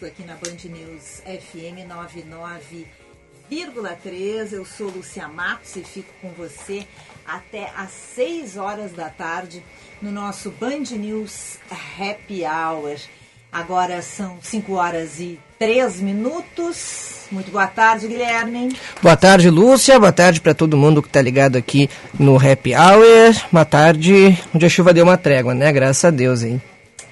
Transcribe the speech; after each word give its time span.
Conosco 0.00 0.06
aqui 0.06 0.24
na 0.24 0.34
Band 0.34 0.56
News 0.64 1.22
FM 1.26 1.86
99,3. 3.50 4.52
Eu 4.52 4.64
sou 4.64 4.88
Lucia 4.88 5.28
Matos 5.28 5.76
e 5.76 5.84
fico 5.84 6.08
com 6.22 6.30
você 6.30 6.86
até 7.26 7.70
às 7.76 7.90
6 8.14 8.56
horas 8.56 8.92
da 8.92 9.10
tarde 9.10 9.62
no 10.00 10.10
nosso 10.10 10.50
Band 10.50 10.96
News 10.96 11.58
Happy 11.70 12.44
Hour. 12.44 12.96
Agora 13.52 14.00
são 14.00 14.38
5 14.40 14.72
horas 14.72 15.20
e 15.20 15.38
3 15.58 16.00
minutos. 16.00 17.26
Muito 17.30 17.50
boa 17.50 17.66
tarde, 17.66 18.08
Guilherme. 18.08 18.74
Boa 19.02 19.16
tarde, 19.16 19.50
Lúcia. 19.50 19.98
Boa 20.00 20.12
tarde 20.12 20.40
para 20.40 20.54
todo 20.54 20.76
mundo 20.76 21.02
que 21.02 21.08
está 21.08 21.20
ligado 21.20 21.56
aqui 21.56 21.90
no 22.18 22.36
Happy 22.36 22.74
Hour. 22.74 23.34
Boa 23.52 23.64
tarde, 23.64 24.38
onde 24.54 24.66
a 24.66 24.68
chuva 24.68 24.94
deu 24.94 25.04
uma 25.04 25.18
trégua, 25.18 25.54
né? 25.54 25.72
Graças 25.72 26.04
a 26.04 26.10
Deus, 26.10 26.42
hein? 26.42 26.60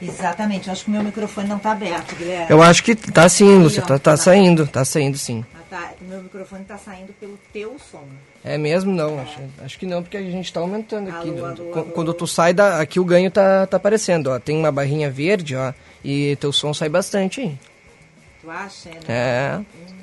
Exatamente, 0.01 0.69
eu 0.69 0.73
acho 0.73 0.85
que 0.85 0.91
o 0.91 0.93
meu 0.93 1.03
microfone 1.03 1.49
não 1.49 1.57
está 1.57 1.73
aberto, 1.73 2.15
Guilherme. 2.15 2.47
Eu 2.49 2.63
acho 2.63 2.85
que 2.85 2.93
está 2.93 3.29
sim, 3.29 3.59
Lúcia, 3.59 3.81
está 3.81 3.99
tá, 3.99 4.13
tá 4.13 4.17
saindo, 4.17 4.63
está 4.63 4.85
saindo 4.85 5.19
sim. 5.19 5.45
Ah, 5.55 5.63
tá. 5.69 5.93
O 6.01 6.05
meu 6.05 6.23
microfone 6.23 6.63
está 6.63 6.79
saindo 6.79 7.13
pelo 7.19 7.39
teu 7.53 7.77
som. 7.91 8.05
É 8.45 8.57
mesmo? 8.57 8.93
Não, 8.93 9.19
acho, 9.19 9.41
acho 9.65 9.79
que 9.79 9.87
não, 9.87 10.03
porque 10.03 10.17
a 10.17 10.23
gente 10.23 10.47
está 10.47 10.61
aumentando 10.61 11.11
aqui. 11.11 11.29
Alô, 11.29 11.45
alô, 11.45 11.73
alô. 11.73 11.85
Quando 11.87 12.15
tu 12.15 12.27
sai, 12.27 12.55
da, 12.55 12.81
aqui 12.81 13.01
o 13.01 13.05
ganho 13.05 13.31
tá, 13.31 13.67
tá 13.67 13.77
aparecendo, 13.77 14.29
ó. 14.29 14.39
Tem 14.39 14.57
uma 14.57 14.71
barrinha 14.71 15.11
verde, 15.11 15.57
ó, 15.57 15.73
e 16.05 16.37
teu 16.37 16.53
som 16.53 16.73
sai 16.73 16.89
bastante, 16.89 17.41
hein? 17.41 17.59
Tu 18.41 18.51
acha, 18.51 18.91
né? 18.91 19.01
É. 19.09 19.59
Hum. 19.59 19.98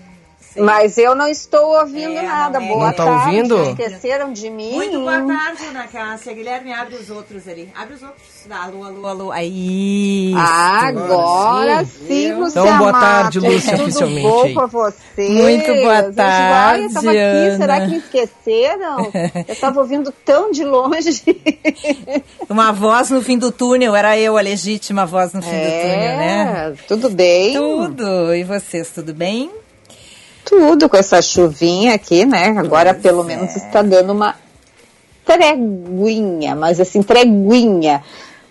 Mas 0.57 0.97
eu 0.97 1.15
não 1.15 1.27
estou 1.27 1.77
ouvindo 1.79 2.17
é, 2.17 2.21
nada. 2.21 2.59
Não 2.59 2.65
é. 2.65 2.69
Boa 2.69 2.85
não 2.87 2.93
tá 2.93 3.05
tarde. 3.05 3.27
ouvindo? 3.27 3.63
Esqueceram 3.69 4.31
de 4.33 4.49
mim. 4.49 4.73
Muito 4.73 4.99
boa 4.99 5.21
tarde, 5.21 5.65
Ana 5.65 5.87
Cássia. 5.87 6.33
Guilherme, 6.33 6.73
abre 6.73 6.95
os 6.95 7.09
outros 7.09 7.47
ali. 7.47 7.69
Abre 7.75 7.95
os 7.95 8.01
outros. 8.01 8.25
Alô, 8.49 8.83
alô, 8.83 9.07
alô. 9.07 9.31
Aí. 9.31 10.33
Agora 10.35 11.83
sim, 11.85 12.33
Lúcia 12.33 12.59
Então, 12.59 12.77
boa 12.77 12.91
tarde, 12.93 13.39
Lúcia, 13.39 13.71
Tudo 13.71 13.83
oficialmente. 13.83 14.21
bom 14.21 14.43
aí. 14.43 14.53
pra 14.53 14.65
você? 14.67 15.29
Muito 15.29 15.73
boa 15.81 16.13
tarde, 16.13 16.81
eu 16.81 16.87
estava 16.87 17.09
aqui, 17.09 17.57
será 17.57 17.87
que 17.87 17.95
esqueceram? 17.95 19.11
Eu 19.47 19.53
estava 19.53 19.79
ouvindo 19.79 20.13
tão 20.23 20.51
de 20.51 20.63
longe. 20.63 21.23
Uma 22.49 22.71
voz 22.71 23.09
no 23.09 23.21
fim 23.21 23.37
do 23.37 23.51
túnel, 23.51 23.95
era 23.95 24.17
eu, 24.17 24.37
a 24.37 24.41
legítima 24.41 25.05
voz 25.05 25.33
no 25.33 25.41
fim 25.41 25.49
é, 25.51 25.65
do 25.65 25.81
túnel, 25.81 26.17
né? 26.17 26.73
Tudo 26.87 27.09
bem? 27.09 27.53
Tudo. 27.53 28.33
E 28.33 28.43
vocês, 28.43 28.89
tudo 28.89 29.13
bem? 29.13 29.51
Tudo 30.45 30.87
com 30.87 30.95
essa 30.95 31.21
chuvinha 31.21 31.95
aqui, 31.95 32.23
né? 32.25 32.55
Agora 32.57 32.93
pois 32.93 33.03
pelo 33.03 33.23
é. 33.23 33.25
menos 33.25 33.55
está 33.55 33.81
dando 33.81 34.13
uma 34.13 34.35
treguinha, 35.25 36.55
mas 36.55 36.79
assim, 36.79 37.01
treguinha. 37.01 38.03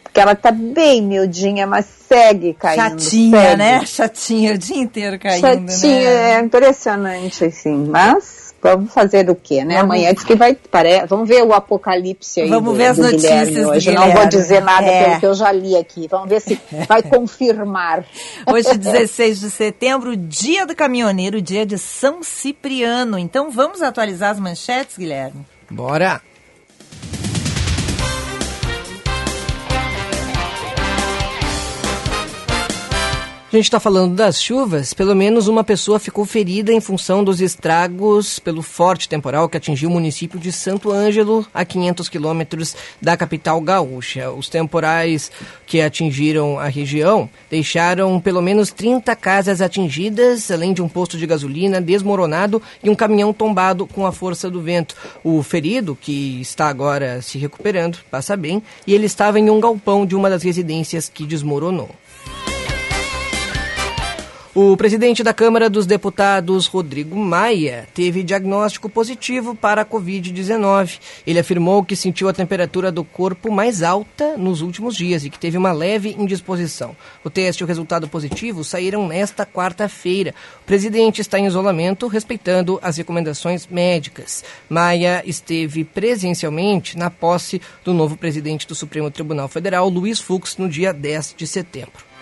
Porque 0.03 0.21
ela 0.21 0.35
tá 0.35 0.51
bem 0.51 1.01
miudinha, 1.01 1.67
mas 1.67 1.87
segue 1.87 2.53
caindo. 2.55 3.01
Chatinha, 3.01 3.41
segue. 3.41 3.57
né? 3.57 3.87
Chatinha 3.87 4.55
o 4.55 4.59
dia 4.59 4.77
inteiro 4.77 5.19
caindo, 5.19 5.41
Chatinha, 5.41 6.11
né? 6.11 6.33
é 6.33 6.41
impressionante, 6.41 7.45
assim. 7.45 7.87
Mas 7.89 8.44
vamos 8.65 8.93
fazer 8.95 9.29
o 9.29 9.35
quê, 9.35 9.63
né? 9.63 9.77
Vamos. 9.77 9.95
Amanhã 9.95 10.15
diz 10.15 10.25
que 10.25 10.35
vai. 10.35 10.55
Pare... 10.55 11.07
Vamos 11.07 11.29
ver 11.29 11.45
o 11.45 11.53
apocalipse 11.53 12.41
aí. 12.41 12.49
Vamos 12.49 12.73
do, 12.73 12.77
ver 12.77 12.87
as 12.87 12.97
do 12.97 13.03
notícias 13.03 13.49
Guilherme 13.49 13.67
hoje. 13.67 13.91
Guilherme. 13.91 14.15
Não 14.15 14.21
vou 14.21 14.29
dizer 14.29 14.63
nada 14.63 14.87
é. 14.87 15.05
pelo 15.05 15.21
que 15.21 15.27
eu 15.27 15.35
já 15.35 15.53
li 15.53 15.77
aqui. 15.77 16.09
Vamos 16.09 16.29
ver 16.31 16.41
se 16.41 16.59
vai 16.89 17.03
confirmar. 17.05 18.05
Hoje, 18.51 18.73
16 18.79 19.41
de 19.41 19.51
setembro, 19.51 20.17
dia 20.17 20.67
do 20.67 20.75
caminhoneiro, 20.75 21.43
dia 21.43 21.67
de 21.67 21.79
São 21.79 22.23
Cipriano. 22.23 23.19
Então 23.19 23.51
vamos 23.51 23.83
atualizar 23.83 24.31
as 24.31 24.41
manchetes, 24.41 24.97
Guilherme? 24.97 25.45
Bora! 25.71 26.23
A 33.55 33.57
gente 33.57 33.67
está 33.67 33.79
falando 33.79 34.17
das 34.17 34.43
chuvas, 34.43 34.93
pelo 34.93 35.15
menos 35.15 35.47
uma 35.47 35.63
pessoa 35.63 36.01
ficou 36.01 36.25
ferida 36.25 36.73
em 36.73 36.81
função 36.81 37.23
dos 37.23 37.41
estragos 37.41 38.41
pelo 38.41 38.63
forte 38.63 39.09
temporal 39.09 39.49
que 39.49 39.57
atingiu 39.57 39.89
o 39.89 39.93
município 39.93 40.41
de 40.41 40.51
Santo 40.51 40.91
Ângelo, 40.91 41.47
a 41.55 41.65
500 41.65 42.09
quilômetros 42.09 42.75
da 43.01 43.17
capital 43.17 43.61
gaúcha. 43.61 44.29
Os 44.33 44.49
temporais 44.49 45.31
que 45.69 45.81
atingiram 45.81 46.59
a 46.59 46.67
região 46.67 47.31
deixaram 47.49 48.19
pelo 48.19 48.43
menos 48.43 48.73
30 48.73 49.15
casas 49.15 49.61
atingidas, 49.61 50.51
além 50.51 50.73
de 50.73 50.83
um 50.83 50.89
posto 50.89 51.17
de 51.17 51.25
gasolina 51.25 51.81
desmoronado 51.81 52.61
e 52.83 52.91
um 52.91 52.95
caminhão 52.97 53.33
tombado 53.33 53.87
com 53.87 54.05
a 54.05 54.11
força 54.11 54.51
do 54.51 54.61
vento. 54.61 54.97
O 55.23 55.45
ferido, 55.45 55.97
que 56.01 56.41
está 56.41 56.67
agora 56.67 57.23
se 57.23 57.39
recuperando, 57.39 57.99
passa 58.11 58.37
bem, 58.37 58.61
e 58.85 58.93
ele 58.93 59.07
estava 59.07 59.39
em 59.39 59.49
um 59.49 59.61
galpão 59.61 60.05
de 60.05 60.17
uma 60.17 60.29
das 60.29 60.43
residências 60.43 61.09
que 61.09 61.25
desmoronou. 61.25 61.89
O 64.57 64.77
presidente 64.77 65.25
da 65.25 65.35
Câmara 65.35 65.69
dos 65.69 65.85
Deputados, 65.85 66.69
Rodrigo 66.69 67.17
Maia, 67.17 67.89
teve 67.93 68.23
diagnóstico 68.23 68.89
positivo 68.89 69.53
para 69.53 69.83
a 69.83 69.85
Covid-19. 69.85 71.01
Ele 71.27 71.41
afirmou 71.41 71.85
que 71.85 71.97
sentiu 71.97 72.29
a 72.29 72.33
temperatura 72.33 72.93
do 72.93 73.03
corpo 73.03 73.51
mais 73.51 73.83
alta 73.83 74.37
nos 74.37 74.61
últimos 74.61 74.95
dias 74.95 75.25
e 75.25 75.31
que 75.31 75.41
teve 75.41 75.59
uma 75.59 75.73
leve 75.73 76.15
indisposição. 76.17 76.95
O 77.25 77.31
teste 77.31 77.63
e 77.63 77.65
o 77.65 77.67
resultado 77.67 78.07
positivo 78.07 78.63
saíram 78.63 79.09
nesta 79.09 79.45
quarta-feira. 79.45 80.33
O 80.63 80.65
presidente 80.65 81.21
está 81.21 81.37
em 81.37 81.47
isolamento, 81.47 82.07
respeitando 82.07 82.79
as 82.81 82.97
recomendações 82.97 83.67
médicas. 83.67 84.45
Maia 84.69 85.21
esteve 85.27 85.83
presencialmente 85.83 86.97
na 86.97 87.11
posse 87.11 87.61
do 87.85 87.93
novo 87.93 88.17
presidente 88.17 88.69
do 88.69 88.75
Supremo 88.77 89.11
Tribunal 89.11 89.49
Federal, 89.49 89.89
Luiz 89.89 90.21
Fux, 90.21 90.57
no 90.57 90.69
dia 90.69 90.93
10 90.93 91.35
de 91.37 91.45
setembro. 91.45 92.14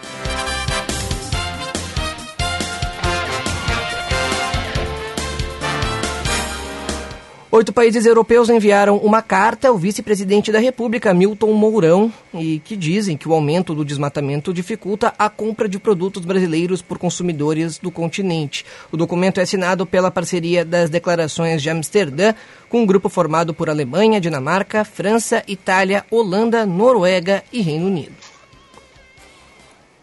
Oito 7.54 7.70
países 7.70 8.06
europeus 8.06 8.48
enviaram 8.48 8.96
uma 8.96 9.20
carta 9.20 9.68
ao 9.68 9.76
vice-presidente 9.76 10.50
da 10.50 10.58
República, 10.58 11.12
Milton 11.12 11.52
Mourão, 11.52 12.10
e 12.32 12.60
que 12.60 12.74
dizem 12.74 13.14
que 13.14 13.28
o 13.28 13.34
aumento 13.34 13.74
do 13.74 13.84
desmatamento 13.84 14.54
dificulta 14.54 15.12
a 15.18 15.28
compra 15.28 15.68
de 15.68 15.78
produtos 15.78 16.24
brasileiros 16.24 16.80
por 16.80 16.96
consumidores 16.96 17.76
do 17.76 17.90
continente. 17.90 18.64
O 18.90 18.96
documento 18.96 19.38
é 19.38 19.42
assinado 19.42 19.84
pela 19.84 20.10
parceria 20.10 20.64
das 20.64 20.88
declarações 20.88 21.60
de 21.60 21.68
Amsterdã, 21.68 22.32
com 22.70 22.84
um 22.84 22.86
grupo 22.86 23.10
formado 23.10 23.52
por 23.52 23.68
Alemanha, 23.68 24.18
Dinamarca, 24.18 24.82
França, 24.82 25.44
Itália, 25.46 26.06
Holanda, 26.10 26.64
Noruega 26.64 27.44
e 27.52 27.60
Reino 27.60 27.86
Unido. 27.86 28.21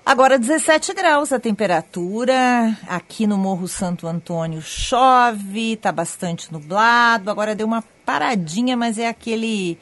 Agora 0.09 0.39
17 0.39 0.91
graus 0.95 1.31
a 1.31 1.39
temperatura. 1.39 2.75
Aqui 2.87 3.27
no 3.27 3.37
Morro 3.37 3.67
Santo 3.67 4.07
Antônio 4.07 4.59
chove, 4.59 5.75
tá 5.75 5.91
bastante 5.91 6.51
nublado. 6.51 7.29
Agora 7.29 7.53
deu 7.53 7.67
uma 7.67 7.83
paradinha, 8.03 8.75
mas 8.75 8.97
é 8.97 9.07
aquele 9.07 9.77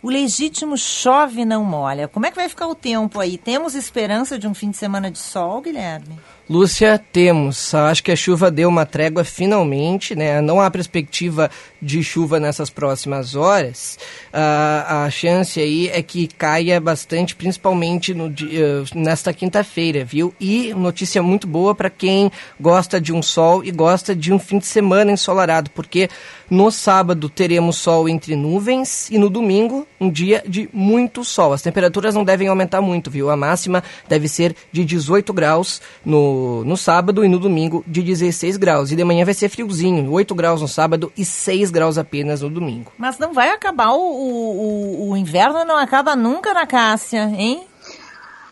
o 0.00 0.08
legítimo 0.08 0.78
chove 0.78 1.44
não 1.44 1.64
molha. 1.64 2.06
Como 2.06 2.24
é 2.24 2.30
que 2.30 2.36
vai 2.36 2.48
ficar 2.48 2.68
o 2.68 2.76
tempo 2.76 3.18
aí? 3.18 3.36
Temos 3.36 3.74
esperança 3.74 4.38
de 4.38 4.46
um 4.46 4.54
fim 4.54 4.70
de 4.70 4.76
semana 4.76 5.10
de 5.10 5.18
sol, 5.18 5.60
Guilherme? 5.60 6.16
Lúcia, 6.52 7.02
temos. 7.10 7.74
Acho 7.74 8.04
que 8.04 8.12
a 8.12 8.16
chuva 8.16 8.50
deu 8.50 8.68
uma 8.68 8.84
trégua 8.84 9.24
finalmente, 9.24 10.14
né? 10.14 10.38
Não 10.42 10.60
há 10.60 10.70
perspectiva 10.70 11.50
de 11.80 12.02
chuva 12.02 12.38
nessas 12.38 12.68
próximas 12.68 13.34
horas. 13.34 13.98
Uh, 14.28 14.84
a 14.86 15.08
chance 15.10 15.58
aí 15.58 15.88
é 15.88 16.02
que 16.02 16.26
caia 16.26 16.78
bastante, 16.78 17.34
principalmente 17.34 18.12
no, 18.12 18.26
uh, 18.26 18.84
nesta 18.94 19.32
quinta-feira, 19.32 20.04
viu? 20.04 20.34
E 20.38 20.74
notícia 20.74 21.22
muito 21.22 21.46
boa 21.46 21.74
para 21.74 21.88
quem 21.88 22.30
gosta 22.60 23.00
de 23.00 23.14
um 23.14 23.22
sol 23.22 23.64
e 23.64 23.70
gosta 23.70 24.14
de 24.14 24.30
um 24.30 24.38
fim 24.38 24.58
de 24.58 24.66
semana 24.66 25.10
ensolarado, 25.10 25.70
porque 25.70 26.10
no 26.50 26.70
sábado 26.70 27.30
teremos 27.30 27.76
sol 27.76 28.06
entre 28.10 28.36
nuvens 28.36 29.08
e 29.10 29.16
no 29.16 29.30
domingo 29.30 29.88
um 29.98 30.10
dia 30.10 30.44
de 30.46 30.68
muito 30.70 31.24
sol. 31.24 31.54
As 31.54 31.62
temperaturas 31.62 32.14
não 32.14 32.24
devem 32.24 32.48
aumentar 32.48 32.82
muito, 32.82 33.10
viu? 33.10 33.30
A 33.30 33.36
máxima 33.38 33.82
deve 34.06 34.28
ser 34.28 34.54
de 34.70 34.84
18 34.84 35.32
graus 35.32 35.80
no, 36.04 36.41
no 36.64 36.76
sábado 36.76 37.24
e 37.24 37.28
no 37.28 37.38
domingo 37.38 37.84
de 37.86 38.02
16 38.02 38.56
graus. 38.56 38.90
E 38.90 38.96
de 38.96 39.04
manhã 39.04 39.24
vai 39.24 39.34
ser 39.34 39.48
friozinho, 39.48 40.10
8 40.10 40.34
graus 40.34 40.60
no 40.60 40.68
sábado 40.68 41.12
e 41.16 41.24
6 41.24 41.70
graus 41.70 41.98
apenas 41.98 42.42
no 42.42 42.50
domingo. 42.50 42.92
Mas 42.98 43.18
não 43.18 43.32
vai 43.32 43.50
acabar 43.50 43.92
o, 43.92 44.00
o, 44.00 45.10
o 45.10 45.16
inverno, 45.16 45.64
não 45.64 45.76
acaba 45.76 46.14
nunca 46.16 46.52
na 46.52 46.66
Cássia, 46.66 47.24
hein? 47.24 47.66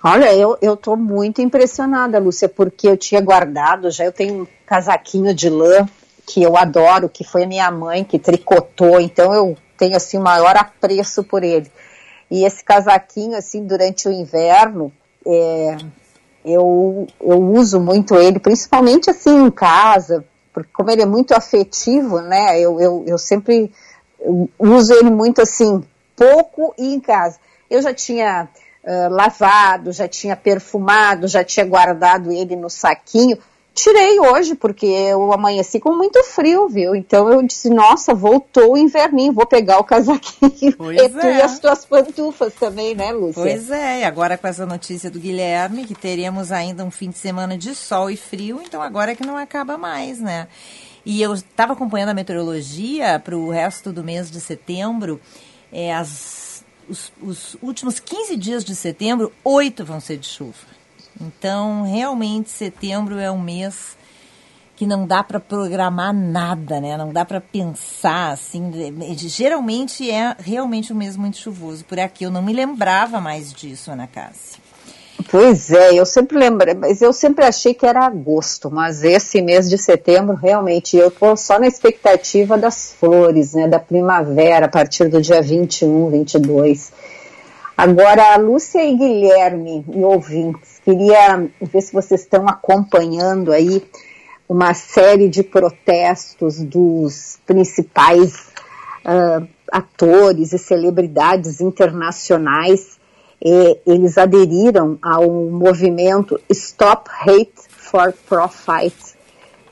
Olha, 0.02 0.34
eu, 0.34 0.56
eu 0.62 0.76
tô 0.76 0.96
muito 0.96 1.42
impressionada, 1.42 2.19
Lúcia, 2.19 2.48
porque 2.48 2.88
eu 2.88 2.96
tinha 2.96 3.20
guardado, 3.20 3.90
já 3.90 4.04
eu 4.04 4.12
tenho 4.12 4.43
um 4.43 4.46
casaquinho 4.64 5.34
de 5.34 5.50
lã 5.50 5.86
que 6.26 6.43
eu 6.43 6.56
adoro, 6.56 7.08
que 7.08 7.22
foi 7.25 7.44
a 7.44 7.46
minha 7.46 7.70
mãe 7.70 8.02
que 8.02 8.19
tricotou, 8.19 9.00
então 9.00 9.34
eu 9.34 9.56
tenho 9.76 9.96
assim 9.96 10.16
o 10.16 10.22
maior 10.22 10.56
apreço 10.56 11.22
por 11.22 11.43
ele. 11.43 11.70
E 12.31 12.44
esse 12.44 12.64
casaquinho, 12.64 13.36
assim, 13.36 13.66
durante 13.66 14.08
o 14.08 14.12
inverno, 14.12 14.93
é, 15.26 15.76
eu, 16.44 17.06
eu 17.20 17.40
uso 17.40 17.81
muito 17.81 18.16
ele, 18.16 18.38
principalmente 18.38 19.10
assim 19.10 19.46
em 19.46 19.50
casa, 19.50 20.25
porque 20.52 20.70
como 20.72 20.90
ele 20.90 21.02
é 21.02 21.06
muito 21.06 21.32
afetivo, 21.32 22.20
né, 22.20 22.58
eu, 22.58 22.81
eu, 22.81 23.04
eu 23.06 23.19
sempre 23.19 23.70
uso 24.58 24.92
ele 24.92 25.10
muito 25.10 25.40
assim, 25.40 25.82
pouco 26.16 26.75
e 26.76 26.94
em 26.94 27.00
casa. 27.00 27.38
Eu 27.70 27.81
já 27.81 27.94
tinha 27.94 28.48
uh, 28.84 29.14
lavado, 29.14 29.92
já 29.92 30.08
tinha 30.08 30.37
perfumado, 30.37 31.28
já 31.28 31.44
tinha 31.44 31.64
guardado 31.64 32.32
ele 32.32 32.56
no 32.56 32.69
saquinho. 32.69 33.38
Tirei 33.82 34.21
hoje, 34.21 34.55
porque 34.55 34.85
eu 34.85 35.32
amanheci 35.32 35.81
com 35.81 35.97
muito 35.97 36.23
frio, 36.23 36.69
viu? 36.69 36.94
Então 36.94 37.31
eu 37.31 37.43
disse, 37.43 37.71
nossa, 37.71 38.12
voltou 38.12 38.75
o 38.75 38.77
inverninho, 38.77 39.32
vou 39.32 39.47
pegar 39.47 39.79
o 39.79 39.85
casaquinho. 39.85 40.77
Pois 40.77 41.00
e 41.00 41.09
tu 41.09 41.27
é. 41.27 41.38
e 41.38 41.43
as 41.43 41.59
tuas 41.59 41.87
pantufas 41.87 42.53
também, 42.55 42.94
né, 42.94 43.11
Lúcia? 43.11 43.43
Pois 43.43 43.71
é, 43.71 44.00
e 44.00 44.05
agora 44.05 44.37
com 44.37 44.47
essa 44.47 44.67
notícia 44.67 45.11
do 45.11 45.19
Guilherme, 45.19 45.87
que 45.87 45.94
teremos 45.94 46.53
ainda 46.53 46.85
um 46.85 46.91
fim 46.91 47.09
de 47.09 47.17
semana 47.17 47.56
de 47.56 47.75
sol 47.75 48.11
e 48.11 48.19
frio, 48.19 48.61
então 48.62 48.82
agora 48.82 49.12
é 49.12 49.15
que 49.15 49.27
não 49.27 49.38
acaba 49.38 49.79
mais, 49.79 50.21
né? 50.21 50.47
E 51.05 51.23
eu 51.23 51.32
estava 51.32 51.73
acompanhando 51.73 52.11
a 52.11 52.15
meteorologia 52.15 53.19
para 53.19 53.35
o 53.35 53.49
resto 53.49 53.93
do 53.93 54.05
mês 54.05 54.31
de 54.31 54.41
setembro. 54.41 55.19
É, 55.73 55.94
as, 55.94 56.62
os, 56.87 57.11
os, 57.23 57.56
últimos 57.62 57.99
15 57.99 58.37
dias 58.37 58.62
de 58.62 58.77
setembro, 58.77 59.32
oito 59.43 59.87
vão 59.87 60.00
ser 60.00 60.19
de 60.19 60.27
chuva. 60.27 60.80
Então, 61.18 61.84
realmente, 61.84 62.50
setembro 62.50 63.18
é 63.18 63.30
um 63.30 63.40
mês 63.40 63.96
que 64.76 64.86
não 64.86 65.06
dá 65.06 65.22
para 65.22 65.38
programar 65.38 66.14
nada, 66.14 66.80
né? 66.80 66.96
Não 66.96 67.12
dá 67.12 67.22
para 67.24 67.40
pensar 67.40 68.32
assim. 68.32 68.72
Geralmente 69.14 70.10
é 70.10 70.34
realmente 70.38 70.90
um 70.92 70.96
mês 70.96 71.16
muito 71.18 71.36
chuvoso. 71.36 71.84
Por 71.84 72.00
aqui 72.00 72.24
eu 72.24 72.30
não 72.30 72.40
me 72.40 72.52
lembrava 72.52 73.20
mais 73.20 73.52
disso, 73.52 73.90
Ana 73.90 74.06
Cássia. 74.06 74.58
Pois 75.30 75.70
é, 75.70 75.94
eu 75.94 76.06
sempre 76.06 76.38
lembrei, 76.38 76.74
mas 76.74 77.02
eu 77.02 77.12
sempre 77.12 77.44
achei 77.44 77.74
que 77.74 77.84
era 77.84 78.06
agosto, 78.06 78.70
mas 78.70 79.04
esse 79.04 79.42
mês 79.42 79.68
de 79.68 79.76
setembro, 79.76 80.34
realmente, 80.34 80.96
eu 80.96 81.08
estou 81.08 81.36
só 81.36 81.58
na 81.58 81.66
expectativa 81.66 82.56
das 82.56 82.94
flores, 82.98 83.52
né, 83.52 83.68
da 83.68 83.78
primavera, 83.78 84.64
a 84.64 84.68
partir 84.68 85.08
do 85.08 85.20
dia 85.20 85.42
21, 85.42 86.10
22. 86.10 86.90
Agora, 87.76 88.36
Lúcia 88.36 88.82
e 88.82 88.96
Guilherme, 88.96 89.84
e 89.92 90.02
ouvintes, 90.02 90.80
queria 90.94 91.48
ver 91.60 91.81
se 91.81 91.92
vocês 91.92 92.22
estão 92.22 92.48
acompanhando 92.48 93.52
aí 93.52 93.82
uma 94.48 94.75
série 94.75 95.28
de 95.28 95.42
protestos 95.42 96.60
dos 96.60 97.38
principais 97.46 98.48
uh, 99.04 99.46
atores 99.70 100.52
e 100.52 100.58
celebridades 100.58 101.60
internacionais 101.60 103.00
eles 103.87 104.19
aderiram 104.19 104.98
ao 105.00 105.31
movimento 105.31 106.38
Stop 106.50 107.10
Hate 107.10 107.52
for 107.70 108.12
Profit, 108.28 108.94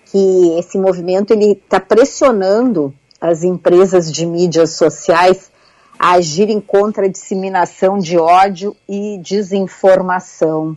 que 0.07 0.59
esse 0.59 0.79
movimento 0.79 1.33
ele 1.33 1.53
está 1.53 1.79
pressionando 1.79 2.95
as 3.21 3.45
empresas 3.45 4.11
de 4.11 4.25
mídias 4.25 4.71
sociais 4.71 5.51
a 5.99 6.13
agirem 6.13 6.61
contra 6.61 7.05
a 7.05 7.09
disseminação 7.09 7.99
de 7.99 8.17
ódio 8.17 8.75
e 8.89 9.19
desinformação. 9.19 10.77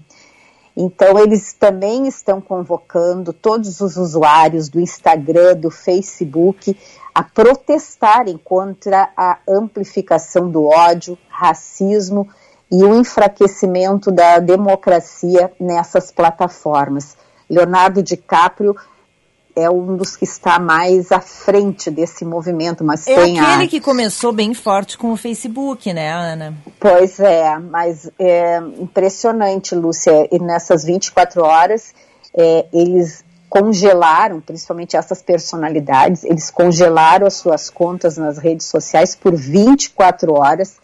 Então, 0.83 1.19
eles 1.19 1.54
também 1.54 2.07
estão 2.07 2.42
convocando 2.42 3.31
todos 3.31 3.81
os 3.81 3.98
usuários 3.98 4.68
do 4.68 4.80
Instagram, 4.80 5.56
do 5.56 5.69
Facebook, 5.69 6.75
a 7.13 7.22
protestarem 7.22 8.36
contra 8.36 9.12
a 9.16 9.38
amplificação 9.48 10.50
do 10.50 10.66
ódio, 10.66 11.16
racismo 11.30 12.28
e 12.72 12.83
o 12.83 12.95
enfraquecimento 12.95 14.12
da 14.12 14.39
democracia 14.39 15.51
nessas 15.60 16.12
plataformas. 16.12 17.16
Leonardo 17.48 18.01
DiCaprio 18.01 18.75
é 19.56 19.69
um 19.69 19.95
dos 19.95 20.15
que 20.15 20.24
está 20.24 20.59
mais 20.59 21.12
à 21.12 21.19
frente 21.19 21.89
desse 21.89 22.24
movimento, 22.25 22.83
mas 22.83 23.07
é 23.07 23.15
tem 23.15 23.39
aquele 23.39 23.65
a... 23.65 23.68
que 23.68 23.80
começou 23.80 24.31
bem 24.31 24.53
forte 24.53 24.98
com 24.98 25.12
o 25.12 25.18
Facebook, 25.18 25.92
né, 25.94 26.12
Ana? 26.12 26.53
Pois 26.80 27.19
é, 27.19 27.57
mas 27.59 28.09
é 28.19 28.57
impressionante, 28.80 29.75
Lúcia, 29.75 30.27
e 30.31 30.39
nessas 30.39 30.83
24 30.83 31.44
horas 31.44 31.94
é, 32.38 32.65
eles 32.74 33.24
congelaram, 33.50 34.39
principalmente 34.39 34.95
essas 34.95 35.21
personalidades, 35.21 36.24
eles 36.24 36.50
congelaram 36.50 37.27
as 37.27 37.33
suas 37.33 37.69
contas 37.69 38.18
nas 38.18 38.38
redes 38.38 38.65
sociais 38.65 39.13
por 39.13 39.36
24 39.36 40.33
horas 40.33 40.80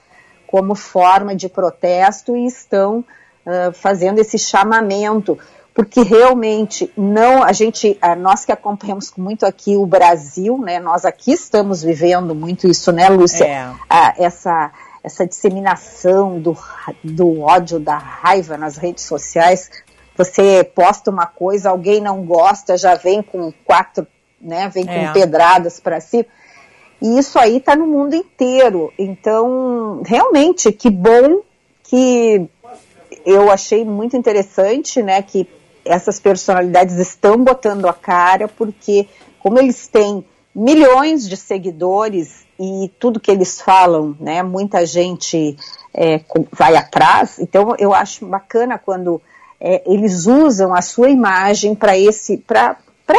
como 0.46 0.76
forma 0.76 1.34
de 1.34 1.48
protesto 1.48 2.36
e 2.36 2.46
estão 2.46 3.00
uh, 3.46 3.72
fazendo 3.72 4.20
esse 4.20 4.38
chamamento, 4.38 5.38
porque 5.78 6.02
realmente 6.02 6.92
não 6.98 7.44
a 7.44 7.52
gente, 7.52 8.00
nós 8.18 8.44
que 8.44 8.52
acompanhamos 8.52 9.14
muito 9.16 9.46
aqui 9.46 9.78
o 9.78 9.86
Brasil, 9.86 10.58
né, 10.58 10.80
nós 10.80 11.06
aqui 11.06 11.34
estamos 11.34 11.84
vivendo 11.84 12.34
muito 12.34 12.68
isso, 12.68 12.92
né, 12.92 13.08
Lúcia? 13.08 13.46
É. 13.46 14.14
essa 14.18 14.72
essa 15.04 15.26
disseminação 15.26 16.42
do, 16.42 16.58
do 17.04 17.42
ódio, 17.42 17.80
da 17.80 17.96
raiva 17.96 18.58
nas 18.58 18.76
redes 18.76 19.04
sociais. 19.06 19.70
Você 20.18 20.64
posta 20.64 21.12
uma 21.12 21.28
coisa, 21.28 21.70
alguém 21.70 22.02
não 22.02 22.26
gosta, 22.26 22.76
já 22.76 22.96
vem 22.96 23.22
com 23.22 23.54
quatro, 23.64 24.08
né, 24.42 24.70
vem 24.70 24.84
com 24.84 24.92
é. 24.92 25.14
pedradas 25.14 25.80
para 25.80 26.02
cima. 26.02 26.26
E 27.00 27.20
isso 27.20 27.38
aí 27.38 27.58
está 27.58 27.76
no 27.76 27.86
mundo 27.86 28.16
inteiro. 28.16 28.92
Então, 28.98 30.02
realmente, 30.04 30.72
que 30.72 30.90
bom 30.90 31.42
que 31.84 32.50
eu 33.24 33.52
achei 33.52 33.86
muito 33.86 34.18
interessante, 34.18 35.04
né, 35.04 35.22
que 35.22 35.48
essas 35.88 36.20
personalidades 36.20 36.98
estão 36.98 37.44
botando 37.44 37.88
a 37.88 37.94
cara, 37.94 38.48
porque 38.48 39.08
como 39.40 39.60
eles 39.60 39.88
têm 39.88 40.26
milhões 40.54 41.28
de 41.28 41.38
seguidores 41.38 42.46
e 42.60 42.92
tudo 43.00 43.20
que 43.20 43.30
eles 43.30 43.62
falam, 43.62 44.16
né, 44.20 44.42
muita 44.42 44.86
gente 44.86 45.56
é, 45.94 46.22
vai 46.52 46.76
atrás. 46.76 47.40
Então, 47.40 47.76
eu 47.78 47.94
acho 47.94 48.26
bacana 48.26 48.78
quando 48.78 49.22
é, 49.60 49.84
eles 49.86 50.26
usam 50.26 50.74
a 50.74 50.82
sua 50.82 51.10
imagem 51.10 51.76
para 51.76 51.98
esse, 51.98 52.38
para 52.38 52.78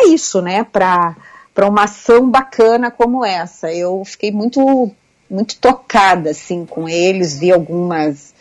isso, 0.09 0.43
né, 0.43 0.65
para 0.65 1.17
para 1.59 1.69
uma 1.69 1.87
ação 1.87 2.31
bacana 2.31 2.89
como 2.89 3.25
essa. 3.25 3.73
Eu 3.73 4.05
fiquei 4.05 4.31
muito, 4.31 4.93
muito 5.29 5.59
tocada 5.59 6.31
assim 6.31 6.65
com 6.65 6.89
eles, 6.89 7.37
vi 7.37 7.51
algumas 7.51 8.33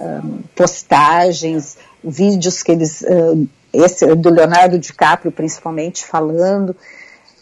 um, 0.00 0.38
postagens, 0.56 1.76
vídeos 2.02 2.62
que 2.62 2.72
eles, 2.72 3.02
uh, 3.02 3.48
esse 3.72 4.14
do 4.14 4.30
Leonardo 4.30 4.78
DiCaprio 4.78 5.32
principalmente 5.32 6.04
falando. 6.04 6.76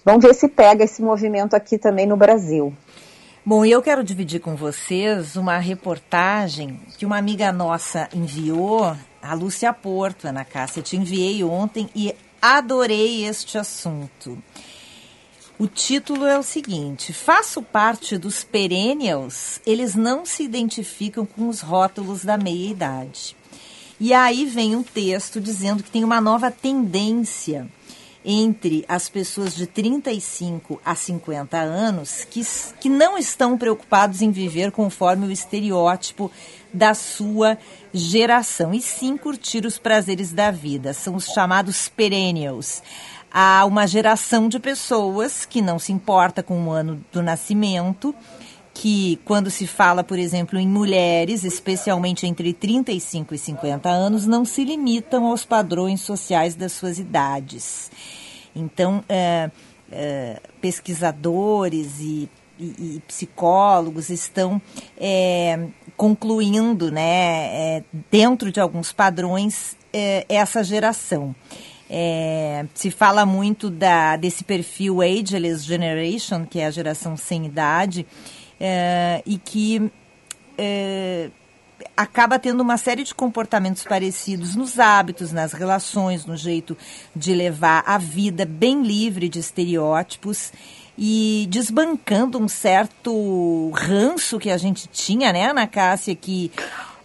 Vamos 0.04 0.24
ver 0.24 0.34
se 0.34 0.48
pega 0.48 0.84
esse 0.84 1.02
movimento 1.02 1.54
aqui 1.54 1.78
também 1.78 2.06
no 2.06 2.16
Brasil. 2.16 2.74
Bom, 3.44 3.64
eu 3.64 3.80
quero 3.80 4.04
dividir 4.04 4.40
com 4.40 4.54
vocês 4.54 5.34
uma 5.34 5.58
reportagem 5.58 6.78
que 6.98 7.06
uma 7.06 7.16
amiga 7.16 7.50
nossa 7.50 8.08
enviou, 8.14 8.94
a 9.22 9.34
Lúcia 9.34 9.72
Porto, 9.72 10.28
Ana 10.28 10.44
Cássia. 10.44 10.80
Eu 10.80 10.84
te 10.84 10.96
enviei 10.96 11.42
ontem 11.42 11.88
e 11.94 12.14
adorei 12.40 13.24
este 13.24 13.56
assunto. 13.56 14.38
O 15.58 15.66
título 15.66 16.26
é 16.26 16.38
o 16.38 16.42
seguinte: 16.42 17.12
Faço 17.12 17.62
parte 17.62 18.16
dos 18.16 18.44
perennials, 18.44 19.60
eles 19.66 19.94
não 19.94 20.24
se 20.24 20.42
identificam 20.42 21.26
com 21.26 21.48
os 21.48 21.60
rótulos 21.60 22.24
da 22.24 22.38
meia-idade. 22.38 23.36
E 24.00 24.14
aí 24.14 24.46
vem 24.46 24.74
um 24.74 24.82
texto 24.82 25.38
dizendo 25.38 25.82
que 25.82 25.90
tem 25.90 26.02
uma 26.02 26.22
nova 26.22 26.50
tendência 26.50 27.68
entre 28.24 28.84
as 28.88 29.08
pessoas 29.08 29.54
de 29.54 29.66
35 29.66 30.80
a 30.84 30.94
50 30.94 31.58
anos 31.58 32.24
que, 32.24 32.42
que 32.80 32.88
não 32.88 33.18
estão 33.18 33.58
preocupados 33.58 34.22
em 34.22 34.30
viver 34.30 34.72
conforme 34.72 35.26
o 35.26 35.30
estereótipo 35.30 36.30
da 36.72 36.94
sua 36.94 37.58
geração, 37.92 38.72
e 38.72 38.80
sim 38.80 39.16
curtir 39.16 39.66
os 39.66 39.78
prazeres 39.78 40.32
da 40.32 40.50
vida. 40.50 40.94
São 40.94 41.14
os 41.14 41.26
chamados 41.26 41.88
perennials 41.88 42.82
há 43.30 43.64
uma 43.64 43.86
geração 43.86 44.48
de 44.48 44.58
pessoas 44.58 45.44
que 45.46 45.62
não 45.62 45.78
se 45.78 45.92
importa 45.92 46.42
com 46.42 46.66
o 46.66 46.70
ano 46.70 47.04
do 47.12 47.22
nascimento, 47.22 48.14
que 48.80 49.20
quando 49.26 49.50
se 49.50 49.66
fala, 49.66 50.02
por 50.02 50.18
exemplo, 50.18 50.58
em 50.58 50.66
mulheres, 50.66 51.44
especialmente 51.44 52.26
entre 52.26 52.54
35 52.54 53.34
e 53.34 53.38
50 53.38 53.90
anos, 53.90 54.26
não 54.26 54.42
se 54.42 54.64
limitam 54.64 55.26
aos 55.26 55.44
padrões 55.44 56.00
sociais 56.00 56.54
das 56.54 56.72
suas 56.72 56.98
idades. 56.98 57.90
Então, 58.56 59.04
é, 59.06 59.50
é, 59.92 60.40
pesquisadores 60.62 62.00
e, 62.00 62.26
e, 62.58 62.64
e, 62.64 63.02
psicólogos 63.06 64.08
estão 64.08 64.58
é, 64.96 65.66
concluindo, 65.94 66.90
né, 66.90 67.02
é, 67.02 67.84
dentro 68.10 68.50
de 68.50 68.60
alguns 68.60 68.94
padrões, 68.94 69.76
é, 69.92 70.24
essa 70.26 70.64
geração. 70.64 71.34
É, 71.92 72.64
se 72.72 72.90
fala 72.90 73.26
muito 73.26 73.68
da, 73.68 74.16
desse 74.16 74.42
perfil 74.42 75.02
Ageless 75.02 75.64
Generation, 75.64 76.46
que 76.46 76.60
é 76.60 76.66
a 76.66 76.70
geração 76.70 77.14
sem 77.14 77.44
idade, 77.44 78.06
é, 78.60 79.22
e 79.24 79.38
que 79.38 79.90
é, 80.58 81.30
acaba 81.96 82.38
tendo 82.38 82.60
uma 82.62 82.76
série 82.76 83.02
de 83.02 83.14
comportamentos 83.14 83.84
parecidos 83.84 84.54
nos 84.54 84.78
hábitos, 84.78 85.32
nas 85.32 85.52
relações, 85.52 86.26
no 86.26 86.36
jeito 86.36 86.76
de 87.16 87.34
levar 87.34 87.82
a 87.86 87.96
vida 87.98 88.44
bem 88.44 88.82
livre 88.82 89.28
de 89.28 89.38
estereótipos 89.38 90.52
e 90.98 91.46
desbancando 91.48 92.38
um 92.38 92.46
certo 92.46 93.70
ranço 93.70 94.38
que 94.38 94.50
a 94.50 94.58
gente 94.58 94.86
tinha, 94.88 95.32
né, 95.32 95.48
Ana 95.48 95.66
Cássia, 95.66 96.14
que 96.14 96.52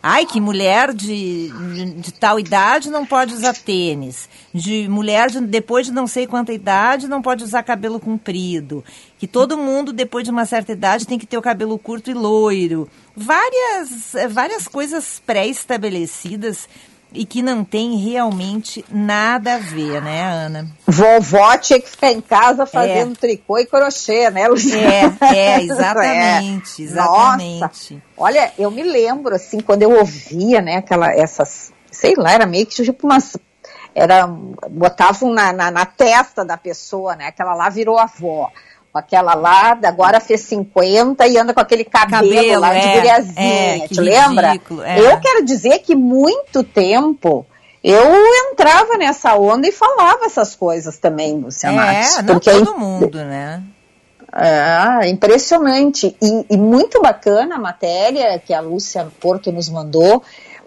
Ai, 0.07 0.27
que 0.27 0.39
mulher 0.39 0.93
de, 0.93 1.49
de, 1.49 1.93
de, 1.95 2.13
tal 2.13 2.39
idade 2.39 2.91
não 2.91 3.07
pode 3.07 3.33
usar 3.33 3.55
tênis. 3.55 4.29
De 4.53 4.87
mulher 4.87 5.31
de, 5.31 5.41
depois 5.41 5.87
de 5.87 5.91
não 5.91 6.05
sei 6.05 6.27
quanta 6.27 6.53
idade 6.53 7.07
não 7.07 7.23
pode 7.23 7.43
usar 7.43 7.63
cabelo 7.63 7.99
comprido. 7.99 8.85
Que 9.17 9.25
todo 9.25 9.57
mundo, 9.57 9.91
depois 9.91 10.23
de 10.23 10.29
uma 10.29 10.45
certa 10.45 10.73
idade, 10.73 11.07
tem 11.07 11.17
que 11.17 11.25
ter 11.25 11.39
o 11.39 11.41
cabelo 11.41 11.79
curto 11.79 12.11
e 12.11 12.13
loiro. 12.13 12.87
Várias, 13.17 14.13
várias 14.29 14.67
coisas 14.67 15.19
pré-estabelecidas 15.25 16.69
e 17.15 17.25
que 17.25 17.41
não 17.41 17.63
tem 17.63 17.95
realmente 17.97 18.83
nada 18.91 19.55
a 19.55 19.57
ver, 19.57 20.01
né, 20.01 20.23
Ana? 20.23 20.67
Vovó 20.85 21.57
tinha 21.57 21.79
que 21.79 21.89
ficar 21.89 22.11
em 22.11 22.21
casa 22.21 22.65
fazendo 22.65 23.13
é. 23.13 23.15
tricô 23.15 23.57
e 23.57 23.65
crochê, 23.65 24.29
né, 24.29 24.47
Luciana? 24.47 25.17
É, 25.21 25.37
é 25.37 25.61
exatamente, 25.63 26.81
é. 26.83 26.85
exatamente. 26.85 27.59
Nossa, 27.59 27.95
olha, 28.17 28.53
eu 28.57 28.69
me 28.69 28.83
lembro, 28.83 29.33
assim, 29.33 29.59
quando 29.59 29.83
eu 29.83 29.97
ouvia, 29.97 30.61
né, 30.61 30.77
aquela, 30.77 31.11
essas, 31.11 31.71
sei 31.91 32.13
lá, 32.15 32.33
era 32.33 32.45
meio 32.45 32.65
que 32.65 32.83
tipo 32.83 33.07
umas, 33.07 33.37
era, 33.93 34.27
botavam 34.27 35.33
na, 35.33 35.53
na, 35.53 35.71
na 35.71 35.85
testa 35.85 36.43
da 36.43 36.57
pessoa, 36.57 37.15
né, 37.15 37.27
aquela 37.27 37.55
lá 37.55 37.69
virou 37.69 37.97
avó 37.97 38.51
aquela 38.97 39.33
lá, 39.33 39.77
agora 39.83 40.19
fez 40.19 40.41
50 40.41 41.27
e 41.27 41.37
anda 41.37 41.53
com 41.53 41.59
aquele 41.59 41.83
cabelo, 41.83 42.29
cabelo 42.29 42.61
lá 42.61 42.75
é, 42.75 42.79
de 42.79 42.93
guriazinha, 42.93 43.83
é, 43.83 43.87
te 43.87 44.01
lembra? 44.01 44.59
É. 44.85 44.99
Eu 44.99 45.19
quero 45.19 45.43
dizer 45.45 45.79
que 45.79 45.95
muito 45.95 46.63
tempo 46.63 47.45
eu 47.83 48.15
entrava 48.51 48.97
nessa 48.97 49.35
onda 49.35 49.67
e 49.67 49.71
falava 49.71 50.25
essas 50.25 50.55
coisas 50.55 50.97
também, 50.97 51.37
Luciana. 51.37 51.93
É, 51.93 52.21
não 52.23 52.33
porque 52.33 52.51
todo 52.51 52.77
mundo, 52.77 53.17
né? 53.23 53.61
É, 54.33 55.07
impressionante. 55.07 56.15
E, 56.21 56.45
e, 56.49 56.57
muito 56.57 57.01
bacana 57.01 57.55
a 57.55 57.59
matéria 57.59 58.39
que 58.39 58.53
a 58.53 58.59
Lúcia 58.59 59.07
Porto 59.19 59.51
nos 59.51 59.69
mandou, 59.69 60.23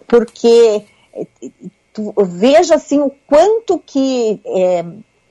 porque 0.06 0.84
tu, 1.92 2.14
veja 2.24 2.76
assim 2.76 3.00
o 3.00 3.12
quanto 3.26 3.78
que 3.84 4.40
é, 4.46 4.84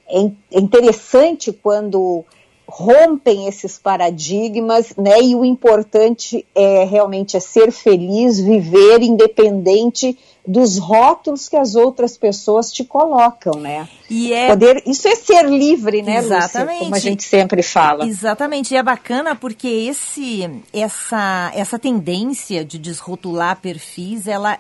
é 0.09 0.59
interessante 0.59 1.51
quando 1.51 2.25
rompem 2.67 3.47
esses 3.47 3.77
paradigmas, 3.77 4.93
né? 4.97 5.21
E 5.21 5.35
o 5.35 5.45
importante 5.45 6.45
é 6.53 6.83
realmente 6.83 7.37
é 7.37 7.39
ser 7.39 7.71
feliz, 7.71 8.39
viver 8.39 9.01
independente 9.01 10.17
dos 10.45 10.77
rótulos 10.77 11.47
que 11.47 11.55
as 11.55 11.75
outras 11.75 12.17
pessoas 12.17 12.71
te 12.71 12.83
colocam, 12.83 13.59
né? 13.59 13.87
E 14.09 14.33
é 14.33 14.47
poder, 14.47 14.83
isso 14.85 15.07
é 15.07 15.15
ser 15.15 15.45
livre, 15.45 16.01
né, 16.01 16.17
Exatamente. 16.17 16.71
Lúcia? 16.71 16.83
Como 16.85 16.95
a 16.95 16.99
gente 16.99 17.23
sempre 17.23 17.61
fala. 17.63 18.05
Exatamente. 18.05 18.73
E 18.73 18.77
é 18.77 18.83
bacana 18.83 19.35
porque 19.35 19.67
esse 19.67 20.49
essa 20.73 21.51
essa 21.53 21.79
tendência 21.79 22.65
de 22.65 22.77
desrotular 22.77 23.59
perfis, 23.61 24.27
ela 24.27 24.57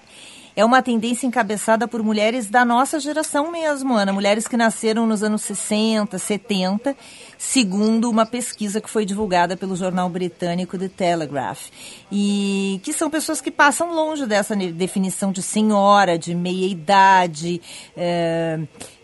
é 0.57 0.65
uma 0.65 0.81
tendência 0.81 1.27
encabeçada 1.27 1.87
por 1.87 2.01
mulheres 2.01 2.49
da 2.49 2.65
nossa 2.65 2.99
geração 2.99 3.51
mesmo, 3.51 3.93
Ana. 3.93 4.11
Mulheres 4.11 4.47
que 4.47 4.57
nasceram 4.57 5.05
nos 5.05 5.21
anos 5.21 5.43
60, 5.43 6.17
70, 6.17 6.97
segundo 7.37 8.09
uma 8.09 8.25
pesquisa 8.25 8.81
que 8.81 8.89
foi 8.89 9.05
divulgada 9.05 9.55
pelo 9.55 9.75
jornal 9.75 10.09
britânico 10.09 10.77
The 10.77 10.89
Telegraph. 10.89 11.69
E 12.11 12.79
que 12.83 12.93
são 12.93 13.09
pessoas 13.09 13.41
que 13.41 13.51
passam 13.51 13.93
longe 13.93 14.25
dessa 14.25 14.55
definição 14.55 15.31
de 15.31 15.41
senhora, 15.41 16.17
de 16.17 16.33
meia-idade. 16.33 17.61
É, 17.95 18.59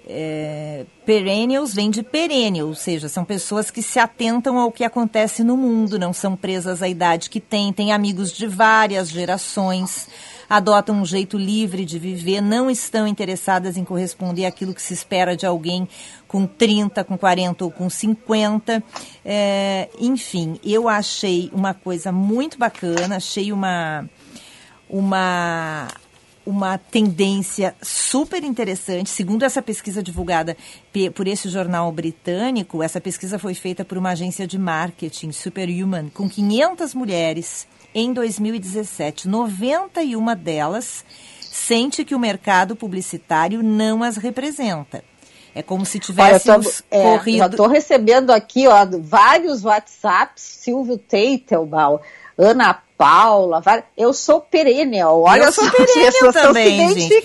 é, 0.07 0.85
perennials 1.05 1.73
vem 1.73 1.89
de 1.89 2.03
perennial, 2.03 2.67
ou 2.67 2.75
seja, 2.75 3.07
são 3.07 3.23
pessoas 3.23 3.71
que 3.71 3.81
se 3.81 3.99
atentam 3.99 4.57
ao 4.57 4.71
que 4.71 4.83
acontece 4.83 5.43
no 5.43 5.55
mundo, 5.55 5.97
não 5.97 6.11
são 6.11 6.35
presas 6.35 6.81
à 6.81 6.89
idade 6.89 7.29
que 7.29 7.39
têm, 7.39 7.71
têm 7.71 7.93
amigos 7.93 8.31
de 8.31 8.45
várias 8.45 9.09
gerações 9.09 10.07
adotam 10.49 10.95
um 10.95 11.05
jeito 11.05 11.37
livre 11.37 11.85
de 11.85 11.99
viver, 11.99 12.41
não 12.41 12.69
estão 12.69 13.07
interessadas 13.07 13.77
em 13.77 13.83
corresponder 13.83 14.45
àquilo 14.45 14.73
que 14.73 14.81
se 14.81 14.93
espera 14.93 15.35
de 15.35 15.45
alguém 15.45 15.87
com 16.27 16.45
30, 16.45 17.03
com 17.03 17.17
40 17.17 17.65
ou 17.65 17.71
com 17.71 17.89
50. 17.89 18.83
É, 19.23 19.89
enfim, 19.99 20.59
eu 20.63 20.89
achei 20.89 21.49
uma 21.53 21.73
coisa 21.73 22.11
muito 22.11 22.57
bacana, 22.57 23.17
achei 23.17 23.51
uma, 23.51 24.09
uma 24.89 25.87
uma 26.45 26.77
tendência 26.77 27.73
super 27.81 28.43
interessante. 28.43 29.09
Segundo 29.09 29.43
essa 29.43 29.61
pesquisa 29.61 30.03
divulgada 30.03 30.57
por 31.15 31.27
esse 31.27 31.49
jornal 31.49 31.91
britânico, 31.91 32.83
essa 32.83 32.99
pesquisa 32.99 33.39
foi 33.39 33.53
feita 33.53 33.85
por 33.85 33.97
uma 33.97 34.09
agência 34.09 34.45
de 34.45 34.57
marketing, 34.57 35.31
Superhuman, 35.31 36.09
com 36.09 36.29
500 36.29 36.93
mulheres 36.93 37.67
em 37.93 38.13
2017. 38.13 39.27
91 39.27 40.35
delas 40.35 41.03
sente 41.39 42.03
que 42.03 42.15
o 42.15 42.19
mercado 42.19 42.75
publicitário 42.75 43.61
não 43.61 44.03
as 44.03 44.17
representa. 44.17 45.03
É 45.55 45.61
como 45.61 45.85
se 45.85 45.99
tivéssemos 45.99 46.83
Olha, 46.91 47.03
tô, 47.03 47.09
corrido. 47.09 47.43
É, 47.43 47.47
estou 47.47 47.67
recebendo 47.67 48.31
aqui 48.31 48.67
ó, 48.67 48.87
vários 48.99 49.63
WhatsApps, 49.63 50.41
Silvio 50.41 50.97
Teitelbaum, 50.97 51.99
Ana 52.37 52.81
Paula, 52.97 53.61
eu 53.97 54.13
sou 54.13 54.39
perennial. 54.39 55.23
Olha 55.23 55.43
eu 55.43 55.51
sou 55.51 55.69
perennial 55.69 56.31
também, 56.31 56.93
gente. 56.93 57.23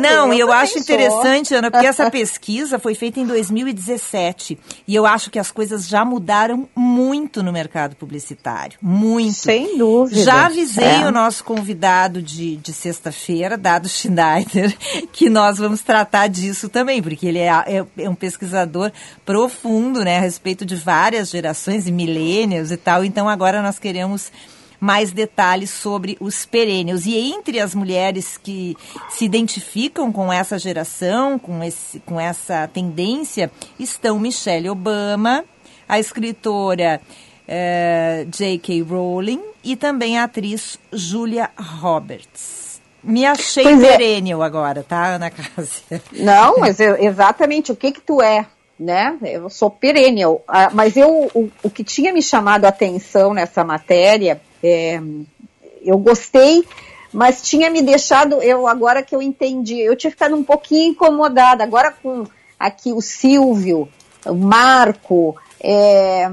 Não, 0.00 0.32
e 0.32 0.40
eu 0.40 0.50
acho 0.50 0.72
sou. 0.74 0.82
interessante, 0.82 1.54
Ana, 1.54 1.70
porque 1.70 1.86
essa 1.86 2.08
pesquisa 2.10 2.78
foi 2.78 2.94
feita 2.94 3.20
em 3.20 3.26
2017 3.26 4.58
e 4.88 4.94
eu 4.94 5.06
acho 5.06 5.30
que 5.30 5.38
as 5.38 5.50
coisas 5.50 5.86
já 5.86 6.04
mudaram 6.04 6.68
muito 6.74 7.42
no 7.42 7.52
mercado 7.52 7.94
publicitário, 7.96 8.78
muito. 8.80 9.34
Sem 9.34 9.76
dúvida. 9.76 10.22
Já 10.22 10.46
avisei 10.46 11.02
é. 11.02 11.06
o 11.06 11.10
nosso 11.10 11.44
convidado 11.44 12.22
de, 12.22 12.56
de 12.56 12.72
sexta-feira, 12.72 13.58
Dado 13.58 13.88
Schneider, 13.90 14.76
que 15.12 15.28
nós 15.28 15.58
vamos 15.58 15.82
tratar 15.82 16.28
disso 16.28 16.68
também, 16.68 17.02
porque 17.02 17.26
ele 17.26 17.38
é, 17.38 17.48
é, 17.48 17.86
é 17.98 18.08
um 18.08 18.14
pesquisador 18.14 18.90
profundo, 19.24 20.02
né, 20.02 20.18
a 20.18 20.20
respeito 20.20 20.64
de 20.64 20.74
várias 20.76 21.30
gerações 21.30 21.86
e 21.86 21.92
milênios 21.92 22.72
e 22.72 22.76
tal. 22.76 23.04
Então 23.04 23.28
agora 23.28 23.62
nós 23.62 23.78
queremos 23.78 24.32
mais 24.80 25.12
detalhes 25.12 25.70
sobre 25.70 26.16
os 26.18 26.46
perênios. 26.46 27.04
E 27.04 27.16
entre 27.16 27.60
as 27.60 27.74
mulheres 27.74 28.38
que 28.38 28.76
se 29.10 29.26
identificam 29.26 30.10
com 30.10 30.32
essa 30.32 30.58
geração, 30.58 31.38
com, 31.38 31.62
esse, 31.62 32.00
com 32.00 32.18
essa 32.18 32.66
tendência, 32.66 33.50
estão 33.78 34.18
Michelle 34.18 34.70
Obama, 34.70 35.44
a 35.86 36.00
escritora 36.00 37.00
eh, 37.46 38.26
J.K. 38.30 38.82
Rowling 38.82 39.42
e 39.62 39.76
também 39.76 40.18
a 40.18 40.24
atriz 40.24 40.78
Julia 40.92 41.50
Roberts. 41.58 42.80
Me 43.02 43.24
achei 43.24 43.64
pois 43.64 43.82
é. 43.82 43.96
perennial 43.96 44.42
agora, 44.42 44.82
tá, 44.82 45.14
Ana 45.14 45.30
Cássia? 45.30 46.02
Não, 46.12 46.58
mas 46.60 46.78
é 46.80 47.04
exatamente 47.04 47.72
o 47.72 47.76
que 47.76 47.92
que 47.92 48.00
tu 48.00 48.20
é, 48.20 48.46
né? 48.78 49.16
Eu 49.22 49.48
sou 49.48 49.70
perennial. 49.70 50.42
Ah, 50.46 50.70
mas 50.72 50.96
eu, 50.96 51.30
o, 51.34 51.50
o 51.62 51.70
que 51.70 51.82
tinha 51.82 52.12
me 52.12 52.22
chamado 52.22 52.66
a 52.66 52.68
atenção 52.68 53.32
nessa 53.34 53.64
matéria 53.64 54.40
é, 54.62 55.00
eu 55.82 55.98
gostei, 55.98 56.64
mas 57.12 57.42
tinha 57.42 57.70
me 57.70 57.82
deixado, 57.82 58.42
eu 58.42 58.66
agora 58.66 59.02
que 59.02 59.14
eu 59.14 59.22
entendi, 59.22 59.80
eu 59.80 59.96
tinha 59.96 60.10
ficado 60.10 60.36
um 60.36 60.44
pouquinho 60.44 60.92
incomodada. 60.92 61.64
Agora 61.64 61.90
com 61.90 62.24
aqui 62.58 62.92
o 62.92 63.00
Silvio, 63.00 63.88
o 64.26 64.34
Marco, 64.34 65.36
é, 65.60 66.30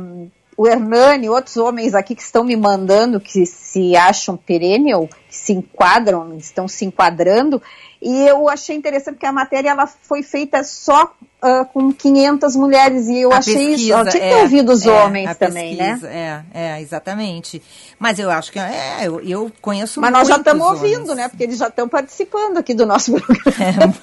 o 0.57 0.67
Hernani, 0.67 1.29
outros 1.29 1.55
homens 1.57 1.93
aqui 1.93 2.15
que 2.15 2.21
estão 2.21 2.43
me 2.43 2.55
mandando, 2.55 3.19
que 3.19 3.45
se 3.45 3.95
acham 3.95 4.35
perennial, 4.35 5.07
que 5.07 5.35
se 5.35 5.53
enquadram, 5.53 6.35
estão 6.35 6.67
se 6.67 6.83
enquadrando, 6.83 7.61
E 8.01 8.27
eu 8.27 8.47
achei 8.47 8.75
interessante 8.75 9.15
porque 9.15 9.25
a 9.25 9.31
matéria 9.31 9.69
ela 9.69 9.87
foi 9.87 10.21
feita 10.21 10.63
só 10.63 11.11
uh, 11.41 11.65
com 11.73 11.91
500 11.91 12.55
mulheres 12.55 13.07
e 13.07 13.21
eu 13.21 13.31
A 13.31 13.37
achei 13.37 13.55
pesquisa, 13.55 13.81
isso. 13.81 13.91
Eu 13.93 14.07
tinha 14.07 14.21
que 14.21 14.27
é, 14.27 14.29
ter 14.29 14.41
ouvido 14.41 14.71
os 14.71 14.85
é, 14.85 14.91
homens 14.91 15.37
também, 15.37 15.75
né? 15.75 15.89
pesquisa, 15.91 16.09
É, 16.09 16.43
é, 16.53 16.81
exatamente. 16.81 17.61
Mas 17.99 18.19
eu 18.19 18.29
acho 18.29 18.51
que 18.51 18.59
é, 18.59 18.99
eu, 19.03 19.19
eu 19.21 19.51
conheço 19.61 19.99
Mas 19.99 20.11
nós 20.11 20.27
já 20.27 20.37
estamos 20.37 20.65
ouvindo, 20.67 21.11
homens. 21.11 21.17
né? 21.17 21.27
Porque 21.27 21.43
eles 21.43 21.57
já 21.57 21.67
estão 21.67 21.87
participando 21.89 22.57
aqui 22.57 22.73
do 22.73 22.85
nosso 22.85 23.13
programa. 23.19 23.93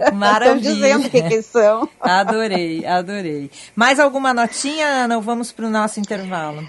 É, 0.00 0.10
maravilha. 0.10 0.56
Estão 0.58 0.72
dizendo 0.74 1.06
o 1.06 1.10
que, 1.10 1.22
que 1.22 1.42
são. 1.42 1.88
Adorei, 2.00 2.84
adorei. 2.84 3.50
Mais 3.74 4.00
alguma 4.00 4.34
notinha, 4.34 4.86
Ana? 4.86 5.16
Ou 5.16 5.22
vamos 5.22 5.52
para 5.52 5.66
o 5.66 5.70
nosso 5.70 6.00
intervalo? 6.00 6.66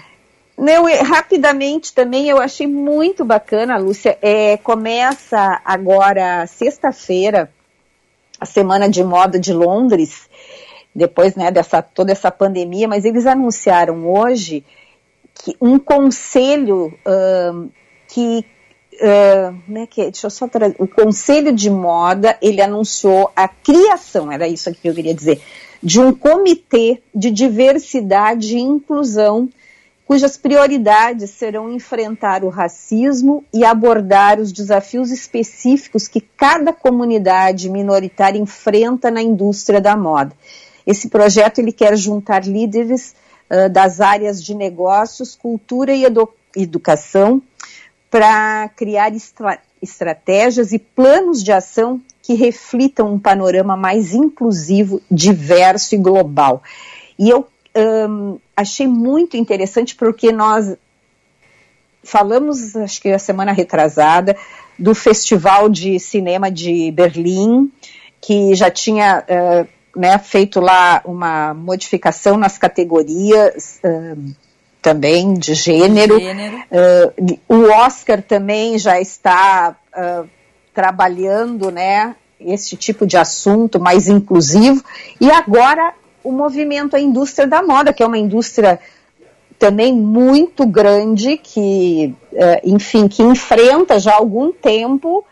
Não, 0.58 0.86
rapidamente 1.04 1.94
também 1.94 2.28
eu 2.28 2.38
achei 2.38 2.66
muito 2.66 3.24
bacana, 3.24 3.78
Lúcia. 3.78 4.18
É, 4.20 4.56
começa 4.56 5.60
agora 5.64 6.44
sexta-feira 6.48 7.48
a 8.40 8.44
semana 8.44 8.88
de 8.88 9.04
moda 9.04 9.38
de 9.38 9.52
Londres, 9.52 10.28
depois 10.92 11.36
né, 11.36 11.52
dessa 11.52 11.80
toda 11.80 12.10
essa 12.10 12.30
pandemia, 12.32 12.88
mas 12.88 13.04
eles 13.04 13.24
anunciaram 13.24 14.10
hoje 14.10 14.64
que 15.32 15.56
um 15.60 15.78
conselho 15.78 16.92
ahn, 17.06 17.68
que 18.08 18.44
como 19.64 19.78
é 19.78 19.86
que 19.86 20.00
é? 20.00 20.10
Deixa 20.10 20.26
eu 20.26 20.30
só 20.30 20.48
trazer. 20.48 20.74
O 20.76 20.88
Conselho 20.88 21.52
de 21.52 21.70
Moda, 21.70 22.36
ele 22.42 22.60
anunciou 22.60 23.30
a 23.36 23.46
criação, 23.46 24.32
era 24.32 24.48
isso 24.48 24.72
que 24.74 24.88
eu 24.88 24.94
queria 24.94 25.14
dizer, 25.14 25.40
de 25.80 26.00
um 26.00 26.12
comitê 26.12 27.00
de 27.14 27.30
diversidade 27.30 28.56
e 28.56 28.60
inclusão 28.60 29.48
cujas 30.08 30.38
prioridades 30.38 31.28
serão 31.32 31.70
enfrentar 31.70 32.42
o 32.42 32.48
racismo 32.48 33.44
e 33.52 33.62
abordar 33.62 34.40
os 34.40 34.50
desafios 34.50 35.10
específicos 35.10 36.08
que 36.08 36.18
cada 36.18 36.72
comunidade 36.72 37.68
minoritária 37.68 38.38
enfrenta 38.38 39.10
na 39.10 39.20
indústria 39.20 39.82
da 39.82 39.94
moda. 39.94 40.32
Esse 40.86 41.10
projeto 41.10 41.58
ele 41.58 41.72
quer 41.72 41.94
juntar 41.94 42.46
líderes 42.46 43.14
ah, 43.50 43.68
das 43.68 44.00
áreas 44.00 44.42
de 44.42 44.54
negócios, 44.54 45.36
cultura 45.36 45.92
e 45.92 46.04
edu- 46.04 46.32
educação 46.56 47.42
para 48.10 48.70
criar 48.74 49.14
estra- 49.14 49.60
estratégias 49.82 50.72
e 50.72 50.78
planos 50.78 51.44
de 51.44 51.52
ação 51.52 52.00
que 52.22 52.32
reflitam 52.32 53.12
um 53.12 53.18
panorama 53.18 53.76
mais 53.76 54.14
inclusivo, 54.14 55.02
diverso 55.10 55.94
e 55.94 55.98
global. 55.98 56.62
E 57.18 57.28
eu 57.28 57.46
hum, 57.76 58.38
achei 58.56 58.86
muito 58.86 59.36
interessante 59.36 59.94
porque 59.94 60.32
nós 60.32 60.76
falamos, 62.02 62.74
acho 62.76 63.00
que 63.00 63.10
a 63.10 63.18
semana 63.18 63.52
retrasada, 63.52 64.36
do 64.78 64.94
Festival 64.94 65.68
de 65.68 65.98
Cinema 65.98 66.50
de 66.50 66.90
Berlim, 66.92 67.70
que 68.20 68.54
já 68.54 68.70
tinha 68.70 69.24
eh, 69.26 69.66
né, 69.94 70.18
feito 70.18 70.60
lá 70.60 71.02
uma 71.04 71.52
modificação 71.52 72.36
nas 72.36 72.56
categorias 72.56 73.80
hum, 73.84 74.32
também 74.80 75.34
de 75.34 75.54
gênero. 75.54 76.18
Gênero. 76.18 76.56
Uh, 76.70 77.38
o 77.48 77.70
Oscar 77.70 78.22
também 78.22 78.78
já 78.78 79.00
está 79.00 79.76
uh, 79.96 80.28
trabalhando, 80.72 81.70
né, 81.70 82.14
esse 82.40 82.76
tipo 82.76 83.06
de 83.06 83.16
assunto 83.16 83.80
mais 83.80 84.08
inclusivo. 84.08 84.82
E 85.20 85.30
agora 85.30 85.92
o 86.28 86.32
movimento 86.32 86.94
a 86.94 87.00
indústria 87.00 87.48
da 87.48 87.62
moda, 87.62 87.90
que 87.90 88.02
é 88.02 88.06
uma 88.06 88.18
indústria 88.18 88.78
também 89.58 89.94
muito 89.94 90.66
grande, 90.66 91.38
que, 91.38 92.14
uh, 92.32 92.60
enfim, 92.62 93.08
que 93.08 93.22
enfrenta 93.22 93.98
já 93.98 94.12
há 94.12 94.16
algum 94.16 94.52
tempo 94.52 95.24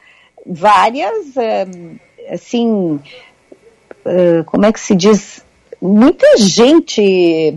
várias, 0.46 1.26
uh, 1.36 2.00
assim, 2.30 2.98
uh, 4.06 4.42
como 4.46 4.64
é 4.64 4.72
que 4.72 4.80
se 4.80 4.96
diz, 4.96 5.44
muita 5.80 6.38
gente 6.38 7.54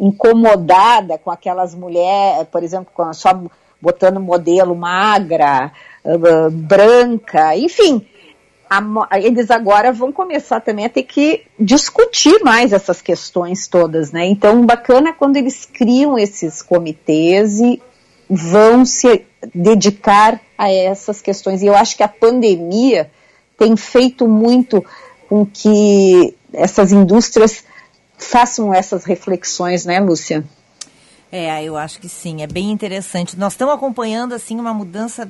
incomodada 0.00 1.18
com 1.18 1.30
aquelas 1.30 1.74
mulheres, 1.74 2.48
por 2.50 2.64
exemplo, 2.64 2.90
só 3.12 3.38
botando 3.80 4.18
modelo 4.18 4.74
magra, 4.74 5.72
branca, 6.50 7.54
enfim. 7.56 8.04
A 9.10 9.18
eles 9.18 9.50
agora 9.50 9.92
vão 9.92 10.12
começar 10.12 10.60
também 10.60 10.86
a 10.86 10.88
ter 10.88 11.02
que 11.02 11.42
discutir 11.58 12.42
mais 12.42 12.72
essas 12.72 13.02
questões 13.02 13.66
todas, 13.66 14.12
né? 14.12 14.26
Então, 14.26 14.64
bacana 14.64 15.10
é 15.10 15.12
quando 15.12 15.36
eles 15.36 15.66
criam 15.66 16.18
esses 16.18 16.62
comitês 16.62 17.60
e 17.60 17.82
vão 18.28 18.84
se 18.84 19.26
dedicar 19.54 20.40
a 20.56 20.70
essas 20.70 21.20
questões. 21.20 21.62
E 21.62 21.66
eu 21.66 21.74
acho 21.74 21.96
que 21.96 22.02
a 22.02 22.08
pandemia 22.08 23.10
tem 23.58 23.76
feito 23.76 24.26
muito 24.26 24.84
com 25.28 25.44
que 25.44 26.34
essas 26.52 26.92
indústrias 26.92 27.64
façam 28.16 28.72
essas 28.72 29.04
reflexões, 29.04 29.84
né, 29.84 30.00
Lúcia? 30.00 30.44
É, 31.30 31.64
eu 31.64 31.76
acho 31.76 31.98
que 31.98 32.08
sim, 32.08 32.42
é 32.42 32.46
bem 32.46 32.70
interessante. 32.70 33.38
Nós 33.38 33.54
estamos 33.54 33.74
acompanhando 33.74 34.34
assim 34.34 34.60
uma 34.60 34.74
mudança 34.74 35.28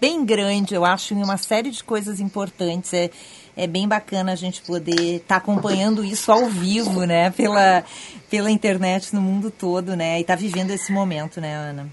bem 0.00 0.24
grande, 0.24 0.74
eu 0.74 0.84
acho, 0.84 1.14
em 1.14 1.22
uma 1.22 1.36
série 1.36 1.70
de 1.70 1.82
coisas 1.82 2.20
importantes. 2.20 2.92
É, 2.92 3.10
é 3.56 3.66
bem 3.66 3.88
bacana 3.88 4.32
a 4.32 4.36
gente 4.36 4.62
poder 4.62 5.16
estar 5.16 5.36
acompanhando 5.36 6.04
isso 6.04 6.30
ao 6.30 6.46
vivo, 6.46 7.04
né? 7.04 7.30
Pela, 7.30 7.84
pela 8.30 8.50
internet 8.50 9.14
no 9.14 9.20
mundo 9.20 9.50
todo, 9.50 9.96
né? 9.96 10.20
E 10.20 10.24
tá 10.24 10.36
vivendo 10.36 10.70
esse 10.70 10.92
momento, 10.92 11.40
né, 11.40 11.54
Ana? 11.54 11.88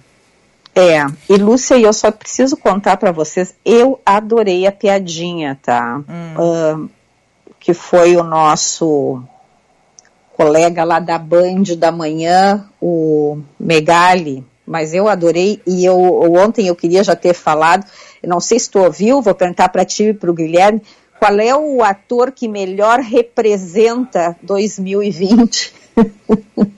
É, 0.75 1.05
e 1.29 1.37
Lúcia, 1.37 1.79
eu 1.79 1.93
só 1.93 2.11
preciso 2.11 2.57
contar 2.57 2.97
para 2.97 3.11
vocês, 3.11 3.55
eu 3.63 3.99
adorei 4.05 4.67
a 4.67 4.71
piadinha, 4.73 5.57
tá? 5.61 6.01
Ahn, 6.37 6.89
que 7.59 7.73
foi 7.73 8.17
o 8.17 8.23
nosso 8.23 9.23
colega 10.33 10.83
lá 10.83 10.99
da 10.99 11.17
Band 11.17 11.63
da 11.77 11.93
manhã, 11.93 12.69
o 12.81 13.39
Megali, 13.57 14.45
mas 14.65 14.93
eu 14.93 15.07
adorei 15.07 15.61
e 15.65 15.85
eu 15.85 15.97
ontem 16.33 16.67
eu 16.67 16.75
queria 16.75 17.03
já 17.03 17.15
ter 17.15 17.33
falado, 17.33 17.85
não 18.23 18.39
sei 18.39 18.59
se 18.59 18.69
tu 18.69 18.79
ouviu, 18.79 19.21
vou 19.21 19.35
perguntar 19.35 19.69
para 19.69 19.85
ti 19.85 20.05
e 20.05 20.13
para 20.13 20.31
o 20.31 20.33
Guilherme, 20.33 20.81
qual 21.19 21.39
é 21.39 21.55
o 21.55 21.83
ator 21.83 22.31
que 22.31 22.47
melhor 22.47 22.99
representa 22.99 24.35
2020 24.41 25.73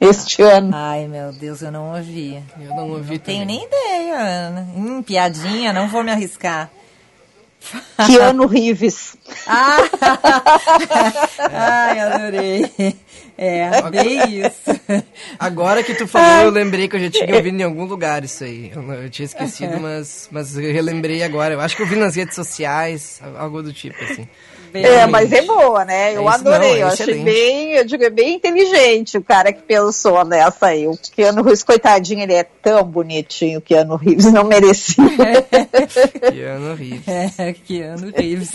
este 0.00 0.42
ano? 0.42 0.70
Ai, 0.74 1.08
meu 1.08 1.32
Deus, 1.32 1.62
eu 1.62 1.72
não 1.72 1.94
ouvi. 1.94 2.42
Eu 2.60 2.76
não 2.76 2.90
ouvi 2.90 3.14
Não 3.14 3.18
tenho 3.18 3.44
nem 3.44 3.64
ideia, 3.64 4.18
Ana. 4.18 4.68
Hum, 4.76 5.02
piadinha, 5.02 5.72
não 5.72 5.88
vou 5.88 6.04
me 6.04 6.12
arriscar. 6.12 6.70
Keanu 8.06 8.46
Reeves. 8.46 9.16
Ah! 9.48 9.78
Ai, 11.52 12.00
adorei. 12.00 12.96
É, 13.38 13.82
bem 13.90 14.40
isso. 14.40 14.80
Agora 15.38 15.82
que 15.82 15.94
tu 15.94 16.06
falou, 16.06 16.44
eu 16.44 16.50
lembrei 16.50 16.88
que 16.88 16.96
eu 16.96 17.00
já 17.00 17.10
tinha 17.10 17.36
ouvido 17.36 17.60
em 17.60 17.64
algum 17.64 17.84
lugar 17.84 18.24
isso 18.24 18.44
aí. 18.44 18.70
Eu, 18.74 18.82
eu 18.92 19.10
tinha 19.10 19.26
esquecido, 19.26 19.78
mas, 19.80 20.28
mas 20.30 20.56
eu 20.56 20.72
relembrei 20.72 21.22
agora. 21.22 21.54
Eu 21.54 21.60
acho 21.60 21.76
que 21.76 21.82
eu 21.82 21.86
vi 21.86 21.96
nas 21.96 22.14
redes 22.14 22.34
sociais, 22.34 23.20
algo 23.36 23.62
do 23.62 23.72
tipo, 23.72 24.02
assim. 24.04 24.26
É, 24.84 25.06
mas 25.06 25.32
é 25.32 25.42
boa, 25.42 25.84
né? 25.84 26.14
Eu 26.14 26.20
É 26.20 26.34
isso, 26.34 26.34
adorei, 26.48 26.70
não, 26.70 26.76
é 26.76 26.82
eu 26.82 26.86
achei 26.88 27.22
bem, 27.22 27.72
eu 27.72 27.84
digo, 27.84 28.04
é 28.04 28.10
bem 28.10 28.34
inteligente 28.36 29.16
o 29.18 29.22
cara 29.22 29.52
que 29.52 29.62
pensou 29.62 30.24
nessa 30.24 30.66
aí. 30.66 30.86
O 30.86 30.96
Keanu 31.14 31.42
Reeves, 31.42 31.62
coitadinho, 31.62 32.22
ele 32.22 32.34
é 32.34 32.44
tão 32.44 32.82
bonitinho, 32.84 33.58
o 33.58 33.62
Keanu 33.62 33.96
Reeves 33.96 34.32
não 34.32 34.44
merecia. 34.44 35.04
Keanu 36.32 36.74
Reeves. 36.74 37.38
É, 37.38 37.52
Keanu 37.52 38.12
Reeves. 38.16 38.52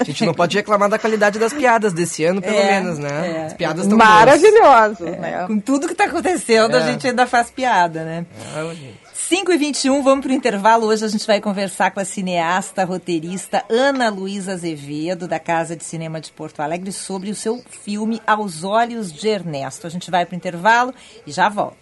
A 0.00 0.04
gente 0.04 0.24
não 0.24 0.34
pode 0.34 0.56
reclamar 0.56 0.88
da 0.88 0.98
qualidade 0.98 1.38
das 1.38 1.52
piadas 1.52 1.92
desse 1.92 2.24
ano, 2.24 2.40
pelo 2.40 2.56
É, 2.56 2.80
menos, 2.80 2.98
né? 2.98 3.36
é. 3.42 3.46
As 3.46 3.54
piadas 3.54 3.82
estão 3.84 3.98
boas. 3.98 4.08
Maravilhosos, 4.10 5.00
né? 5.00 5.44
Com 5.46 5.58
tudo 5.60 5.88
que 5.88 5.94
tá 5.94 6.04
acontecendo, 6.04 6.74
a 6.74 6.80
É. 6.80 6.86
gente 6.92 7.06
ainda 7.06 7.26
faz 7.26 7.50
piada, 7.50 8.04
né? 8.04 8.26
Ah, 8.54 8.64
gente. 8.74 9.07
5 9.28 9.52
e 9.52 9.58
21 9.58 10.02
vamos 10.02 10.24
para 10.24 10.32
o 10.32 10.34
intervalo. 10.34 10.86
Hoje 10.86 11.04
a 11.04 11.08
gente 11.08 11.26
vai 11.26 11.38
conversar 11.38 11.90
com 11.90 12.00
a 12.00 12.04
cineasta, 12.06 12.82
roteirista 12.82 13.62
Ana 13.68 14.08
Luísa 14.08 14.52
Azevedo, 14.54 15.28
da 15.28 15.38
Casa 15.38 15.76
de 15.76 15.84
Cinema 15.84 16.18
de 16.18 16.32
Porto 16.32 16.60
Alegre, 16.60 16.90
sobre 16.92 17.30
o 17.30 17.34
seu 17.34 17.62
filme 17.68 18.22
Aos 18.26 18.64
Olhos 18.64 19.12
de 19.12 19.28
Ernesto. 19.28 19.86
A 19.86 19.90
gente 19.90 20.10
vai 20.10 20.24
para 20.24 20.32
o 20.32 20.36
intervalo 20.36 20.94
e 21.26 21.30
já 21.30 21.46
volta. 21.50 21.76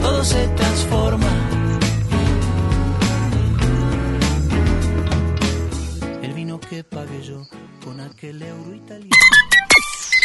todo 0.00 0.24
se 0.24 0.46
transforma. 0.54 1.26
El 6.22 6.32
vino 6.32 6.60
que 6.60 6.84
yo 7.24 7.42
con 7.82 8.00
aquel 8.00 8.40
euro 8.40 8.72
italiano. 8.72 9.23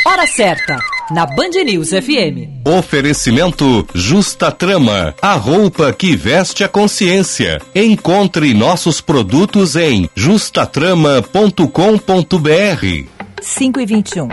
Hora 0.05 0.25
certa, 0.25 0.77
na 1.11 1.25
Band 1.25 1.61
News 1.65 1.89
FM. 1.89 2.65
Oferecimento 2.65 3.85
Justa 3.93 4.49
Trama, 4.49 5.13
a 5.21 5.33
roupa 5.33 5.91
que 5.91 6.15
veste 6.15 6.63
a 6.63 6.69
consciência. 6.69 7.61
Encontre 7.75 8.53
nossos 8.53 9.01
produtos 9.01 9.75
em 9.75 10.09
justatrama.com.br. 10.15 13.07
5 13.41 13.79
e 13.79 13.85
21. 13.85 14.29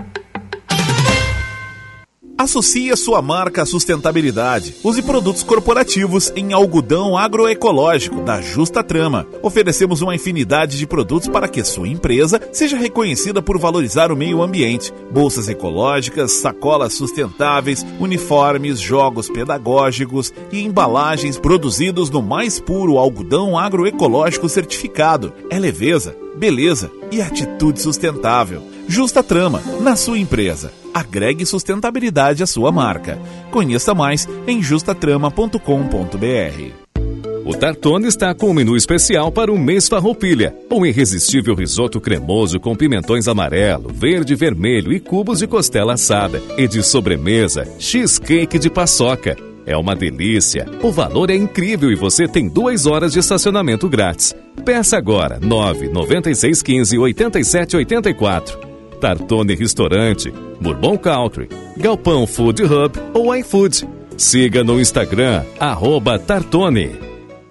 Associe 2.39 2.95
sua 2.99 3.23
marca 3.23 3.63
à 3.63 3.67
sustentabilidade. 3.67 4.75
Use 4.85 5.01
produtos 5.01 5.43
corporativos 5.43 6.31
em 6.37 6.53
algodão 6.53 7.17
agroecológico 7.17 8.21
da 8.21 8.43
Justa 8.43 8.85
Trama. 8.85 9.27
Oferecemos 9.43 10.03
uma 10.03 10.15
infinidade 10.15 10.77
de 10.77 10.87
produtos 10.87 11.29
para 11.29 11.49
que 11.49 11.65
sua 11.65 11.89
empresa 11.89 12.39
seja 12.53 12.77
reconhecida 12.77 13.41
por 13.41 13.59
valorizar 13.59 14.13
o 14.13 14.17
meio 14.17 14.43
ambiente. 14.43 14.93
Bolsas 15.11 15.49
ecológicas, 15.49 16.33
sacolas 16.33 16.93
sustentáveis, 16.93 17.87
uniformes, 17.99 18.79
jogos 18.79 19.31
pedagógicos 19.31 20.31
e 20.53 20.63
embalagens 20.63 21.39
produzidos 21.39 22.11
no 22.11 22.21
mais 22.21 22.61
puro 22.61 22.99
algodão 22.99 23.59
agroecológico 23.59 24.47
certificado. 24.47 25.33
É 25.49 25.59
leveza, 25.59 26.15
beleza 26.37 26.91
e 27.11 27.23
atitude 27.23 27.81
sustentável. 27.81 28.76
Justa 28.89 29.23
Trama, 29.23 29.63
na 29.81 29.97
sua 29.97 30.19
empresa. 30.19 30.73
Agregue 30.95 31.45
sustentabilidade 31.45 32.43
à 32.43 32.47
sua 32.47 32.71
marca. 32.71 33.19
Conheça 33.51 33.95
mais 33.95 34.29
em 34.47 34.63
justatrama.com.br. 34.63 35.59
O 37.45 37.55
Tartone 37.55 38.09
está 38.09 38.35
com 38.35 38.51
um 38.51 38.55
menu 38.55 38.77
especial 38.77 39.31
para 39.31 39.53
o 39.53 39.59
mês 39.59 39.89
Farroupilha. 39.89 40.57
Um 40.71 40.85
irresistível 40.85 41.55
risoto 41.55 42.01
cremoso 42.01 42.59
com 42.59 42.75
pimentões 42.75 43.29
amarelo, 43.29 43.93
verde, 43.93 44.35
vermelho 44.35 44.93
e 44.93 44.99
cubos 44.99 45.39
de 45.39 45.47
costela 45.47 45.95
assada. 45.95 46.43
E 46.57 46.67
de 46.67 46.83
sobremesa, 46.83 47.69
cheesecake 47.79 48.59
de 48.59 48.69
paçoca. 48.69 49.37
É 49.65 49.77
uma 49.77 49.95
delícia. 49.95 50.67
O 50.83 50.91
valor 50.91 51.31
é 51.31 51.37
incrível 51.37 51.91
e 51.91 51.97
você 51.97 52.27
tem 52.27 52.49
duas 52.49 52.87
horas 52.87 53.13
de 53.13 53.19
estacionamento 53.19 53.89
grátis. 53.89 54.35
Peça 54.65 54.97
agora 54.97 55.39
9 55.41 55.89
9615 55.89 56.99
8784. 56.99 58.66
Tartone 59.01 59.55
Restaurante, 59.55 60.33
Bourbon 60.61 60.97
Country, 60.97 61.49
Galpão 61.77 62.27
Food 62.27 62.63
Hub 62.63 62.99
ou 63.15 63.35
iFood. 63.37 63.87
Siga 64.17 64.65
no 64.65 64.81
Instagram, 64.81 65.45
arroba 65.61 66.19
Tartone. 66.19 66.97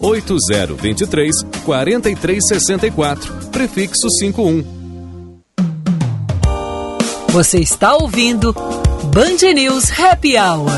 8023 0.00 1.34
4364, 1.64 3.50
prefixo 3.50 4.08
51. 4.10 4.64
Você 7.28 7.58
está 7.58 7.94
ouvindo 7.94 8.52
Band 9.12 9.52
News 9.54 9.90
Happy 9.98 10.36
Hour. 10.36 10.72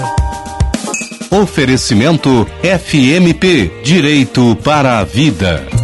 Oferecimento 1.31 2.47
FMP 2.63 3.83
Direito 3.85 4.57
para 4.65 4.99
a 4.99 5.05
Vida. 5.05 5.80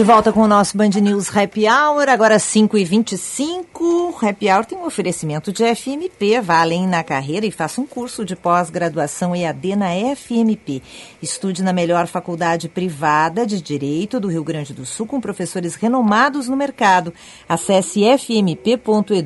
De 0.00 0.04
volta 0.04 0.32
com 0.32 0.40
o 0.40 0.48
nosso 0.48 0.78
Band 0.78 0.88
News 1.02 1.36
Happy 1.36 1.66
Hour, 1.68 2.08
agora 2.08 2.38
5h25. 2.38 4.14
Happy 4.26 4.50
Hour 4.50 4.64
tem 4.64 4.78
um 4.78 4.86
oferecimento 4.86 5.52
de 5.52 5.62
FMP. 5.74 6.40
Vá 6.40 6.62
além 6.62 6.86
na 6.86 7.04
carreira 7.04 7.44
e 7.44 7.50
faça 7.50 7.82
um 7.82 7.86
curso 7.86 8.24
de 8.24 8.34
pós-graduação 8.34 9.36
EAD 9.36 9.76
na 9.76 9.88
FMP. 10.16 10.82
Estude 11.20 11.62
na 11.62 11.74
melhor 11.74 12.06
faculdade 12.06 12.66
privada 12.66 13.46
de 13.46 13.60
Direito 13.60 14.18
do 14.18 14.28
Rio 14.28 14.42
Grande 14.42 14.72
do 14.72 14.86
Sul 14.86 15.06
com 15.06 15.20
professores 15.20 15.74
renomados 15.74 16.48
no 16.48 16.56
mercado. 16.56 17.12
Acesse 17.46 18.00
fmp.edu.br 18.02 19.20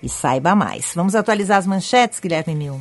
e 0.00 0.08
saiba 0.08 0.54
mais. 0.54 0.92
Vamos 0.94 1.16
atualizar 1.16 1.58
as 1.58 1.66
manchetes, 1.66 2.20
Guilherme 2.20 2.54
Mil. 2.54 2.80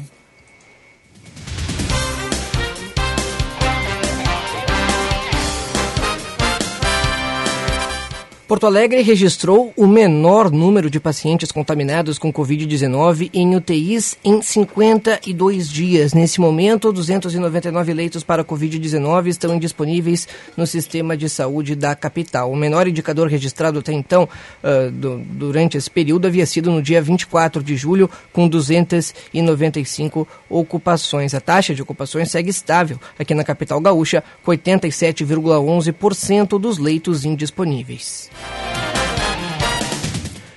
Porto 8.53 8.67
Alegre 8.67 9.01
registrou 9.01 9.73
o 9.75 9.87
menor 9.87 10.51
número 10.51 10.87
de 10.87 10.99
pacientes 10.99 11.51
contaminados 11.51 12.19
com 12.19 12.31
Covid-19 12.31 13.31
em 13.33 13.55
UTIs 13.55 14.15
em 14.23 14.43
52 14.43 15.67
dias. 15.67 16.13
Nesse 16.13 16.39
momento, 16.39 16.93
299 16.93 17.93
leitos 17.95 18.23
para 18.23 18.45
Covid-19 18.45 19.25
estão 19.25 19.57
disponíveis 19.57 20.27
no 20.55 20.67
sistema 20.67 21.17
de 21.17 21.27
saúde 21.29 21.75
da 21.75 21.95
capital. 21.95 22.51
O 22.51 22.55
menor 22.55 22.87
indicador 22.87 23.27
registrado 23.27 23.79
até 23.79 23.91
então, 23.91 24.29
uh, 24.63 24.91
do, 24.91 25.17
durante 25.17 25.75
esse 25.75 25.89
período, 25.89 26.27
havia 26.27 26.45
sido 26.45 26.69
no 26.69 26.79
dia 26.79 27.01
24 27.01 27.63
de 27.63 27.75
julho, 27.75 28.07
com 28.31 28.47
295 28.47 30.27
ocupações. 30.47 31.33
A 31.33 31.41
taxa 31.41 31.73
de 31.73 31.81
ocupações 31.81 32.29
segue 32.29 32.51
estável 32.51 32.99
aqui 33.17 33.33
na 33.33 33.43
capital 33.43 33.81
gaúcha, 33.81 34.23
com 34.43 34.51
87,11% 34.51 36.59
dos 36.59 36.77
leitos 36.77 37.25
indisponíveis. 37.25 38.29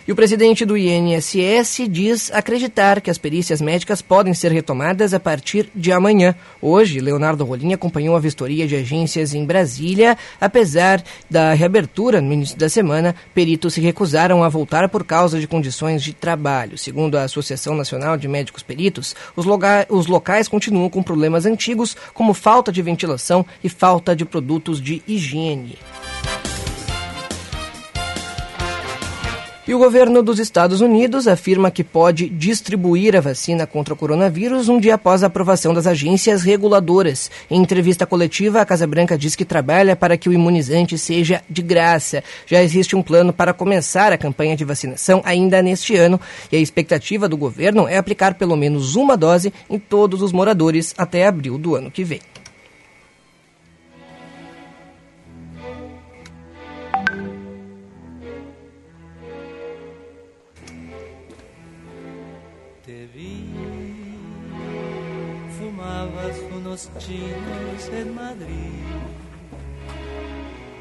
E 0.07 0.13
o 0.13 0.15
presidente 0.15 0.65
do 0.65 0.77
INSS 0.77 1.89
diz 1.91 2.31
acreditar 2.33 3.01
que 3.01 3.11
as 3.11 3.19
perícias 3.19 3.61
médicas 3.61 4.01
podem 4.01 4.33
ser 4.33 4.53
retomadas 4.53 5.13
a 5.13 5.19
partir 5.19 5.69
de 5.75 5.91
amanhã. 5.91 6.33
Hoje, 6.63 7.01
Leonardo 7.01 7.45
Rolim 7.45 7.73
acompanhou 7.73 8.15
a 8.15 8.21
vistoria 8.21 8.69
de 8.69 8.77
agências 8.77 9.35
em 9.35 9.45
Brasília. 9.45 10.17
Apesar 10.41 11.03
da 11.29 11.55
reabertura 11.55 12.21
no 12.21 12.33
início 12.33 12.57
da 12.57 12.69
semana, 12.69 13.17
peritos 13.35 13.75
se 13.75 13.81
recusaram 13.81 14.45
a 14.45 14.49
voltar 14.49 14.89
por 14.89 15.03
causa 15.03 15.41
de 15.41 15.49
condições 15.49 16.05
de 16.05 16.13
trabalho. 16.13 16.79
Segundo 16.79 17.19
a 17.19 17.25
Associação 17.25 17.75
Nacional 17.75 18.17
de 18.17 18.29
Médicos 18.29 18.63
Peritos, 18.63 19.17
os, 19.35 19.45
os 19.89 20.07
locais 20.07 20.47
continuam 20.47 20.89
com 20.89 21.03
problemas 21.03 21.47
antigos, 21.47 21.97
como 22.15 22.33
falta 22.33 22.71
de 22.71 22.81
ventilação 22.81 23.45
e 23.63 23.69
falta 23.69 24.15
de 24.15 24.25
produtos 24.25 24.81
de 24.81 25.03
higiene. 25.05 25.77
E 29.69 29.75
o 29.75 29.79
governo 29.81 30.23
dos 30.23 30.39
Estados 30.39 30.81
Unidos 30.81 31.27
afirma 31.27 31.73
que 31.73 31.83
pode 31.83 32.29
distribuir 32.29 33.17
a 33.17 33.21
vacina 33.21 33.67
contra 33.67 33.95
o 33.95 33.97
coronavírus 33.97 34.69
um 34.69 34.79
dia 34.79 34.95
após 34.95 35.25
a 35.25 35.27
aprovação 35.27 35.75
das 35.75 35.89
agências 35.89 36.45
reguladoras. 36.45 37.29
Em 37.51 37.61
entrevista 37.61 38.07
coletiva, 38.07 38.61
a 38.61 38.65
Casa 38.65 38.87
Branca 38.87 39.19
diz 39.19 39.35
que 39.35 39.45
trabalha 39.45 39.97
para 39.97 40.17
que 40.17 40.29
o 40.29 40.33
imunizante 40.33 40.97
seja 40.97 41.43
de 41.51 41.63
graça. 41.63 42.23
Já 42.47 42.63
existe 42.63 42.95
um 42.95 43.03
plano 43.03 43.33
para 43.33 43.53
começar 43.53 44.13
a 44.13 44.19
campanha 44.19 44.57
de 44.57 44.65
vacinação 44.65 45.21
ainda 45.25 45.61
neste 45.61 45.97
ano 45.97 46.21
e 46.53 46.57
a 46.57 46.61
expectativa 46.61 47.29
do 47.29 47.37
governo 47.37 47.89
é 47.89 47.97
aplicar 47.97 48.35
pelo 48.35 48.55
menos 48.55 48.95
uma 48.95 49.17
dose 49.17 49.53
em 49.69 49.81
todos 49.81 50.23
os 50.23 50.31
moradores 50.31 50.95
até 50.97 51.27
abril 51.27 51.59
do 51.59 51.75
ano 51.75 51.91
que 51.91 52.05
vem. 52.05 52.21
Los 66.77 66.91
chinos 66.99 67.89
en 67.91 68.15
Madrid. 68.15 68.85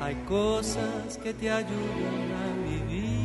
Hay 0.02 0.16
cosas 0.28 1.18
que 1.24 1.34
te 1.34 1.50
ayudan 1.50 2.32
a 2.44 2.48
vivir. 2.68 3.16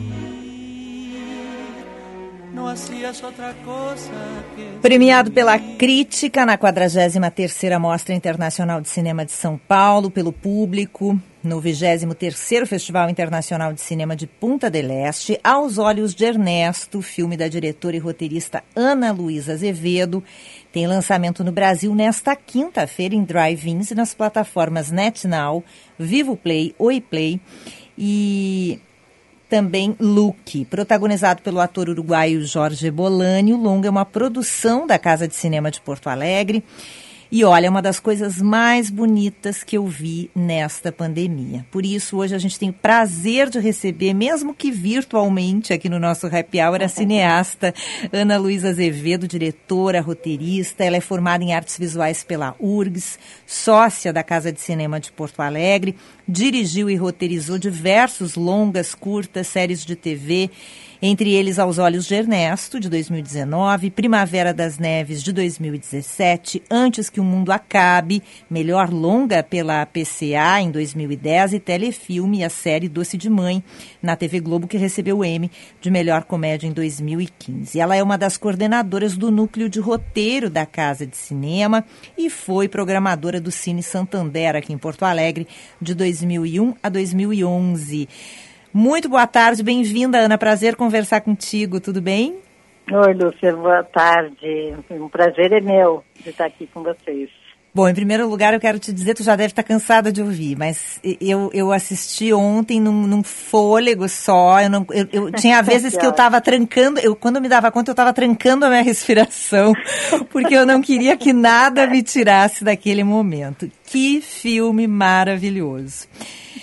Não 2.54 2.68
hacías 2.68 3.22
outra 3.24 3.54
coisa 3.64 4.12
que... 4.54 4.78
Premiado 4.80 5.32
pela 5.32 5.58
crítica 5.58 6.46
na 6.46 6.56
43ª 6.56 7.78
Mostra 7.78 8.14
Internacional 8.14 8.80
de 8.80 8.88
Cinema 8.88 9.24
de 9.24 9.32
São 9.32 9.58
Paulo, 9.58 10.08
pelo 10.08 10.32
público, 10.32 11.18
no 11.42 11.60
23º 11.60 12.66
Festival 12.66 13.08
Internacional 13.08 13.72
de 13.72 13.80
Cinema 13.80 14.14
de 14.14 14.26
Punta 14.26 14.70
del 14.70 14.90
Este, 14.90 15.40
Aos 15.42 15.78
Olhos 15.78 16.14
de 16.14 16.24
Ernesto, 16.24 17.00
filme 17.00 17.36
da 17.36 17.48
diretora 17.48 17.96
e 17.96 17.98
roteirista 17.98 18.62
Ana 18.76 19.10
Luísa 19.10 19.54
Azevedo, 19.54 20.22
tem 20.70 20.86
lançamento 20.86 21.42
no 21.42 21.50
Brasil 21.50 21.94
nesta 21.94 22.36
quinta-feira 22.36 23.14
em 23.14 23.24
drive-ins 23.24 23.90
e 23.90 23.94
nas 23.94 24.12
plataformas 24.12 24.90
NetNow, 24.90 25.64
Vivo 25.98 26.36
Play, 26.36 26.74
Oi 26.78 27.00
Play 27.00 27.40
e 27.96 28.78
também 29.48 29.96
Luke, 29.98 30.64
protagonizado 30.66 31.42
pelo 31.42 31.58
ator 31.58 31.88
uruguaio 31.88 32.44
Jorge 32.44 32.90
Bolani. 32.90 33.52
O 33.52 33.56
longa 33.56 33.88
é 33.88 33.90
uma 33.90 34.04
produção 34.04 34.86
da 34.86 34.98
Casa 34.98 35.26
de 35.26 35.34
Cinema 35.34 35.70
de 35.70 35.80
Porto 35.80 36.08
Alegre 36.08 36.62
e 37.32 37.44
olha, 37.44 37.66
é 37.66 37.70
uma 37.70 37.80
das 37.80 38.00
coisas 38.00 38.42
mais 38.42 38.90
bonitas 38.90 39.62
que 39.62 39.76
eu 39.76 39.86
vi 39.86 40.28
nesta 40.34 40.90
pandemia. 40.90 41.64
Por 41.70 41.86
isso, 41.86 42.16
hoje 42.16 42.34
a 42.34 42.38
gente 42.38 42.58
tem 42.58 42.70
o 42.70 42.72
prazer 42.72 43.48
de 43.48 43.60
receber, 43.60 44.12
mesmo 44.14 44.52
que 44.52 44.72
virtualmente, 44.72 45.72
aqui 45.72 45.88
no 45.88 46.00
nosso 46.00 46.26
Happy 46.26 46.60
Hour, 46.60 46.82
a 46.82 46.88
cineasta 46.90 47.72
Ana 48.12 48.36
Luísa 48.36 48.70
Azevedo, 48.70 49.28
diretora, 49.28 50.00
roteirista. 50.00 50.82
Ela 50.82 50.96
é 50.96 51.00
formada 51.00 51.44
em 51.44 51.54
artes 51.54 51.78
visuais 51.78 52.24
pela 52.24 52.56
URGS, 52.58 53.16
sócia 53.46 54.12
da 54.12 54.24
Casa 54.24 54.50
de 54.50 54.60
Cinema 54.60 54.98
de 54.98 55.12
Porto 55.12 55.40
Alegre, 55.40 55.94
dirigiu 56.26 56.90
e 56.90 56.96
roteirizou 56.96 57.58
diversos 57.58 58.34
longas, 58.34 58.92
curtas, 58.92 59.46
séries 59.46 59.84
de 59.84 59.94
TV 59.94 60.50
entre 61.02 61.32
eles 61.32 61.58
Aos 61.58 61.78
Olhos 61.78 62.06
de 62.06 62.14
Ernesto, 62.14 62.78
de 62.78 62.90
2019, 62.90 63.90
Primavera 63.90 64.52
das 64.52 64.78
Neves, 64.78 65.22
de 65.22 65.32
2017, 65.32 66.62
Antes 66.70 67.08
que 67.08 67.18
o 67.18 67.24
Mundo 67.24 67.52
Acabe, 67.52 68.22
Melhor 68.50 68.92
Longa 68.92 69.42
pela 69.42 69.86
PCA, 69.86 70.60
em 70.60 70.70
2010, 70.70 71.54
e 71.54 71.60
Telefilme, 71.60 72.44
a 72.44 72.50
série 72.50 72.86
Doce 72.86 73.16
de 73.16 73.30
Mãe, 73.30 73.64
na 74.02 74.14
TV 74.14 74.40
Globo, 74.40 74.68
que 74.68 74.76
recebeu 74.76 75.18
o 75.18 75.24
Emmy 75.24 75.50
de 75.80 75.90
Melhor 75.90 76.24
Comédia 76.24 76.66
em 76.66 76.72
2015. 76.72 77.80
Ela 77.80 77.96
é 77.96 78.02
uma 78.02 78.18
das 78.18 78.36
coordenadoras 78.36 79.16
do 79.16 79.30
núcleo 79.30 79.70
de 79.70 79.80
roteiro 79.80 80.50
da 80.50 80.66
Casa 80.66 81.06
de 81.06 81.16
Cinema 81.16 81.82
e 82.16 82.28
foi 82.28 82.68
programadora 82.68 83.40
do 83.40 83.50
Cine 83.50 83.82
Santander, 83.82 84.54
aqui 84.54 84.72
em 84.72 84.78
Porto 84.78 85.04
Alegre, 85.04 85.48
de 85.80 85.94
2001 85.94 86.74
a 86.82 86.90
2011. 86.90 88.06
Muito 88.72 89.08
boa 89.08 89.26
tarde, 89.26 89.64
bem-vinda, 89.64 90.18
Ana. 90.18 90.38
Prazer 90.38 90.76
conversar 90.76 91.22
contigo, 91.22 91.80
tudo 91.80 92.00
bem? 92.00 92.38
Oi, 92.88 93.14
Lúcia, 93.14 93.54
boa 93.56 93.82
tarde. 93.82 94.76
Um 94.90 95.08
prazer 95.08 95.52
é 95.52 95.60
meu 95.60 96.04
de 96.22 96.30
estar 96.30 96.44
aqui 96.44 96.68
com 96.68 96.80
vocês. 96.80 97.28
Bom, 97.72 97.88
em 97.88 97.94
primeiro 97.94 98.28
lugar, 98.28 98.52
eu 98.52 98.58
quero 98.58 98.80
te 98.80 98.92
dizer, 98.92 99.14
tu 99.14 99.22
já 99.22 99.36
deve 99.36 99.52
estar 99.52 99.62
cansada 99.62 100.10
de 100.10 100.20
ouvir, 100.20 100.56
mas 100.56 100.98
eu, 101.20 101.50
eu 101.54 101.70
assisti 101.70 102.32
ontem 102.32 102.80
num, 102.80 103.06
num 103.06 103.22
fôlego 103.22 104.08
só. 104.08 104.60
Eu, 104.60 104.68
não, 104.68 104.86
eu, 104.90 105.08
eu 105.12 105.32
tinha 105.32 105.62
vezes 105.62 105.96
que 105.96 106.04
eu 106.04 106.10
estava 106.10 106.40
trancando, 106.40 106.98
eu, 106.98 107.14
quando 107.14 107.40
me 107.40 107.48
dava 107.48 107.70
conta, 107.70 107.90
eu 107.90 107.92
estava 107.92 108.12
trancando 108.12 108.66
a 108.66 108.68
minha 108.68 108.82
respiração, 108.84 109.72
porque 110.30 110.54
eu 110.54 110.66
não 110.66 110.82
queria 110.82 111.16
que 111.16 111.32
nada 111.32 111.86
me 111.86 112.02
tirasse 112.02 112.64
daquele 112.64 113.04
momento. 113.04 113.70
Que 113.86 114.20
filme 114.20 114.88
maravilhoso. 114.88 116.08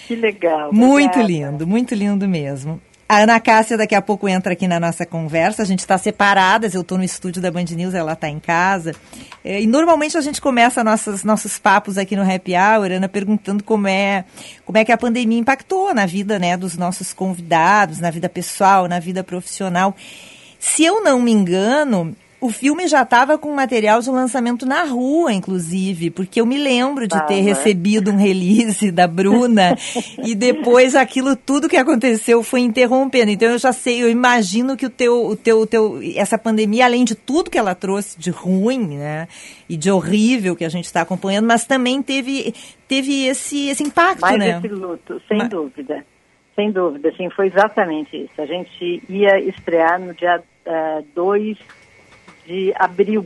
Que 0.07 0.15
legal. 0.15 0.73
Muito 0.73 1.19
obrigada. 1.19 1.51
lindo, 1.51 1.67
muito 1.67 1.95
lindo 1.95 2.27
mesmo. 2.27 2.81
A 3.09 3.19
Ana 3.19 3.39
Cássia 3.39 3.77
daqui 3.77 3.95
a 3.95 4.01
pouco 4.01 4.27
entra 4.27 4.51
aqui 4.51 4.67
na 4.67 4.81
nossa 4.81 5.05
conversa. 5.05 5.61
A 5.61 5.65
gente 5.65 5.79
está 5.79 5.97
separadas, 5.97 6.73
eu 6.73 6.81
estou 6.81 6.97
no 6.97 7.05
estúdio 7.05 7.41
da 7.41 7.49
Band 7.49 7.63
News, 7.63 7.93
ela 7.93 8.11
está 8.11 8.27
em 8.27 8.37
casa. 8.37 8.93
É, 9.45 9.61
e 9.61 9.65
normalmente 9.65 10.17
a 10.17 10.21
gente 10.21 10.41
começa 10.41 10.83
nossos, 10.83 11.57
papos 11.57 11.97
aqui 11.97 12.17
no 12.17 12.29
Happy 12.29 12.51
Hour, 12.53 12.91
Ana, 12.91 13.07
perguntando 13.07 13.63
como 13.63 13.87
é, 13.87 14.25
como 14.65 14.77
é 14.77 14.83
que 14.83 14.91
a 14.91 14.97
pandemia 14.97 15.39
impactou 15.39 15.93
na 15.93 16.05
vida 16.05 16.37
né, 16.37 16.57
dos 16.57 16.75
nossos 16.75 17.13
convidados, 17.13 17.99
na 17.99 18.11
vida 18.11 18.27
pessoal, 18.27 18.89
na 18.89 18.99
vida 18.99 19.23
profissional. 19.23 19.95
Se 20.59 20.83
eu 20.83 21.01
não 21.01 21.21
me 21.21 21.31
engano, 21.31 22.13
o 22.39 22.49
filme 22.49 22.87
já 22.87 23.01
estava 23.01 23.37
com 23.37 23.51
material 23.53 23.99
de 23.99 24.09
lançamento 24.11 24.65
na 24.65 24.83
rua, 24.83 25.33
inclusive, 25.33 26.11
porque 26.11 26.39
eu 26.39 26.45
me 26.45 26.57
lembro 26.57 27.07
de 27.07 27.27
ter 27.27 27.41
recebido 27.41 28.11
um 28.11 28.17
release 28.17 28.91
da 28.91 29.07
Bruna 29.07 29.75
e 30.23 30.35
depois 30.35 30.95
aquilo 30.95 31.35
tudo 31.35 31.67
que 31.67 31.77
aconteceu 31.77 32.43
foi 32.43 32.59
interrompendo. 32.59 33.31
Então 33.31 33.49
eu 33.49 33.57
já 33.57 33.73
sei, 33.73 34.03
eu 34.03 34.09
imagino 34.09 34.77
que 34.77 34.85
o 34.85 34.89
teu, 34.89 35.25
o 35.25 35.35
teu, 35.35 35.61
o 35.61 35.65
teu, 35.65 35.99
essa 36.15 36.37
pandemia, 36.37 36.85
além 36.85 37.03
de 37.03 37.15
tudo 37.15 37.49
que 37.49 37.57
ela 37.57 37.73
trouxe 37.73 38.19
de 38.19 38.29
ruim, 38.29 38.97
né, 38.97 39.27
e 39.67 39.75
de 39.75 39.89
horrível 39.89 40.55
que 40.55 40.65
a 40.65 40.69
gente 40.69 40.85
está 40.85 41.01
acompanhando, 41.01 41.47
mas 41.47 41.65
também 41.65 42.03
teve, 42.03 42.53
teve 42.87 43.25
esse, 43.25 43.67
esse 43.69 43.83
impacto, 43.83 44.21
Mais 44.21 44.37
né? 44.37 44.59
esse 44.59 44.67
luto, 44.67 45.19
sem 45.27 45.39
mas... 45.39 45.49
dúvida. 45.49 46.05
Sem 46.55 46.71
dúvida, 46.71 47.13
sim, 47.15 47.29
foi 47.29 47.47
exatamente 47.47 48.17
isso. 48.17 48.41
A 48.41 48.45
gente 48.47 49.03
ia 49.07 49.39
estrear 49.41 49.99
no 49.99 50.11
dia 50.15 50.41
2 51.13 51.55
uh, 51.55 51.63
de 52.47 52.73
abril. 52.75 53.25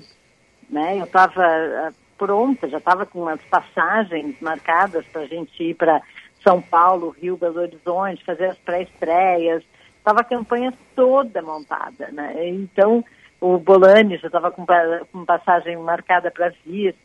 Né? 0.69 0.99
Eu 0.99 1.05
estava 1.05 1.43
ah, 1.45 1.91
pronta, 2.17 2.67
já 2.67 2.79
estava 2.79 3.05
com 3.05 3.21
umas 3.21 3.41
passagens 3.43 4.35
marcadas 4.41 5.05
para 5.07 5.21
a 5.21 5.27
gente 5.27 5.63
ir 5.63 5.75
para 5.75 6.01
São 6.43 6.61
Paulo, 6.61 7.15
Rio, 7.21 7.37
Belo 7.37 7.61
Horizonte, 7.61 8.25
fazer 8.25 8.45
as 8.45 8.57
pré-estreias. 8.57 9.63
Estava 9.97 10.21
a 10.21 10.25
campanha 10.25 10.73
toda 10.95 11.41
montada. 11.41 12.09
Né? 12.11 12.49
Então, 12.49 13.05
o 13.39 13.57
Bolani 13.57 14.17
já 14.17 14.27
estava 14.27 14.51
com, 14.51 14.65
com 15.11 15.25
passagem 15.25 15.77
marcada 15.77 16.31
para 16.31 16.51
vir. 16.65 16.95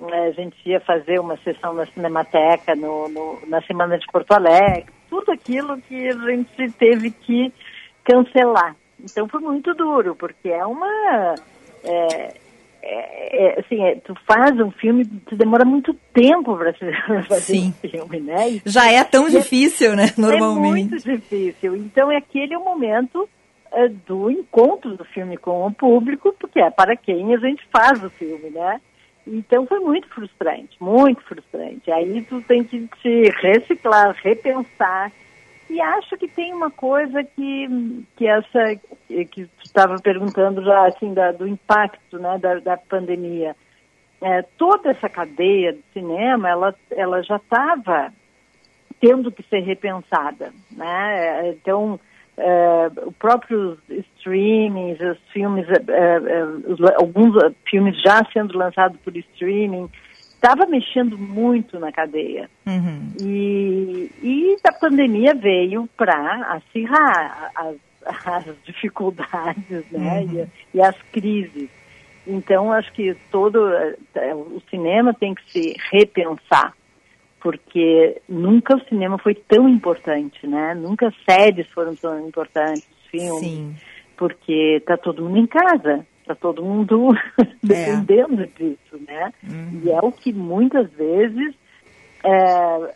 Né? 0.00 0.28
A 0.28 0.32
gente 0.32 0.56
ia 0.64 0.80
fazer 0.80 1.18
uma 1.18 1.36
sessão 1.38 1.74
na 1.74 1.86
Cinemateca 1.86 2.76
no, 2.76 3.08
no, 3.08 3.40
na 3.46 3.60
Semana 3.62 3.98
de 3.98 4.06
Porto 4.06 4.32
Alegre. 4.32 4.86
Tudo 5.08 5.32
aquilo 5.32 5.80
que 5.82 6.08
a 6.08 6.12
gente 6.12 6.70
teve 6.72 7.10
que 7.10 7.52
cancelar. 8.04 8.76
Então 9.00 9.28
foi 9.28 9.40
muito 9.40 9.74
duro, 9.74 10.14
porque 10.14 10.48
é 10.48 10.64
uma 10.64 11.34
é, 11.84 12.34
é, 12.86 13.46
é, 13.46 13.60
assim, 13.60 13.82
é, 13.82 13.96
tu 13.96 14.14
faz 14.26 14.58
um 14.60 14.70
filme, 14.70 15.06
tu 15.26 15.34
demora 15.36 15.64
muito 15.64 15.94
tempo 16.12 16.54
para 16.56 16.74
fazer 17.26 17.54
Sim. 17.54 17.74
um 17.82 17.88
filme, 17.88 18.20
né? 18.20 18.60
Já 18.66 18.90
é 18.90 19.02
tão 19.02 19.26
é 19.26 19.30
difícil, 19.30 19.96
né, 19.96 20.12
normalmente. 20.18 20.68
É 20.68 20.90
muito 20.90 21.02
difícil. 21.02 21.76
Então, 21.76 22.12
é 22.12 22.16
aquele 22.16 22.58
momento 22.58 23.26
é, 23.72 23.88
do 23.88 24.30
encontro 24.30 24.96
do 24.96 25.04
filme 25.06 25.38
com 25.38 25.66
o 25.66 25.72
público, 25.72 26.34
porque 26.38 26.60
é 26.60 26.70
para 26.70 26.94
quem 26.94 27.34
a 27.34 27.38
gente 27.38 27.66
faz 27.72 28.04
o 28.04 28.10
filme, 28.10 28.50
né? 28.50 28.80
Então, 29.26 29.66
foi 29.66 29.80
muito 29.80 30.06
frustrante, 30.08 30.76
muito 30.78 31.22
frustrante. 31.22 31.90
Aí 31.90 32.20
tu 32.22 32.42
tem 32.42 32.62
que 32.62 32.86
te 33.00 33.30
reciclar, 33.40 34.14
repensar, 34.22 35.10
E 35.68 35.80
acho 35.80 36.16
que 36.16 36.28
tem 36.28 36.52
uma 36.52 36.70
coisa 36.70 37.24
que, 37.24 38.04
que 38.16 38.26
essa 38.26 38.76
que, 39.08 39.48
estava 39.64 39.96
perguntando 39.96 40.62
já 40.62 40.86
assim 40.86 41.14
da, 41.14 41.32
do 41.32 41.46
impacto 41.46 42.18
né, 42.18 42.38
da, 42.38 42.58
da 42.60 42.76
pandemia. 42.76 43.56
É, 44.20 44.42
toda 44.56 44.90
essa 44.90 45.08
cadeia 45.08 45.72
de 45.72 45.82
cinema 45.92 46.48
ela, 46.48 46.74
ela 46.90 47.22
já 47.22 47.36
estava 47.36 48.12
tendo 49.00 49.30
que 49.30 49.42
ser 49.44 49.60
repensada. 49.60 50.52
Né? 50.70 51.50
Então, 51.50 51.98
é, 52.36 52.90
o 53.06 53.12
próprio 53.12 53.78
streaming, 53.88 54.92
os 54.92 55.18
filmes, 55.32 55.66
é, 55.68 55.82
é, 55.92 56.44
os, 56.44 56.80
alguns 56.96 57.34
filmes 57.68 58.00
já 58.00 58.20
sendo 58.32 58.56
lançados 58.56 58.98
por 59.00 59.16
streaming, 59.16 59.88
estava 60.44 60.66
mexendo 60.66 61.16
muito 61.16 61.78
na 61.80 61.90
cadeia. 61.90 62.50
Uhum. 62.66 63.12
E, 63.18 64.10
e 64.22 64.56
a 64.62 64.72
pandemia 64.72 65.34
veio 65.34 65.88
para 65.96 66.56
acirrar 66.56 67.50
as, 67.54 67.76
as 68.26 68.44
dificuldades 68.64 69.84
né? 69.90 70.20
Uhum. 70.20 70.46
e, 70.74 70.76
e 70.76 70.82
as 70.82 70.96
crises. 71.10 71.70
Então, 72.26 72.70
acho 72.72 72.92
que 72.92 73.16
todo 73.30 73.68
eh, 73.68 74.34
o 74.34 74.60
cinema 74.70 75.14
tem 75.14 75.34
que 75.34 75.50
se 75.50 75.76
repensar, 75.90 76.74
porque 77.40 78.20
nunca 78.28 78.76
o 78.76 78.84
cinema 78.84 79.18
foi 79.18 79.34
tão 79.34 79.68
importante, 79.68 80.46
né? 80.46 80.74
Nunca 80.74 81.12
séries 81.28 81.68
foram 81.68 81.94
tão 81.94 82.26
importantes, 82.26 82.88
filmes, 83.10 83.40
Sim. 83.40 83.76
porque 84.16 84.78
está 84.78 84.96
todo 84.96 85.22
mundo 85.22 85.38
em 85.38 85.46
casa, 85.46 86.06
está 86.24 86.34
todo 86.34 86.64
mundo 86.64 87.08
dependendo 87.62 88.46
disso, 88.46 88.98
né? 89.06 89.32
E 89.84 89.90
é 89.90 89.98
o 90.00 90.10
que 90.10 90.32
muitas 90.32 90.90
vezes 90.92 91.54
é, 92.24 92.94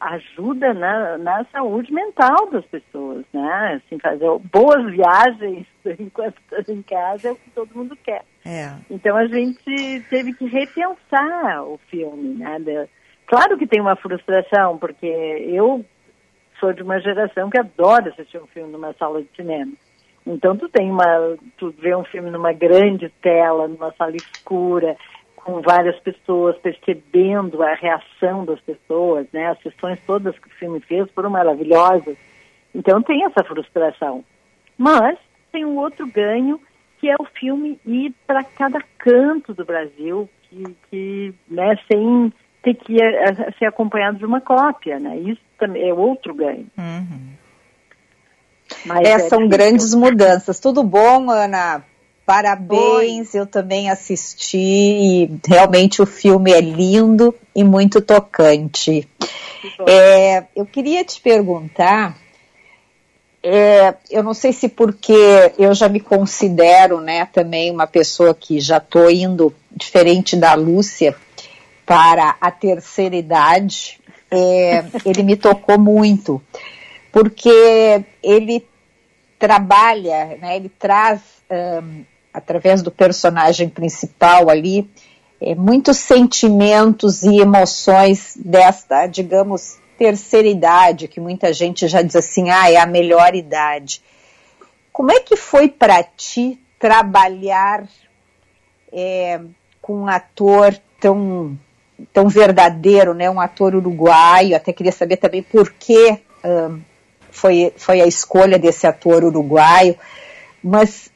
ajuda 0.00 0.72
na, 0.72 1.18
na 1.18 1.44
saúde 1.52 1.92
mental 1.92 2.50
das 2.50 2.64
pessoas, 2.66 3.24
né? 3.32 3.80
Assim, 3.84 3.98
fazer 3.98 4.26
boas 4.52 4.90
viagens 4.90 5.66
enquanto 5.98 6.36
está 6.50 6.72
em 6.72 6.82
casa 6.82 7.28
é 7.28 7.32
o 7.32 7.36
que 7.36 7.50
todo 7.50 7.74
mundo 7.74 7.96
quer. 8.02 8.22
É. 8.44 8.72
Então 8.90 9.16
a 9.16 9.26
gente 9.26 9.62
teve 10.08 10.32
que 10.32 10.46
repensar 10.46 11.62
o 11.64 11.78
filme, 11.88 12.34
né? 12.36 12.58
De- 12.58 12.88
Claro 13.26 13.56
que 13.56 13.66
tem 13.66 13.80
uma 13.80 13.96
frustração, 13.96 14.76
porque 14.78 15.06
eu 15.06 15.84
sou 16.60 16.72
de 16.72 16.82
uma 16.82 17.00
geração 17.00 17.48
que 17.48 17.58
adora 17.58 18.10
assistir 18.10 18.36
um 18.38 18.46
filme 18.46 18.70
numa 18.72 18.92
sala 18.94 19.22
de 19.22 19.28
cinema. 19.34 19.72
Então 20.26 20.56
tu 20.56 20.68
tem 20.68 20.90
uma, 20.90 21.36
tu 21.56 21.74
vê 21.78 21.94
um 21.94 22.04
filme 22.04 22.30
numa 22.30 22.52
grande 22.52 23.08
tela, 23.20 23.66
numa 23.66 23.92
sala 23.92 24.16
escura, 24.16 24.96
com 25.36 25.60
várias 25.60 25.98
pessoas 26.00 26.56
percebendo 26.58 27.62
a 27.62 27.74
reação 27.74 28.44
das 28.44 28.60
pessoas, 28.60 29.26
né? 29.32 29.48
As 29.48 29.60
sessões 29.60 29.98
todas 30.06 30.38
que 30.38 30.46
o 30.46 30.58
filme 30.58 30.80
fez 30.80 31.10
foram 31.10 31.30
maravilhosas. 31.30 32.16
Então 32.74 33.02
tem 33.02 33.24
essa 33.24 33.44
frustração. 33.44 34.24
Mas 34.78 35.18
tem 35.50 35.64
um 35.64 35.76
outro 35.76 36.06
ganho 36.06 36.60
que 36.98 37.10
é 37.10 37.16
o 37.18 37.24
filme 37.24 37.80
ir 37.84 38.14
para 38.26 38.44
cada 38.44 38.80
canto 38.96 39.52
do 39.52 39.64
Brasil, 39.64 40.30
que, 40.44 40.76
que 40.88 41.34
né, 41.48 41.76
sem 41.90 42.32
ter 42.62 42.74
que 42.74 43.02
eh, 43.02 43.52
ser 43.58 43.66
acompanhado 43.66 44.18
de 44.18 44.24
uma 44.24 44.40
cópia, 44.40 45.00
né? 45.00 45.16
Isso 45.18 45.40
também 45.58 45.88
é 45.88 45.92
outro 45.92 46.32
ganho. 46.32 46.68
Uhum. 46.78 47.41
Mas 48.84 49.06
É, 49.06 49.18
são 49.18 49.38
difícil. 49.38 49.48
grandes 49.48 49.94
mudanças. 49.94 50.58
Tudo 50.58 50.82
bom, 50.82 51.30
Ana? 51.30 51.84
Parabéns, 52.24 53.34
eu 53.34 53.46
também 53.46 53.90
assisti 53.90 54.58
e 54.58 55.30
realmente 55.46 56.00
o 56.00 56.06
filme 56.06 56.52
é 56.52 56.60
lindo 56.60 57.34
e 57.54 57.64
muito 57.64 58.00
tocante. 58.00 59.08
É, 59.86 60.44
eu 60.54 60.64
queria 60.64 61.04
te 61.04 61.20
perguntar, 61.20 62.16
é, 63.42 63.94
eu 64.08 64.22
não 64.22 64.34
sei 64.34 64.52
se 64.52 64.68
porque 64.68 65.12
eu 65.58 65.74
já 65.74 65.88
me 65.88 65.98
considero 65.98 67.00
né, 67.00 67.26
também 67.26 67.70
uma 67.70 67.88
pessoa 67.88 68.32
que 68.32 68.60
já 68.60 68.78
estou 68.78 69.10
indo, 69.10 69.52
diferente 69.70 70.36
da 70.36 70.54
Lúcia, 70.54 71.16
para 71.84 72.36
a 72.40 72.50
terceira 72.50 73.16
idade, 73.16 74.00
é, 74.30 74.84
ele 75.04 75.24
me 75.24 75.36
tocou 75.36 75.78
muito, 75.78 76.40
porque 77.10 78.04
ele 78.22 78.64
trabalha, 79.42 80.38
né, 80.40 80.54
ele 80.54 80.68
traz, 80.68 81.20
ahn, 81.50 82.04
através 82.32 82.80
do 82.80 82.92
personagem 82.92 83.68
principal 83.68 84.48
ali, 84.48 84.88
é, 85.40 85.56
muitos 85.56 85.96
sentimentos 85.96 87.24
e 87.24 87.40
emoções 87.40 88.34
desta, 88.36 89.08
digamos, 89.08 89.80
terceira 89.98 90.46
idade, 90.46 91.08
que 91.08 91.18
muita 91.18 91.52
gente 91.52 91.88
já 91.88 92.02
diz 92.02 92.14
assim, 92.14 92.50
ah, 92.50 92.70
é 92.70 92.76
a 92.76 92.86
melhor 92.86 93.34
idade. 93.34 94.00
Como 94.92 95.10
é 95.10 95.18
que 95.18 95.36
foi 95.36 95.68
para 95.68 96.04
ti 96.04 96.60
trabalhar 96.78 97.84
é, 98.92 99.40
com 99.80 100.02
um 100.02 100.06
ator 100.06 100.78
tão, 101.00 101.58
tão 102.12 102.28
verdadeiro, 102.28 103.12
né, 103.12 103.28
um 103.28 103.40
ator 103.40 103.74
uruguaio? 103.74 104.54
Até 104.54 104.72
queria 104.72 104.92
saber 104.92 105.16
também 105.16 105.42
por 105.42 105.72
que 105.72 106.20
ahn, 106.44 106.78
foi, 107.32 107.72
foi 107.76 108.00
a 108.00 108.06
escolha 108.06 108.58
desse 108.58 108.86
ator 108.86 109.24
uruguaio, 109.24 109.96
mas 110.62 111.10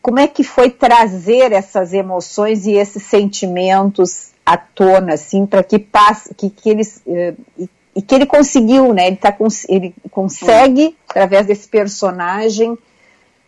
como 0.00 0.20
é 0.20 0.28
que 0.28 0.44
foi 0.44 0.70
trazer 0.70 1.50
essas 1.50 1.92
emoções 1.92 2.64
e 2.66 2.72
esses 2.72 3.02
sentimentos 3.02 4.30
à 4.44 4.56
tona, 4.56 5.14
assim, 5.14 5.44
para 5.44 5.64
que 5.64 5.80
passe, 5.80 6.32
que, 6.32 6.48
que 6.48 6.70
eles 6.70 7.02
eh, 7.08 7.34
e, 7.58 7.68
e 7.96 8.02
que 8.02 8.14
ele 8.14 8.26
conseguiu, 8.26 8.92
né? 8.92 9.08
Ele, 9.08 9.16
tá, 9.16 9.36
ele 9.68 9.92
consegue, 10.12 10.96
através 11.08 11.46
desse 11.46 11.66
personagem, 11.66 12.78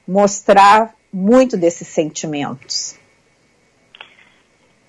mostrar 0.07 0.95
muito 1.13 1.57
desses 1.57 1.87
sentimentos. 1.87 2.97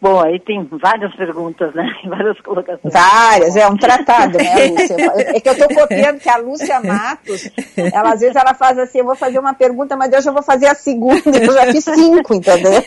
Bom, 0.01 0.21
aí 0.21 0.39
tem 0.39 0.63
várias 0.71 1.13
perguntas, 1.15 1.73
né? 1.73 1.83
Várias 2.07 2.39
colocações. 2.39 2.93
Várias, 2.93 3.55
é 3.57 3.67
um 3.67 3.75
tratado, 3.75 4.37
né, 4.37 4.67
Lúcia? 4.71 4.95
É 5.35 5.39
que 5.41 5.49
eu 5.49 5.53
estou 5.53 5.67
copiando 5.67 6.19
que 6.19 6.29
a 6.29 6.37
Lúcia 6.37 6.79
Matos, 6.79 7.49
ela 7.75 8.13
às 8.13 8.21
vezes 8.21 8.35
ela 8.35 8.53
faz 8.53 8.79
assim, 8.79 8.99
eu 8.99 9.05
vou 9.05 9.15
fazer 9.15 9.39
uma 9.39 9.53
pergunta, 9.53 9.97
mas 9.97 10.13
eu 10.13 10.21
já 10.21 10.31
vou 10.31 10.41
fazer 10.41 10.67
a 10.67 10.75
segunda, 10.75 11.21
eu 11.25 11.53
já 11.53 11.65
fiz 11.71 11.83
cinco, 11.83 12.33
entendeu? 12.33 12.71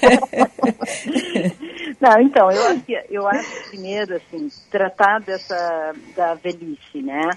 Não, 2.01 2.20
então, 2.20 2.51
eu 2.51 2.66
acho 2.68 2.81
que 2.81 2.98
eu 3.11 3.29
acho 3.29 3.68
primeiro, 3.68 4.16
assim, 4.16 4.48
tratar 4.70 5.20
dessa 5.20 5.92
da 6.16 6.35
velhice, 6.35 7.03
né? 7.03 7.31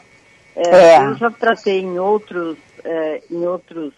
É, 0.55 0.95
É. 0.95 1.05
Eu 1.05 1.15
já 1.15 1.29
tratei 1.29 1.81
em 1.81 1.99
outros, 1.99 2.57
é, 2.83 3.21
em 3.29 3.45
outros 3.45 3.93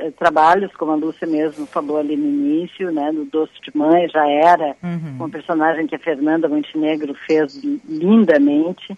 é, 0.00 0.10
trabalhos, 0.10 0.72
como 0.76 0.92
a 0.92 0.96
Lúcia 0.96 1.26
mesmo 1.26 1.66
falou 1.66 1.98
ali 1.98 2.16
no 2.16 2.26
início, 2.26 2.90
né? 2.90 3.10
No 3.12 3.24
Doce 3.24 3.52
de 3.62 3.76
Mãe 3.76 4.08
já 4.08 4.26
era 4.28 4.76
uma 5.16 5.28
personagem 5.28 5.86
que 5.86 5.94
a 5.94 5.98
Fernanda 5.98 6.48
Montenegro 6.48 7.14
fez 7.26 7.60
lindamente. 7.88 8.96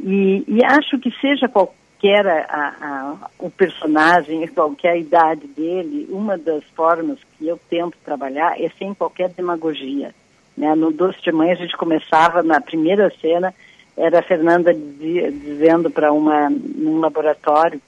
E, 0.00 0.44
e 0.46 0.64
acho 0.64 0.98
que 0.98 1.10
seja 1.20 1.48
qualquer 1.48 2.26
a, 2.26 2.74
a- 2.80 3.30
o 3.38 3.50
personagem, 3.50 4.46
qualquer 4.54 4.90
a 4.92 4.96
idade 4.96 5.46
dele, 5.48 6.06
uma 6.10 6.36
das 6.38 6.62
formas 6.76 7.18
que 7.36 7.46
eu 7.46 7.58
tento 7.68 7.96
trabalhar 8.04 8.60
é 8.60 8.68
sem 8.78 8.94
qualquer 8.94 9.28
demagogia. 9.30 10.14
Né? 10.56 10.74
No 10.74 10.90
Doce 10.92 11.20
de 11.22 11.32
Mãe 11.32 11.50
a 11.52 11.56
gente 11.56 11.76
começava 11.76 12.42
na 12.42 12.60
primeira 12.60 13.10
cena, 13.20 13.54
era 13.96 14.20
a 14.20 14.22
Fernanda 14.22 14.72
dizi- 14.72 15.30
dizendo 15.32 15.90
para 15.90 16.12
uma 16.12 16.48
num 16.50 17.00
laboratório 17.00 17.80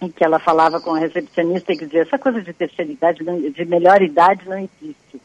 em 0.00 0.08
que 0.08 0.24
ela 0.24 0.38
falava 0.38 0.80
com 0.80 0.94
a 0.94 0.98
recepcionista 0.98 1.72
e 1.72 1.78
que 1.78 1.86
dizia 1.86 2.02
essa 2.02 2.18
coisa 2.18 2.42
de 2.42 2.52
terceira 2.52 2.90
idade, 2.90 3.24
de 3.50 3.64
melhor 3.64 4.02
idade 4.02 4.48
não 4.48 4.58
existe. 4.58 5.20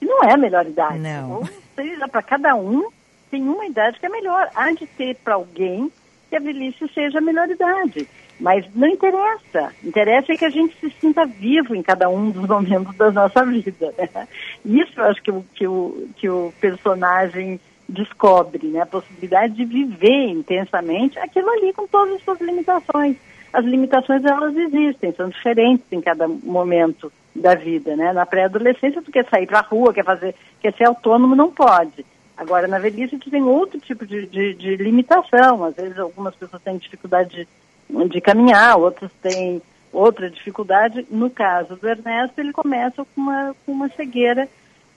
E 0.00 0.04
não 0.04 0.22
é 0.24 0.32
a 0.34 0.36
melhor 0.36 0.66
idade. 0.66 0.98
Não. 0.98 1.38
Ou 1.38 1.48
seja, 1.74 2.08
para 2.08 2.22
cada 2.22 2.54
um 2.54 2.88
tem 3.30 3.42
uma 3.42 3.66
idade 3.66 3.98
que 3.98 4.06
é 4.06 4.08
melhor. 4.08 4.50
Há 4.54 4.72
de 4.72 4.86
ter 4.86 5.16
para 5.16 5.34
alguém 5.34 5.90
que 6.28 6.36
a 6.36 6.40
velhice 6.40 6.88
seja 6.92 7.18
a 7.18 7.22
melhor 7.22 7.48
idade. 7.48 8.08
Mas 8.38 8.66
não 8.74 8.88
interessa. 8.88 9.72
Interessa 9.82 10.32
é 10.32 10.36
que 10.36 10.44
a 10.44 10.50
gente 10.50 10.76
se 10.78 10.90
sinta 11.00 11.24
vivo 11.24 11.74
em 11.74 11.82
cada 11.82 12.08
um 12.08 12.30
dos 12.30 12.44
momentos 12.48 12.94
da 12.96 13.10
nossa 13.10 13.44
vida. 13.44 13.94
Né? 13.96 14.28
Isso 14.64 14.92
eu 14.96 15.04
acho 15.04 15.22
que 15.22 15.30
o, 15.30 15.44
que, 15.54 15.66
o, 15.66 16.08
que 16.16 16.28
o 16.28 16.52
personagem 16.60 17.60
descobre, 17.88 18.66
né? 18.66 18.80
A 18.80 18.86
possibilidade 18.86 19.54
de 19.54 19.64
viver 19.64 20.28
intensamente 20.28 21.18
aquilo 21.18 21.48
ali 21.50 21.72
com 21.72 21.86
todas 21.86 22.16
as 22.16 22.22
suas 22.22 22.40
limitações. 22.40 23.16
As 23.52 23.64
limitações, 23.64 24.24
elas 24.24 24.54
existem, 24.56 25.12
são 25.12 25.28
diferentes 25.28 25.86
em 25.90 26.00
cada 26.00 26.28
momento 26.28 27.12
da 27.34 27.54
vida, 27.54 27.96
né? 27.96 28.12
Na 28.12 28.26
pré-adolescência, 28.26 29.02
tu 29.02 29.10
quer 29.10 29.26
sair 29.28 29.46
pra 29.46 29.60
rua, 29.60 29.92
quer 29.92 30.04
fazer, 30.04 30.34
quer 30.60 30.74
ser 30.74 30.84
autônomo, 30.84 31.34
não 31.34 31.50
pode. 31.50 32.04
Agora, 32.36 32.68
na 32.68 32.78
velhice, 32.78 33.18
tu 33.18 33.30
tem 33.30 33.42
outro 33.42 33.80
tipo 33.80 34.06
de, 34.06 34.26
de, 34.26 34.54
de 34.54 34.76
limitação. 34.76 35.64
Às 35.64 35.74
vezes, 35.74 35.98
algumas 35.98 36.34
pessoas 36.34 36.62
têm 36.62 36.76
dificuldade 36.76 37.46
de, 37.88 38.08
de 38.08 38.20
caminhar, 38.20 38.76
outras 38.78 39.10
têm 39.22 39.62
outra 39.92 40.28
dificuldade. 40.28 41.06
No 41.10 41.30
caso 41.30 41.76
do 41.76 41.88
Ernesto, 41.88 42.38
ele 42.40 42.52
começa 42.52 43.06
com 43.14 43.20
uma, 43.20 43.56
com 43.64 43.72
uma 43.72 43.88
cegueira 43.88 44.48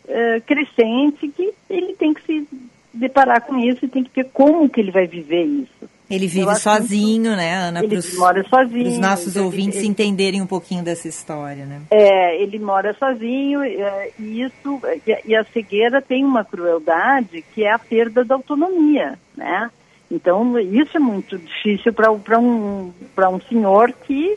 eh, 0.07 0.41
crescente 0.45 1.29
que 1.29 1.53
ele 1.69 1.93
tem 1.93 2.13
que 2.13 2.23
se 2.23 2.47
deparar 2.93 3.41
com 3.41 3.57
isso 3.57 3.85
e 3.85 3.87
tem 3.87 4.03
que 4.03 4.11
ver 4.13 4.29
como 4.33 4.69
que 4.69 4.79
ele 4.79 4.91
vai 4.91 5.07
viver 5.07 5.43
isso. 5.43 5.89
Ele 6.09 6.25
vive 6.25 6.55
sozinho, 6.55 7.35
né, 7.35 7.53
Ana? 7.53 7.79
Ele 7.83 7.89
pros, 7.89 8.17
mora 8.17 8.43
sozinho. 8.49 8.83
Para 8.83 8.91
os 8.91 8.97
nossos 8.97 9.35
ouvintes 9.35 9.77
ele, 9.77 9.89
entenderem 9.89 10.41
um 10.41 10.47
pouquinho 10.47 10.83
dessa 10.83 11.07
história, 11.07 11.65
né? 11.65 11.81
É, 11.91 12.41
ele 12.41 12.57
mora 12.57 12.95
sozinho 12.95 13.61
é, 13.61 14.09
e 14.17 14.41
isso 14.41 14.81
e 15.27 15.35
a 15.35 15.43
cegueira 15.43 16.01
tem 16.01 16.25
uma 16.25 16.43
crueldade 16.43 17.43
que 17.53 17.63
é 17.63 17.71
a 17.71 17.77
perda 17.77 18.25
da 18.25 18.35
autonomia, 18.35 19.19
né? 19.37 19.69
Então 20.09 20.57
isso 20.57 20.97
é 20.97 20.99
muito 20.99 21.37
difícil 21.37 21.93
para 21.93 22.11
um 22.39 22.91
para 23.15 23.29
um 23.29 23.39
senhor 23.41 23.93
que 23.93 24.35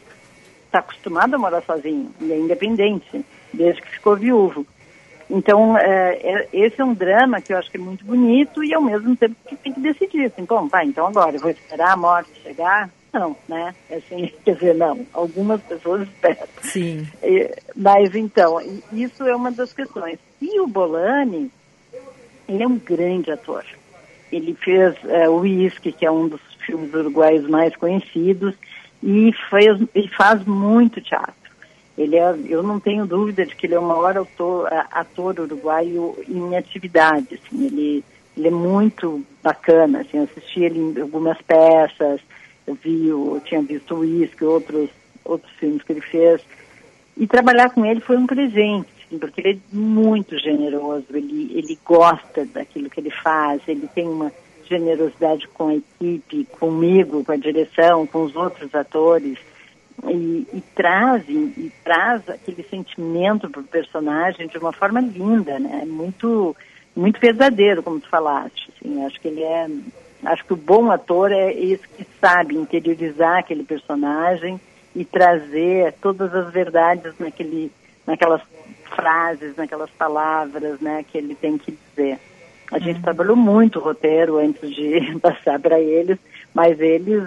está 0.66 0.80
acostumado 0.80 1.34
a 1.34 1.38
morar 1.38 1.62
sozinho 1.62 2.10
e 2.20 2.32
é 2.32 2.38
independente 2.38 3.24
desde 3.52 3.80
que 3.80 3.92
ficou 3.92 4.16
viúvo. 4.16 4.66
Então, 5.32 5.78
é, 5.78 6.18
é, 6.22 6.48
esse 6.52 6.78
é 6.78 6.84
um 6.84 6.92
drama 6.92 7.40
que 7.40 7.54
eu 7.54 7.58
acho 7.58 7.70
que 7.70 7.78
é 7.78 7.80
muito 7.80 8.04
bonito 8.04 8.62
e 8.62 8.74
ao 8.74 8.82
mesmo 8.82 9.16
tempo 9.16 9.34
que 9.48 9.56
tem 9.56 9.72
que 9.72 9.80
decidir, 9.80 10.26
assim, 10.26 10.44
bom, 10.44 10.68
vai, 10.68 10.84
então 10.84 11.06
agora, 11.06 11.34
eu 11.34 11.40
vou 11.40 11.50
esperar 11.50 11.92
a 11.92 11.96
morte 11.96 12.30
chegar? 12.42 12.90
Não, 13.10 13.34
né? 13.48 13.74
É 13.88 13.96
assim, 13.96 14.30
quer 14.44 14.56
dizer, 14.56 14.74
não, 14.74 15.06
algumas 15.14 15.62
pessoas 15.62 16.02
esperam. 16.02 16.46
Sim. 16.60 17.08
E, 17.22 17.50
mas 17.74 18.14
então, 18.14 18.60
isso 18.92 19.24
é 19.24 19.34
uma 19.34 19.50
das 19.50 19.72
questões. 19.72 20.18
E 20.38 20.60
o 20.60 20.66
Bolani, 20.66 21.50
ele 22.46 22.62
é 22.62 22.66
um 22.66 22.78
grande 22.78 23.32
ator. 23.32 23.64
Ele 24.30 24.54
fez 24.54 24.94
é, 25.08 25.30
o 25.30 25.36
Whisky, 25.36 25.92
que 25.92 26.04
é 26.04 26.10
um 26.10 26.28
dos 26.28 26.42
filmes 26.66 26.92
uruguaios 26.92 27.48
mais 27.48 27.74
conhecidos, 27.74 28.54
e, 29.02 29.32
fez, 29.48 29.80
e 29.94 30.08
faz 30.08 30.44
muito 30.44 31.00
teatro. 31.00 31.41
Ele 31.96 32.16
é, 32.16 32.34
eu 32.46 32.62
não 32.62 32.80
tenho 32.80 33.06
dúvida 33.06 33.44
de 33.44 33.54
que 33.54 33.66
ele 33.66 33.74
é 33.74 33.78
o 33.78 33.86
maior 33.86 34.16
autor, 34.16 34.68
ator 34.90 35.38
uruguaio 35.40 36.16
em 36.26 36.56
atividade. 36.56 37.34
Assim, 37.34 37.66
ele, 37.66 38.04
ele 38.36 38.48
é 38.48 38.50
muito 38.50 39.22
bacana. 39.42 40.00
Assim, 40.00 40.18
eu 40.18 40.24
assisti 40.24 40.64
ele 40.64 40.78
em 40.78 41.00
algumas 41.00 41.40
peças, 41.42 42.20
eu 42.66 42.74
vi, 42.74 43.08
eu 43.08 43.40
tinha 43.44 43.60
visto 43.60 43.94
o 43.94 44.00
Whisky, 44.00 44.44
outros, 44.44 44.88
outros 45.24 45.52
filmes 45.54 45.82
que 45.82 45.92
ele 45.92 46.00
fez. 46.00 46.42
E 47.16 47.26
trabalhar 47.26 47.70
com 47.70 47.84
ele 47.84 48.00
foi 48.00 48.16
um 48.16 48.26
presente, 48.26 48.88
assim, 49.06 49.18
porque 49.18 49.40
ele 49.42 49.60
é 49.60 49.76
muito 49.76 50.38
generoso, 50.38 51.04
ele, 51.10 51.52
ele 51.54 51.78
gosta 51.84 52.46
daquilo 52.46 52.88
que 52.88 53.00
ele 53.00 53.10
faz, 53.10 53.60
ele 53.68 53.86
tem 53.94 54.08
uma 54.08 54.32
generosidade 54.64 55.46
com 55.48 55.68
a 55.68 55.74
equipe, 55.74 56.46
comigo, 56.58 57.22
com 57.22 57.32
a 57.32 57.36
direção, 57.36 58.06
com 58.06 58.24
os 58.24 58.34
outros 58.34 58.74
atores 58.74 59.38
e, 60.08 60.46
e 60.52 60.62
traz 60.74 61.22
e, 61.28 61.72
traz 61.84 62.28
aquele 62.28 62.62
sentimento 62.64 63.48
para 63.48 63.60
o 63.60 63.64
personagem 63.64 64.48
de 64.48 64.58
uma 64.58 64.72
forma 64.72 65.00
linda, 65.00 65.58
né? 65.58 65.84
Muito 65.86 66.56
muito 66.94 67.18
verdadeiro, 67.18 67.82
como 67.82 68.00
tu 68.00 68.08
falaste. 68.08 68.70
Assim, 68.70 69.04
acho 69.04 69.20
que 69.20 69.28
ele 69.28 69.42
é, 69.42 69.66
acho 70.24 70.44
que 70.44 70.52
o 70.52 70.56
bom 70.56 70.90
ator 70.90 71.32
é 71.32 71.52
esse 71.52 71.86
que 71.88 72.06
sabe 72.20 72.54
interiorizar 72.54 73.38
aquele 73.38 73.64
personagem 73.64 74.60
e 74.94 75.04
trazer 75.04 75.94
todas 76.02 76.34
as 76.34 76.52
verdades 76.52 77.14
naquele, 77.18 77.72
naquelas 78.06 78.42
frases, 78.94 79.56
naquelas 79.56 79.90
palavras, 79.90 80.80
né, 80.80 81.02
que 81.02 81.16
ele 81.16 81.34
tem 81.34 81.56
que 81.56 81.72
dizer. 81.72 82.18
A 82.70 82.78
gente 82.78 82.96
uhum. 82.96 83.02
trabalhou 83.02 83.36
muito 83.36 83.78
o 83.78 83.82
roteiro 83.82 84.38
antes 84.38 84.74
de 84.74 85.16
passar 85.20 85.58
para 85.58 85.80
eles, 85.80 86.18
mas 86.54 86.78
eles 86.78 87.24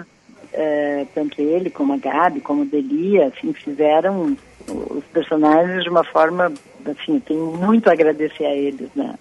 é, 0.56 1.06
tanto 1.14 1.40
ele 1.40 1.68
como 1.68 1.92
a 1.92 1.98
Gabi, 1.98 2.40
como 2.40 2.62
a 2.62 2.64
Delia, 2.64 3.26
assim, 3.26 3.52
fizeram 3.52 4.36
os 4.66 5.04
personagens 5.12 5.84
de 5.84 5.90
uma 5.90 6.02
forma, 6.02 6.52
assim, 6.84 7.20
tenho 7.20 7.52
muito 7.52 7.88
a 7.88 7.92
agradecer 7.92 8.44
a 8.44 8.54
eles, 8.54 8.88
né? 8.96 9.14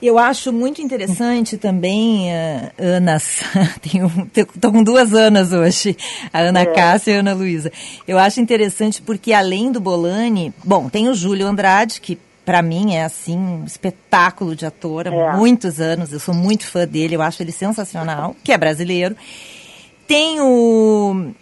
Eu 0.00 0.18
acho 0.18 0.52
muito 0.52 0.82
interessante 0.82 1.56
também, 1.56 2.28
uh, 2.28 2.72
Anas, 2.78 3.42
estou 4.36 4.70
com 4.70 4.84
duas 4.84 5.14
Anas 5.14 5.52
hoje, 5.52 5.96
a 6.32 6.40
Ana 6.40 6.60
é. 6.60 6.66
Cássia 6.66 7.12
e 7.12 7.16
a 7.16 7.20
Ana 7.20 7.32
Luísa. 7.32 7.72
Eu 8.06 8.18
acho 8.18 8.40
interessante 8.40 9.00
porque 9.00 9.32
além 9.32 9.72
do 9.72 9.80
Bolani, 9.80 10.52
bom, 10.62 10.88
tem 10.88 11.08
o 11.08 11.14
Júlio 11.14 11.46
Andrade, 11.46 12.00
que 12.00 12.18
para 12.44 12.60
mim 12.60 12.94
é 12.94 13.04
assim 13.04 13.38
um 13.38 13.64
espetáculo 13.64 14.54
de 14.54 14.66
ator 14.66 15.08
há 15.08 15.14
é. 15.14 15.36
muitos 15.36 15.80
anos, 15.80 16.12
eu 16.12 16.20
sou 16.20 16.34
muito 16.34 16.66
fã 16.66 16.86
dele, 16.86 17.16
eu 17.16 17.22
acho 17.22 17.42
ele 17.42 17.52
sensacional, 17.52 18.36
que 18.44 18.52
é 18.52 18.58
brasileiro. 18.58 19.16
Tem 20.06 20.40
o, 20.40 21.32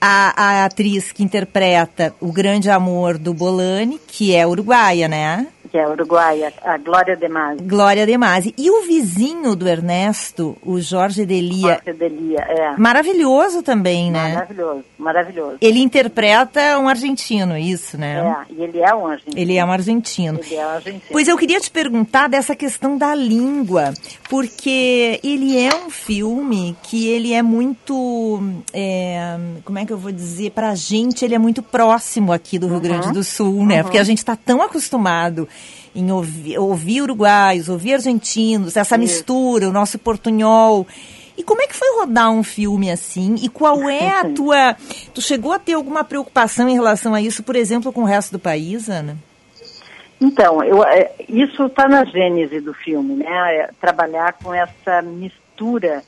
a, 0.00 0.44
a 0.44 0.64
atriz 0.64 1.12
que 1.12 1.22
interpreta 1.22 2.14
o 2.20 2.32
grande 2.32 2.70
amor 2.70 3.18
do 3.18 3.32
Bolani, 3.34 4.00
que 4.06 4.34
é 4.34 4.46
uruguaia, 4.46 5.08
né? 5.08 5.46
Que 5.72 5.78
é 5.78 5.88
uruguaia, 5.88 6.52
a 6.62 6.76
Glória 6.76 7.16
de 7.16 7.26
Masi. 7.28 7.62
Glória 7.62 8.06
de 8.06 8.18
Masi. 8.18 8.54
E 8.58 8.70
o 8.70 8.82
vizinho 8.82 9.56
do 9.56 9.66
Ernesto, 9.66 10.54
o 10.62 10.78
Jorge 10.78 11.24
Delia. 11.24 11.80
Jorge 11.82 11.94
Delia, 11.94 12.40
é. 12.40 12.76
Maravilhoso 12.76 13.62
também, 13.62 14.10
né? 14.10 14.34
Maravilhoso, 14.34 14.84
maravilhoso. 14.98 15.56
Ele 15.62 15.80
interpreta 15.80 16.78
um 16.78 16.90
argentino, 16.90 17.56
isso, 17.56 17.96
né? 17.96 18.44
É, 18.50 18.52
e 18.52 18.62
ele 18.62 18.80
é 18.80 18.94
um 18.94 19.06
argentino. 19.06 19.38
Ele 19.40 19.56
é 19.56 19.64
um 19.64 19.72
argentino. 19.72 20.40
Ele 20.44 20.54
é 20.56 20.66
um 20.66 20.70
argentino. 20.70 21.02
Pois 21.10 21.26
eu 21.26 21.38
queria 21.38 21.58
te 21.58 21.70
perguntar 21.70 22.28
dessa 22.28 22.54
questão 22.54 22.98
da 22.98 23.14
língua, 23.14 23.94
porque 24.28 25.20
ele 25.24 25.56
é 25.56 25.74
um 25.74 25.88
filme 25.88 26.76
que 26.82 27.08
ele 27.08 27.32
é 27.32 27.40
muito, 27.40 28.42
é, 28.74 29.38
como 29.64 29.78
é 29.78 29.86
que 29.86 29.92
eu 29.94 29.98
vou 29.98 30.12
dizer, 30.12 30.50
pra 30.50 30.74
gente 30.74 31.24
ele 31.24 31.34
é 31.34 31.38
muito 31.38 31.62
próximo 31.62 32.30
aqui 32.30 32.58
do 32.58 32.66
Rio 32.66 32.76
uhum. 32.76 32.82
Grande 32.82 33.10
do 33.10 33.24
Sul, 33.24 33.64
né? 33.64 33.78
Uhum. 33.78 33.84
Porque 33.84 33.98
a 33.98 34.04
gente 34.04 34.18
está 34.18 34.36
tão 34.36 34.60
acostumado 34.60 35.48
em 35.94 36.10
ouvir, 36.10 36.58
ouvir 36.58 37.02
uruguaios, 37.02 37.68
ouvir 37.68 37.94
argentinos, 37.94 38.76
essa 38.76 38.96
mistura, 38.96 39.68
o 39.68 39.72
nosso 39.72 39.98
portunhol. 39.98 40.86
E 41.36 41.42
como 41.42 41.62
é 41.62 41.66
que 41.66 41.74
foi 41.74 41.88
rodar 41.98 42.30
um 42.30 42.42
filme 42.42 42.90
assim? 42.90 43.36
E 43.42 43.48
qual 43.48 43.88
é 43.88 44.08
a 44.08 44.28
tua. 44.32 44.76
Tu 45.14 45.20
chegou 45.20 45.52
a 45.52 45.58
ter 45.58 45.74
alguma 45.74 46.04
preocupação 46.04 46.68
em 46.68 46.74
relação 46.74 47.14
a 47.14 47.20
isso, 47.20 47.42
por 47.42 47.56
exemplo, 47.56 47.92
com 47.92 48.02
o 48.02 48.06
resto 48.06 48.32
do 48.32 48.38
país, 48.38 48.88
Ana? 48.88 49.16
Então, 50.20 50.62
eu, 50.62 50.84
é, 50.84 51.10
isso 51.28 51.66
está 51.66 51.88
na 51.88 52.04
gênese 52.04 52.60
do 52.60 52.72
filme, 52.72 53.16
né? 53.16 53.56
É 53.56 53.70
trabalhar 53.80 54.34
com 54.34 54.54
essa 54.54 55.02
mistura 55.02 56.02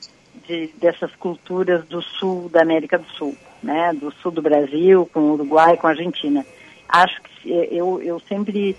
de, 0.47 0.69
dessas 0.77 1.13
culturas 1.15 1.85
do 1.85 2.01
sul 2.01 2.49
da 2.49 2.61
América 2.61 2.97
do 2.97 3.07
Sul, 3.09 3.35
né? 3.61 3.93
Do 3.93 4.11
sul 4.21 4.31
do 4.31 4.41
Brasil, 4.41 5.09
com 5.13 5.19
o 5.19 5.33
Uruguai, 5.33 5.75
com 5.75 5.87
a 5.87 5.89
Argentina. 5.89 6.45
Acho 6.87 7.21
que 7.23 7.51
eu, 7.71 8.01
eu 8.01 8.19
sempre 8.21 8.77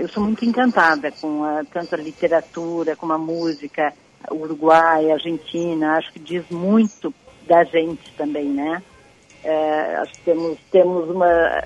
eu 0.00 0.08
sou 0.08 0.22
muito 0.22 0.44
encantada 0.44 1.10
com 1.12 1.44
a, 1.44 1.64
tanto 1.64 1.94
a 1.94 1.98
literatura 1.98 2.96
como 2.96 3.12
a 3.12 3.18
música 3.18 3.92
uruguaia, 4.30 5.14
argentina, 5.14 5.96
acho 5.96 6.12
que 6.12 6.18
diz 6.18 6.48
muito 6.50 7.14
da 7.46 7.64
gente 7.64 8.12
também, 8.16 8.48
né? 8.48 8.82
É, 9.42 9.96
acho 9.96 10.12
que 10.14 10.20
temos, 10.22 10.58
temos 10.70 11.08
uma 11.08 11.64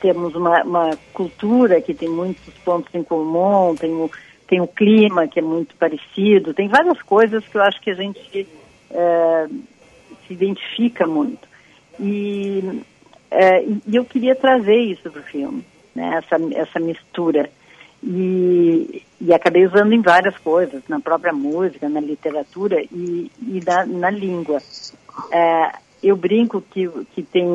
temos 0.00 0.34
uma, 0.34 0.62
uma, 0.62 0.98
cultura 1.14 1.80
que 1.80 1.94
tem 1.94 2.08
muitos 2.08 2.52
pontos 2.64 2.94
em 2.94 3.02
comum, 3.02 3.74
tem 3.74 3.92
o, 3.92 4.10
tem 4.46 4.60
o 4.60 4.66
clima 4.66 5.26
que 5.26 5.38
é 5.38 5.42
muito 5.42 5.74
parecido, 5.76 6.52
tem 6.52 6.68
várias 6.68 7.00
coisas 7.02 7.46
que 7.46 7.56
eu 7.56 7.62
acho 7.62 7.80
que 7.80 7.90
a 7.90 7.94
gente 7.94 8.46
é, 8.90 9.46
se 10.26 10.34
identifica 10.34 11.06
muito. 11.06 11.48
E, 11.98 12.82
é, 13.30 13.64
e 13.64 13.96
eu 13.96 14.04
queria 14.04 14.34
trazer 14.34 14.76
isso 14.76 15.10
para 15.10 15.20
o 15.20 15.24
filme 15.24 15.64
né, 15.96 16.22
essa, 16.22 16.36
essa 16.54 16.78
mistura. 16.78 17.50
E, 18.02 19.02
e 19.20 19.32
acabei 19.32 19.66
usando 19.66 19.92
em 19.92 20.02
várias 20.02 20.36
coisas, 20.38 20.82
na 20.86 21.00
própria 21.00 21.32
música, 21.32 21.88
na 21.88 21.98
literatura 21.98 22.80
e, 22.82 23.30
e 23.42 23.60
na, 23.66 23.86
na 23.86 24.10
língua. 24.10 24.60
É, 25.32 25.72
eu 26.02 26.14
brinco 26.14 26.60
que, 26.60 26.88
que 27.14 27.22
tem 27.22 27.46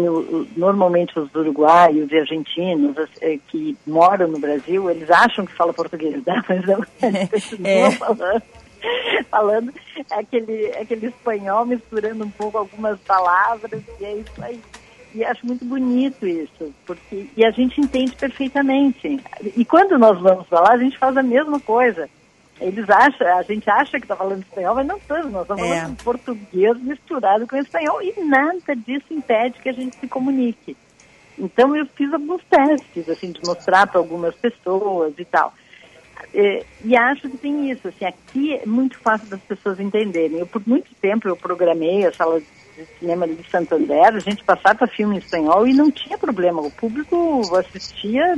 normalmente 0.58 1.18
os 1.18 1.34
uruguaios 1.34 2.12
e 2.12 2.18
argentinos 2.18 2.98
é, 3.22 3.38
que 3.48 3.78
moram 3.86 4.28
no 4.28 4.40
Brasil, 4.40 4.90
eles 4.90 5.10
acham 5.10 5.46
que 5.46 5.54
falam 5.54 5.74
português, 5.74 6.22
né? 6.26 6.44
mas 6.50 6.66
não, 6.66 6.84
eles 7.02 7.54
é. 7.64 7.92
falando, 7.92 8.44
falando 9.30 9.74
aquele, 10.10 10.68
aquele 10.72 11.08
espanhol 11.08 11.66
misturando 11.66 12.26
um 12.26 12.32
pouco 12.32 12.58
algumas 12.58 13.00
palavras 13.02 13.82
e 14.00 14.06
é 14.06 14.16
isso 14.16 14.44
aí. 14.44 14.60
E 15.14 15.26
acho 15.26 15.46
muito 15.46 15.66
bonito 15.66 16.26
isso, 16.26 16.74
porque 16.86 17.28
e 17.36 17.46
a 17.46 17.52
gente 17.52 17.82
entende 17.82 18.16
perfeitamente. 18.16 19.20
E 19.58 19.66
quando 19.66 19.98
nós 19.98 20.20
vamos 20.22 20.48
falar, 20.48 20.74
a 20.74 20.78
gente 20.78 20.98
faz 20.98 21.18
a 21.18 21.24
mesma 21.24 21.60
coisa. 21.60 22.10
Eles 22.62 22.88
acham, 22.90 23.28
a 23.28 23.42
gente 23.42 23.70
acha 23.70 23.98
que 23.98 24.06
está 24.06 24.16
falando 24.16 24.44
espanhol, 24.44 24.76
mas 24.76 24.86
não 24.86 24.98
estamos, 24.98 25.32
nós 25.32 25.42
estamos 25.42 25.64
é. 25.64 25.82
falando 25.82 26.04
português 26.04 26.80
misturado 26.80 27.48
com 27.48 27.58
espanhol 27.58 28.02
e 28.04 28.14
nada 28.24 28.76
disso 28.76 29.08
impede 29.12 29.60
que 29.60 29.70
a 29.70 29.74
gente 29.74 29.98
se 29.98 30.08
comunique. 30.08 30.78
Então 31.38 31.76
eu 31.76 31.88
fiz 31.88 32.14
alguns 32.14 32.44
testes, 32.44 33.10
assim, 33.10 33.32
de 33.32 33.42
mostrar 33.44 33.88
para 33.88 34.00
algumas 34.00 34.36
pessoas 34.36 35.14
e 35.18 35.26
tal. 35.26 35.54
E, 36.34 36.64
e, 36.86 36.96
acho 36.96 37.30
que 37.30 37.38
tem 37.38 37.72
isso, 37.72 37.88
assim, 37.88 38.06
aqui 38.06 38.54
é 38.54 38.66
muito 38.66 38.98
fácil 39.00 39.28
das 39.28 39.42
pessoas 39.42 39.80
entenderem. 39.80 40.38
Eu, 40.38 40.46
por 40.46 40.62
muito 40.68 40.94
tempo, 41.02 41.28
eu 41.28 41.36
programei 41.36 42.06
a 42.06 42.14
sala 42.14 42.40
de 42.40 42.46
cinema 43.00 43.28
de 43.28 43.44
Santander, 43.50 44.16
a 44.16 44.20
gente 44.20 44.44
passava 44.44 44.88
filme 44.88 45.16
em 45.16 45.20
espanhol 45.20 45.68
e 45.68 45.74
não 45.74 45.90
tinha 45.92 46.18
problema. 46.18 46.62
O 46.62 46.72
público 46.72 47.42
assistia 47.56 48.38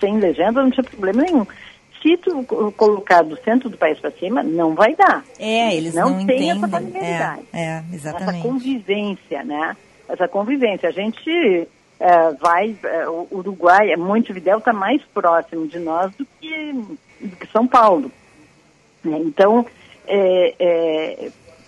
sem 0.00 0.18
legenda, 0.18 0.62
não 0.62 0.70
tinha 0.70 0.84
problema 0.84 1.22
nenhum. 1.22 1.44
se 2.02 2.16
tu 2.18 2.44
co- 2.44 2.70
colocar 2.72 3.22
do 3.22 3.36
centro 3.42 3.68
do 3.68 3.76
país 3.76 3.98
para 3.98 4.12
cima, 4.12 4.42
não 4.42 4.74
vai 4.74 4.94
dar. 4.94 5.24
É, 5.38 5.74
eles 5.74 5.94
não, 5.94 6.10
não, 6.10 6.26
tem 6.26 6.36
entendem. 6.36 6.50
essa 6.52 6.68
familiaridade. 6.68 7.42
É, 7.52 7.60
é, 7.60 7.76
essa 7.78 7.94
exatamente. 7.94 8.42
convivência, 8.46 9.42
né? 9.44 9.76
Essa 10.08 10.28
convivência. 10.28 10.88
A 10.88 10.92
gente 10.92 11.68
eh, 12.00 12.32
vai, 12.40 12.76
eh, 12.84 13.08
o 13.08 13.26
Uruguai, 13.32 13.94
Montevidéu 13.96 14.58
está 14.58 14.72
mais 14.72 15.02
próximo 15.12 15.66
de 15.66 15.78
nós 15.80 16.14
do 16.14 16.24
que, 16.40 16.72
do 17.20 17.36
que 17.36 17.46
São 17.52 17.66
Paulo. 17.66 18.10
né? 19.04 19.18
Então, 19.18 19.66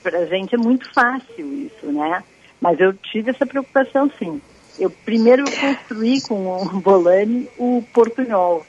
para 0.03 0.19
a 0.19 0.27
gente 0.27 0.55
é 0.55 0.59
muito 0.59 0.93
fácil 0.93 1.53
isso, 1.53 1.87
né? 1.93 2.23
Mas 2.61 2.79
eu 2.81 2.93
tive 2.93 3.31
essa 3.31 3.47
preocupação, 3.47 4.11
sim. 4.19 4.41
Eu 4.79 4.91
primeiro 4.91 5.45
construí 5.45 6.21
com 6.23 6.47
o 6.47 6.65
Bolani 6.81 7.49
o 7.59 7.85
portunhol, 7.93 8.65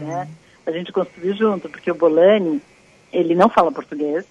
né? 0.00 0.28
A 0.66 0.70
gente 0.70 0.92
construiu 0.92 1.34
junto, 1.34 1.68
porque 1.68 1.90
o 1.90 1.94
Bolani, 1.94 2.60
ele 3.12 3.34
não 3.34 3.48
fala 3.48 3.72
português 3.72 4.24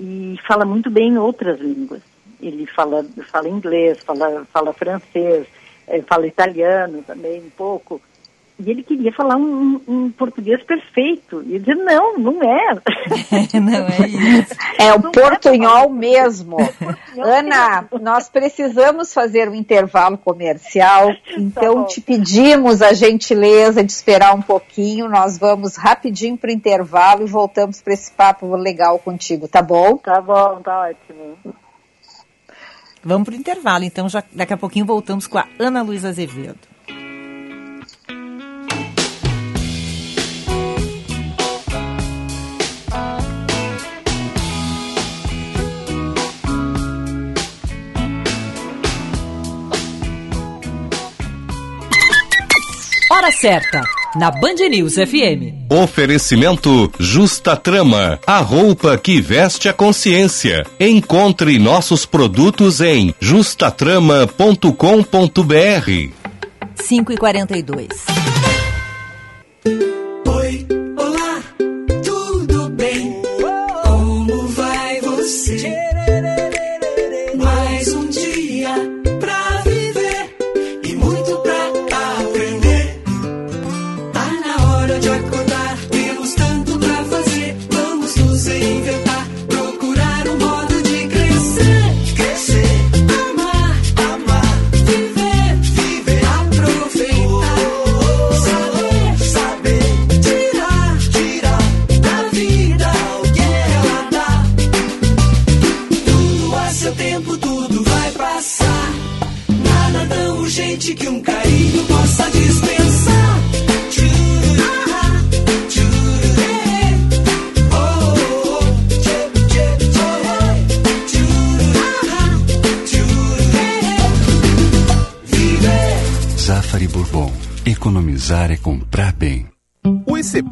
e 0.00 0.38
fala 0.46 0.64
muito 0.64 0.90
bem 0.90 1.18
outras 1.18 1.60
línguas. 1.60 2.02
Ele 2.40 2.66
fala, 2.66 3.04
fala 3.30 3.48
inglês, 3.48 3.98
fala, 4.04 4.46
fala 4.52 4.72
francês, 4.72 5.46
eh, 5.88 6.02
fala 6.02 6.26
italiano 6.26 7.02
também 7.02 7.40
um 7.40 7.50
pouco. 7.50 8.00
E 8.60 8.70
ele 8.70 8.82
queria 8.82 9.12
falar 9.12 9.36
um, 9.36 9.80
um 9.86 10.10
português 10.10 10.60
perfeito. 10.64 11.44
E 11.46 11.54
eu 11.54 11.58
dizia, 11.60 11.76
não, 11.76 12.18
não 12.18 12.42
é. 12.42 12.74
não 13.60 13.86
é 13.86 14.08
isso. 14.08 14.54
É 14.76 14.92
o 14.92 15.12
portunhol 15.12 15.88
mesmo. 15.88 16.56
Ana, 17.16 17.86
nós 18.00 18.28
precisamos 18.28 19.14
fazer 19.14 19.48
um 19.48 19.54
intervalo 19.54 20.18
comercial, 20.18 21.10
então 21.38 21.76
bom. 21.76 21.84
te 21.84 22.00
pedimos 22.00 22.82
a 22.82 22.92
gentileza 22.92 23.84
de 23.84 23.92
esperar 23.92 24.34
um 24.34 24.42
pouquinho. 24.42 25.08
Nós 25.08 25.38
vamos 25.38 25.76
rapidinho 25.76 26.36
para 26.36 26.50
o 26.50 26.52
intervalo 26.52 27.22
e 27.22 27.30
voltamos 27.30 27.80
para 27.80 27.94
esse 27.94 28.10
papo 28.10 28.56
legal 28.56 28.98
contigo, 28.98 29.46
tá 29.46 29.62
bom? 29.62 29.98
Tá 29.98 30.20
bom, 30.20 30.60
tá 30.62 30.80
ótimo. 30.80 31.38
Vamos 33.04 33.24
para 33.24 33.34
o 33.34 33.38
intervalo, 33.38 33.84
então 33.84 34.08
já, 34.08 34.24
daqui 34.32 34.52
a 34.52 34.56
pouquinho 34.56 34.84
voltamos 34.84 35.28
com 35.28 35.38
a 35.38 35.46
Ana 35.60 35.80
Luísa 35.80 36.08
Azevedo. 36.08 36.67
Hora 53.18 53.32
certa, 53.32 53.82
na 54.14 54.30
Band 54.30 54.68
News 54.70 54.94
FM. 54.94 55.66
Oferecimento 55.68 56.88
Justa 57.00 57.56
Trama, 57.56 58.20
a 58.24 58.38
roupa 58.38 58.96
que 58.96 59.20
veste 59.20 59.68
a 59.68 59.72
consciência. 59.72 60.64
Encontre 60.78 61.58
nossos 61.58 62.06
produtos 62.06 62.80
em 62.80 63.12
justatrama.com.br. 63.18 66.12
5 66.76 67.12
e 67.12 67.16
42 67.16 67.88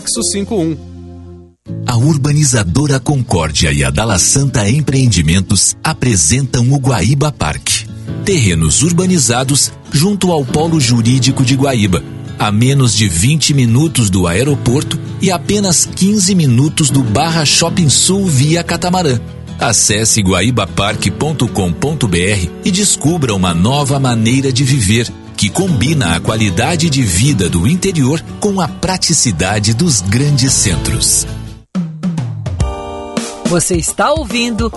prefixo 0.00 0.22
51. 0.22 0.76
A 1.86 1.96
urbanizadora 1.96 2.98
Concórdia 2.98 3.72
e 3.72 3.84
a 3.84 3.90
Dala 3.90 4.18
Santa 4.18 4.68
Empreendimentos 4.68 5.76
apresentam 5.84 6.72
o 6.72 6.78
Guaíba 6.78 7.30
Parque. 7.30 7.86
Terrenos 8.24 8.82
urbanizados 8.82 9.70
junto 9.92 10.32
ao 10.32 10.44
Polo 10.44 10.80
Jurídico 10.80 11.44
de 11.44 11.54
Guaíba, 11.54 12.02
a 12.38 12.50
menos 12.50 12.96
de 12.96 13.08
20 13.08 13.54
minutos 13.54 14.08
do 14.08 14.26
aeroporto 14.26 14.98
e 15.20 15.30
apenas 15.30 15.84
15 15.84 16.34
minutos 16.34 16.90
do 16.90 17.02
Barra 17.02 17.44
Shopping 17.44 17.90
Sul 17.90 18.26
via 18.26 18.64
catamarã. 18.64 19.20
Acesse 19.58 20.22
guaibaparque.com.br 20.22 22.50
e 22.64 22.70
descubra 22.70 23.34
uma 23.34 23.52
nova 23.52 24.00
maneira 24.00 24.50
de 24.50 24.64
viver 24.64 25.12
que 25.40 25.48
combina 25.48 26.16
a 26.16 26.20
qualidade 26.20 26.90
de 26.90 27.00
vida 27.02 27.48
do 27.48 27.66
interior 27.66 28.22
com 28.38 28.60
a 28.60 28.68
praticidade 28.68 29.72
dos 29.72 30.02
grandes 30.02 30.52
centros. 30.52 31.26
Você 33.46 33.76
está 33.76 34.12
ouvindo 34.12 34.70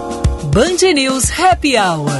Band 0.53 0.93
News 0.95 1.37
Happy 1.37 1.75
Hour. 1.75 2.13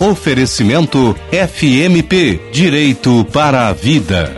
Oferecimento 0.00 1.14
FMP 1.30 2.50
Direito 2.52 3.24
para 3.32 3.68
a 3.68 3.72
Vida. 3.72 4.34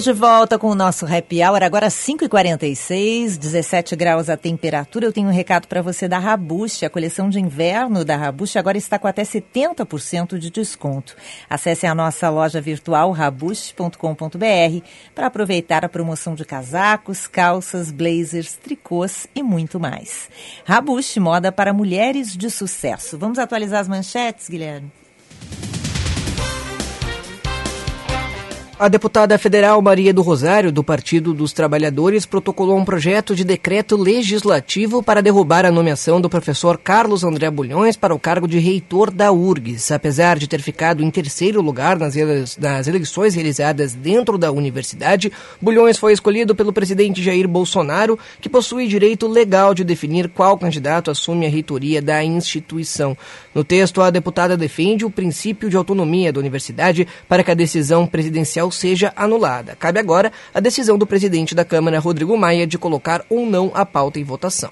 Estamos 0.00 0.16
de 0.16 0.26
volta 0.26 0.58
com 0.58 0.68
o 0.68 0.74
nosso 0.74 1.04
happy 1.04 1.44
hour, 1.44 1.62
agora 1.62 1.88
5h46, 1.88 3.36
17 3.36 3.94
graus 3.94 4.30
a 4.30 4.36
temperatura. 4.36 5.04
Eu 5.04 5.12
tenho 5.12 5.28
um 5.28 5.32
recado 5.32 5.68
para 5.68 5.82
você 5.82 6.08
da 6.08 6.18
Rabush. 6.18 6.84
A 6.84 6.88
coleção 6.88 7.28
de 7.28 7.38
inverno 7.38 8.02
da 8.02 8.16
Rabush 8.16 8.56
agora 8.56 8.78
está 8.78 8.98
com 8.98 9.06
até 9.06 9.22
70% 9.24 10.38
de 10.38 10.48
desconto. 10.48 11.14
Acesse 11.50 11.86
a 11.86 11.94
nossa 11.94 12.30
loja 12.30 12.62
virtual 12.62 13.12
rabush.com.br 13.12 14.86
para 15.14 15.26
aproveitar 15.26 15.84
a 15.84 15.88
promoção 15.88 16.34
de 16.34 16.46
casacos, 16.46 17.26
calças, 17.26 17.90
blazers, 17.90 18.54
tricôs 18.54 19.26
e 19.34 19.42
muito 19.42 19.78
mais. 19.78 20.30
Rabush, 20.64 21.18
moda 21.18 21.52
para 21.52 21.74
mulheres 21.74 22.34
de 22.34 22.48
sucesso. 22.48 23.18
Vamos 23.18 23.38
atualizar 23.38 23.80
as 23.80 23.88
manchetes, 23.88 24.48
Guilherme? 24.48 24.99
A 28.80 28.88
deputada 28.88 29.36
federal 29.36 29.82
Maria 29.82 30.10
do 30.10 30.22
Rosário, 30.22 30.72
do 30.72 30.82
Partido 30.82 31.34
dos 31.34 31.52
Trabalhadores, 31.52 32.24
protocolou 32.24 32.78
um 32.78 32.84
projeto 32.86 33.36
de 33.36 33.44
decreto 33.44 33.94
legislativo 33.94 35.02
para 35.02 35.20
derrubar 35.20 35.66
a 35.66 35.70
nomeação 35.70 36.18
do 36.18 36.30
professor 36.30 36.78
Carlos 36.78 37.22
André 37.22 37.50
Bulhões 37.50 37.94
para 37.94 38.14
o 38.14 38.18
cargo 38.18 38.48
de 38.48 38.58
reitor 38.58 39.10
da 39.10 39.30
URGS. 39.30 39.90
Apesar 39.90 40.38
de 40.38 40.48
ter 40.48 40.62
ficado 40.62 41.02
em 41.02 41.10
terceiro 41.10 41.60
lugar 41.60 41.98
nas, 41.98 42.16
ele 42.16 42.42
nas 42.58 42.88
eleições 42.88 43.34
realizadas 43.34 43.92
dentro 43.92 44.38
da 44.38 44.50
universidade, 44.50 45.30
Bulhões 45.60 45.98
foi 45.98 46.14
escolhido 46.14 46.54
pelo 46.54 46.72
presidente 46.72 47.22
Jair 47.22 47.46
Bolsonaro, 47.46 48.18
que 48.40 48.48
possui 48.48 48.88
direito 48.88 49.28
legal 49.28 49.74
de 49.74 49.84
definir 49.84 50.30
qual 50.30 50.56
candidato 50.56 51.10
assume 51.10 51.44
a 51.44 51.50
reitoria 51.50 52.00
da 52.00 52.24
instituição. 52.24 53.14
No 53.54 53.62
texto, 53.62 54.00
a 54.00 54.08
deputada 54.08 54.56
defende 54.56 55.04
o 55.04 55.10
princípio 55.10 55.68
de 55.68 55.76
autonomia 55.76 56.32
da 56.32 56.40
universidade 56.40 57.06
para 57.28 57.44
que 57.44 57.50
a 57.50 57.54
decisão 57.54 58.06
presidencial 58.06 58.69
seja 58.70 59.12
anulada. 59.16 59.76
Cabe 59.76 59.98
agora 59.98 60.32
a 60.54 60.60
decisão 60.60 60.96
do 60.96 61.06
presidente 61.06 61.54
da 61.54 61.64
Câmara, 61.64 61.98
Rodrigo 61.98 62.36
Maia, 62.36 62.66
de 62.66 62.78
colocar 62.78 63.24
ou 63.28 63.46
não 63.46 63.70
a 63.74 63.84
pauta 63.84 64.18
em 64.18 64.24
votação. 64.24 64.70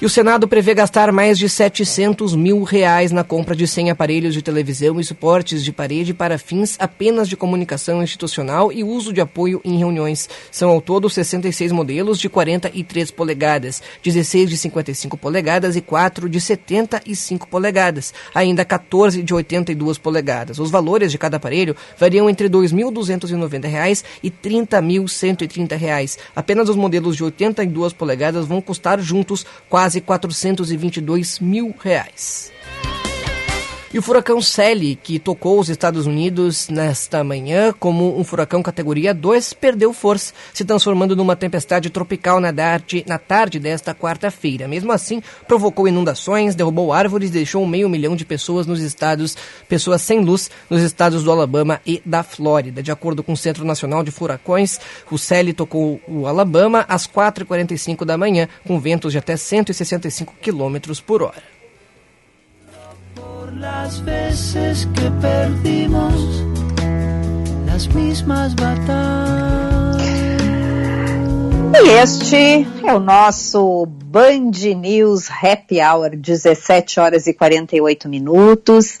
E 0.00 0.06
o 0.06 0.08
Senado 0.08 0.46
prevê 0.46 0.74
gastar 0.74 1.10
mais 1.10 1.36
de 1.36 1.48
700 1.48 2.36
mil 2.36 2.62
reais 2.62 3.10
na 3.10 3.24
compra 3.24 3.56
de 3.56 3.66
100 3.66 3.90
aparelhos 3.90 4.32
de 4.32 4.40
televisão 4.40 5.00
e 5.00 5.04
suportes 5.04 5.64
de 5.64 5.72
parede 5.72 6.14
para 6.14 6.38
fins 6.38 6.76
apenas 6.78 7.28
de 7.28 7.36
comunicação 7.36 8.00
institucional 8.00 8.70
e 8.70 8.84
uso 8.84 9.12
de 9.12 9.20
apoio 9.20 9.60
em 9.64 9.76
reuniões. 9.76 10.28
São 10.52 10.70
ao 10.70 10.80
todo 10.80 11.10
66 11.10 11.72
modelos 11.72 12.20
de 12.20 12.28
43 12.28 13.10
polegadas, 13.10 13.82
16 14.04 14.50
de 14.50 14.56
55 14.56 15.16
polegadas 15.16 15.74
e 15.74 15.80
4 15.80 16.28
de 16.28 16.40
75 16.40 17.48
polegadas, 17.48 18.14
ainda 18.32 18.64
14 18.64 19.20
de 19.20 19.34
82 19.34 19.98
polegadas. 19.98 20.60
Os 20.60 20.70
valores 20.70 21.10
de 21.10 21.18
cada 21.18 21.38
aparelho 21.38 21.74
variam 21.98 22.30
entre 22.30 22.48
2.290 22.48 23.66
reais 23.66 24.04
e 24.22 24.30
30.130 24.30 25.76
reais. 25.76 26.16
Apenas 26.36 26.68
os 26.68 26.76
modelos 26.76 27.16
de 27.16 27.24
82 27.24 27.92
polegadas 27.92 28.46
vão 28.46 28.60
custar 28.60 29.00
juntos 29.00 29.44
quase 29.68 29.87
quase 29.88 30.00
422 30.02 31.40
mil 31.40 31.74
reais. 31.78 32.52
E 33.90 33.98
o 33.98 34.02
furacão 34.02 34.42
Sally, 34.42 34.96
que 34.96 35.18
tocou 35.18 35.58
os 35.58 35.70
Estados 35.70 36.06
Unidos 36.06 36.68
nesta 36.68 37.24
manhã 37.24 37.72
como 37.72 38.20
um 38.20 38.22
furacão 38.22 38.62
categoria 38.62 39.14
2, 39.14 39.54
perdeu 39.54 39.94
força, 39.94 40.34
se 40.52 40.62
transformando 40.62 41.16
numa 41.16 41.34
tempestade 41.34 41.88
tropical 41.88 42.38
na 42.38 42.52
tarde, 42.52 43.02
na 43.08 43.18
tarde 43.18 43.58
desta 43.58 43.94
quarta-feira. 43.94 44.68
Mesmo 44.68 44.92
assim, 44.92 45.22
provocou 45.46 45.88
inundações, 45.88 46.54
derrubou 46.54 46.92
árvores 46.92 47.30
deixou 47.30 47.66
meio 47.66 47.88
milhão 47.88 48.14
de 48.14 48.26
pessoas 48.26 48.66
nos 48.66 48.80
estados, 48.80 49.34
pessoas 49.66 50.02
sem 50.02 50.20
luz, 50.20 50.50
nos 50.68 50.82
estados 50.82 51.24
do 51.24 51.32
Alabama 51.32 51.80
e 51.86 52.02
da 52.04 52.22
Flórida. 52.22 52.82
De 52.82 52.92
acordo 52.92 53.22
com 53.22 53.32
o 53.32 53.36
Centro 53.38 53.64
Nacional 53.64 54.02
de 54.02 54.10
Furacões, 54.10 54.78
o 55.10 55.16
Sally 55.16 55.54
tocou 55.54 55.98
o 56.06 56.26
Alabama 56.26 56.84
às 56.90 57.06
4h45 57.06 58.04
da 58.04 58.18
manhã, 58.18 58.48
com 58.66 58.78
ventos 58.78 59.12
de 59.12 59.18
até 59.18 59.34
165 59.34 60.34
km 60.42 60.76
por 61.06 61.22
hora. 61.22 61.57
Las 63.58 64.00
veces 64.04 64.86
que 64.94 65.10
perdimos 65.20 66.14
las 67.66 67.86
mismas 67.88 68.54
batalhas. 68.54 69.98
E 71.80 71.90
este 72.02 72.66
é 72.84 72.94
o 72.94 72.98
nosso 72.98 73.86
Band 73.86 74.74
News 74.76 75.28
Happy 75.30 75.80
Hour, 75.80 76.16
17 76.16 77.00
horas 77.00 77.26
e 77.26 77.34
48 77.34 78.08
minutos. 78.08 78.98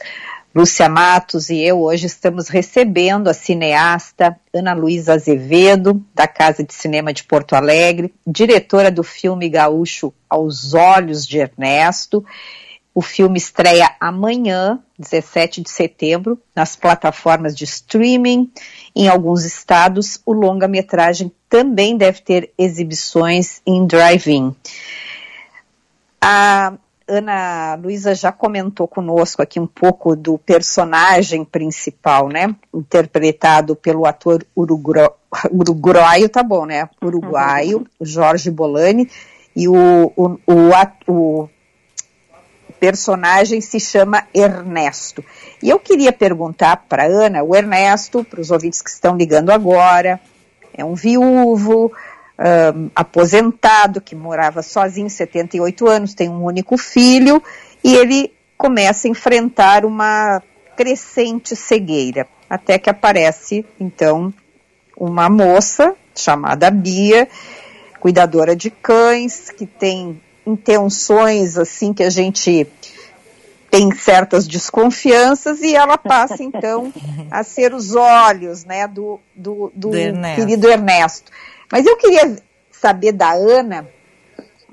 Lúcia 0.54 0.88
Matos 0.88 1.50
e 1.50 1.60
eu 1.60 1.82
hoje 1.82 2.06
estamos 2.06 2.48
recebendo 2.48 3.28
a 3.28 3.34
cineasta 3.34 4.36
Ana 4.52 4.72
Luísa 4.74 5.12
Azevedo, 5.12 6.02
da 6.14 6.26
Casa 6.26 6.64
de 6.64 6.74
Cinema 6.74 7.12
de 7.12 7.22
Porto 7.22 7.54
Alegre, 7.54 8.12
diretora 8.26 8.90
do 8.90 9.04
filme 9.04 9.48
gaúcho 9.48 10.12
Aos 10.28 10.74
Olhos 10.74 11.26
de 11.26 11.38
Ernesto, 11.38 12.24
o 12.98 13.00
filme 13.00 13.38
estreia 13.38 13.94
amanhã, 14.00 14.80
17 14.98 15.62
de 15.62 15.70
setembro, 15.70 16.36
nas 16.52 16.74
plataformas 16.74 17.56
de 17.56 17.62
streaming. 17.62 18.50
Em 18.92 19.06
alguns 19.06 19.44
estados, 19.44 20.20
o 20.26 20.32
longa-metragem 20.32 21.30
também 21.48 21.96
deve 21.96 22.20
ter 22.22 22.52
exibições 22.58 23.62
em 23.64 23.86
drive-in. 23.86 24.52
A 26.20 26.72
Ana 27.06 27.76
Luísa 27.76 28.16
já 28.16 28.32
comentou 28.32 28.88
conosco 28.88 29.42
aqui 29.42 29.60
um 29.60 29.66
pouco 29.68 30.16
do 30.16 30.36
personagem 30.36 31.44
principal, 31.44 32.28
né? 32.28 32.52
Interpretado 32.74 33.76
pelo 33.76 34.06
ator 34.06 34.44
uruguaio, 34.56 35.12
uruguaio 35.52 36.28
tá 36.28 36.42
bom, 36.42 36.66
né? 36.66 36.88
Uruguaio, 37.00 37.86
Jorge 38.00 38.50
Bolani, 38.50 39.08
e 39.54 39.68
o, 39.68 40.12
o, 40.16 40.38
o, 40.48 40.72
o 41.06 41.48
personagem 42.78 43.60
se 43.60 43.80
chama 43.80 44.26
Ernesto. 44.32 45.24
E 45.62 45.68
eu 45.68 45.78
queria 45.78 46.12
perguntar 46.12 46.84
para 46.88 47.04
Ana, 47.04 47.42
o 47.42 47.54
Ernesto, 47.54 48.24
para 48.24 48.40
os 48.40 48.50
ouvintes 48.50 48.80
que 48.80 48.90
estão 48.90 49.16
ligando 49.16 49.50
agora, 49.50 50.20
é 50.72 50.84
um 50.84 50.94
viúvo, 50.94 51.92
um, 52.38 52.90
aposentado, 52.94 54.00
que 54.00 54.14
morava 54.14 54.62
sozinho, 54.62 55.10
78 55.10 55.88
anos, 55.88 56.14
tem 56.14 56.28
um 56.28 56.44
único 56.44 56.78
filho, 56.78 57.42
e 57.82 57.94
ele 57.94 58.32
começa 58.56 59.08
a 59.08 59.10
enfrentar 59.10 59.84
uma 59.84 60.40
crescente 60.76 61.56
cegueira, 61.56 62.26
até 62.48 62.78
que 62.78 62.88
aparece, 62.88 63.66
então, 63.80 64.32
uma 64.96 65.28
moça 65.28 65.94
chamada 66.14 66.70
Bia, 66.70 67.28
cuidadora 67.98 68.54
de 68.54 68.70
cães, 68.70 69.50
que 69.50 69.66
tem 69.66 70.20
intenções 70.48 71.58
assim 71.58 71.92
que 71.92 72.02
a 72.02 72.10
gente 72.10 72.66
tem 73.70 73.94
certas 73.94 74.48
desconfianças 74.48 75.60
e 75.60 75.74
ela 75.74 75.98
passa 75.98 76.42
então 76.42 76.92
a 77.30 77.42
ser 77.42 77.74
os 77.74 77.94
olhos 77.94 78.64
né, 78.64 78.88
do, 78.88 79.20
do, 79.34 79.70
do, 79.74 79.90
do 79.90 79.96
Ernesto. 79.96 80.40
querido 80.40 80.68
Ernesto. 80.68 81.32
Mas 81.70 81.86
eu 81.86 81.96
queria 81.96 82.36
saber 82.72 83.12
da 83.12 83.32
Ana, 83.32 83.86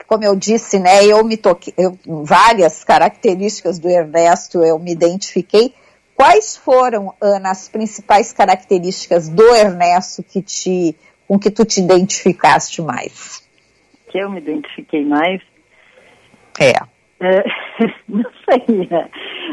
como 0.07 0.23
eu 0.23 0.36
disse, 0.36 0.80
né, 0.80 1.05
eu 1.05 1.23
me 1.23 1.36
toquei, 1.36 1.73
eu, 1.78 1.97
várias 2.05 2.84
características 2.84 3.80
do 3.80 3.89
Ernesto 3.89 4.63
eu 4.63 4.80
me 4.80 4.91
identifiquei. 4.91 5.73
Quais 6.15 6.55
foram, 6.55 7.13
Ana, 7.19 7.51
as 7.51 7.67
principais 7.67 8.32
características 8.32 9.28
do 9.28 9.43
Ernesto 9.53 10.23
que 10.23 10.41
te, 10.41 10.95
com 11.28 11.38
que 11.38 11.51
tu 11.51 11.65
te 11.65 11.82
identificaste 11.82 12.82
mais? 12.82 13.43
Que 14.09 14.19
eu 14.19 14.30
me 14.30 14.39
identifiquei 14.39 15.03
mais? 15.03 15.41
É. 16.60 16.72
é 17.20 17.43
não 18.08 18.24
sei. 18.45 18.89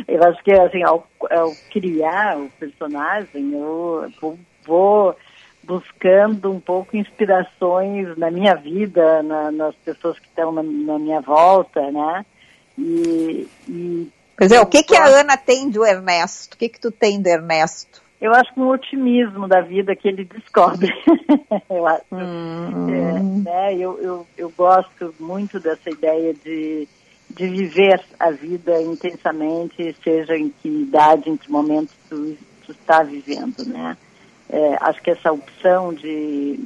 Eu 0.09 0.23
acho 0.25 0.43
que 0.43 0.53
assim, 0.53 0.83
ao, 0.83 1.07
ao 1.31 1.53
criar 1.71 2.39
o 2.39 2.49
personagem, 2.59 3.53
eu 3.53 4.11
vou, 4.21 4.39
vou, 4.65 5.17
buscando 5.63 6.51
um 6.51 6.61
pouco 6.61 6.97
inspirações 6.97 8.17
na 8.19 8.31
minha 8.31 8.55
vida, 8.55 9.23
na, 9.23 9.51
nas 9.51 9.75
pessoas 9.77 10.19
que 10.19 10.27
estão 10.27 10.53
na, 10.53 10.63
na, 10.63 10.99
minha 10.99 11.21
volta, 11.21 11.81
né? 11.91 12.27
E, 12.77 13.49
e 13.69 14.09
pois 14.37 14.51
é, 14.51 14.61
o 14.61 14.67
que, 14.67 14.83
que 14.83 14.97
a 14.97 15.07
Ana 15.07 15.37
tem 15.37 15.71
do 15.71 15.85
Ernesto? 15.85 16.55
O 16.55 16.59
que, 16.59 16.69
que 16.69 16.81
tu 16.81 16.91
tem 16.91 17.21
do 17.21 17.29
Ernesto? 17.29 18.02
Eu 18.23 18.33
acho 18.33 18.55
que 18.55 18.61
um 18.61 18.69
otimismo 18.69 19.49
da 19.49 19.61
vida 19.61 19.97
que 19.97 20.07
ele 20.07 20.25
descobre. 20.25 20.95
eu 21.69 21.85
acho. 21.89 22.05
Hum. 22.13 22.89
É, 22.89 23.51
né? 23.51 23.75
eu, 23.75 24.01
eu, 24.01 24.27
eu 24.39 24.49
gosto 24.57 25.13
muito 25.19 25.59
dessa 25.59 25.91
ideia 25.91 26.33
de, 26.33 26.87
de 27.29 27.49
viver 27.49 28.01
a 28.21 28.31
vida 28.31 28.81
intensamente, 28.81 29.97
seja 30.05 30.37
em 30.37 30.51
que 30.51 30.69
idade, 30.69 31.31
em 31.31 31.37
que 31.37 31.51
momento 31.51 31.91
tu, 32.09 32.37
tu 32.65 32.71
está 32.71 33.03
vivendo, 33.03 33.65
né? 33.67 33.97
É, 34.49 34.77
acho 34.83 35.03
que 35.03 35.11
essa 35.11 35.33
opção 35.33 35.93
de 35.93 36.61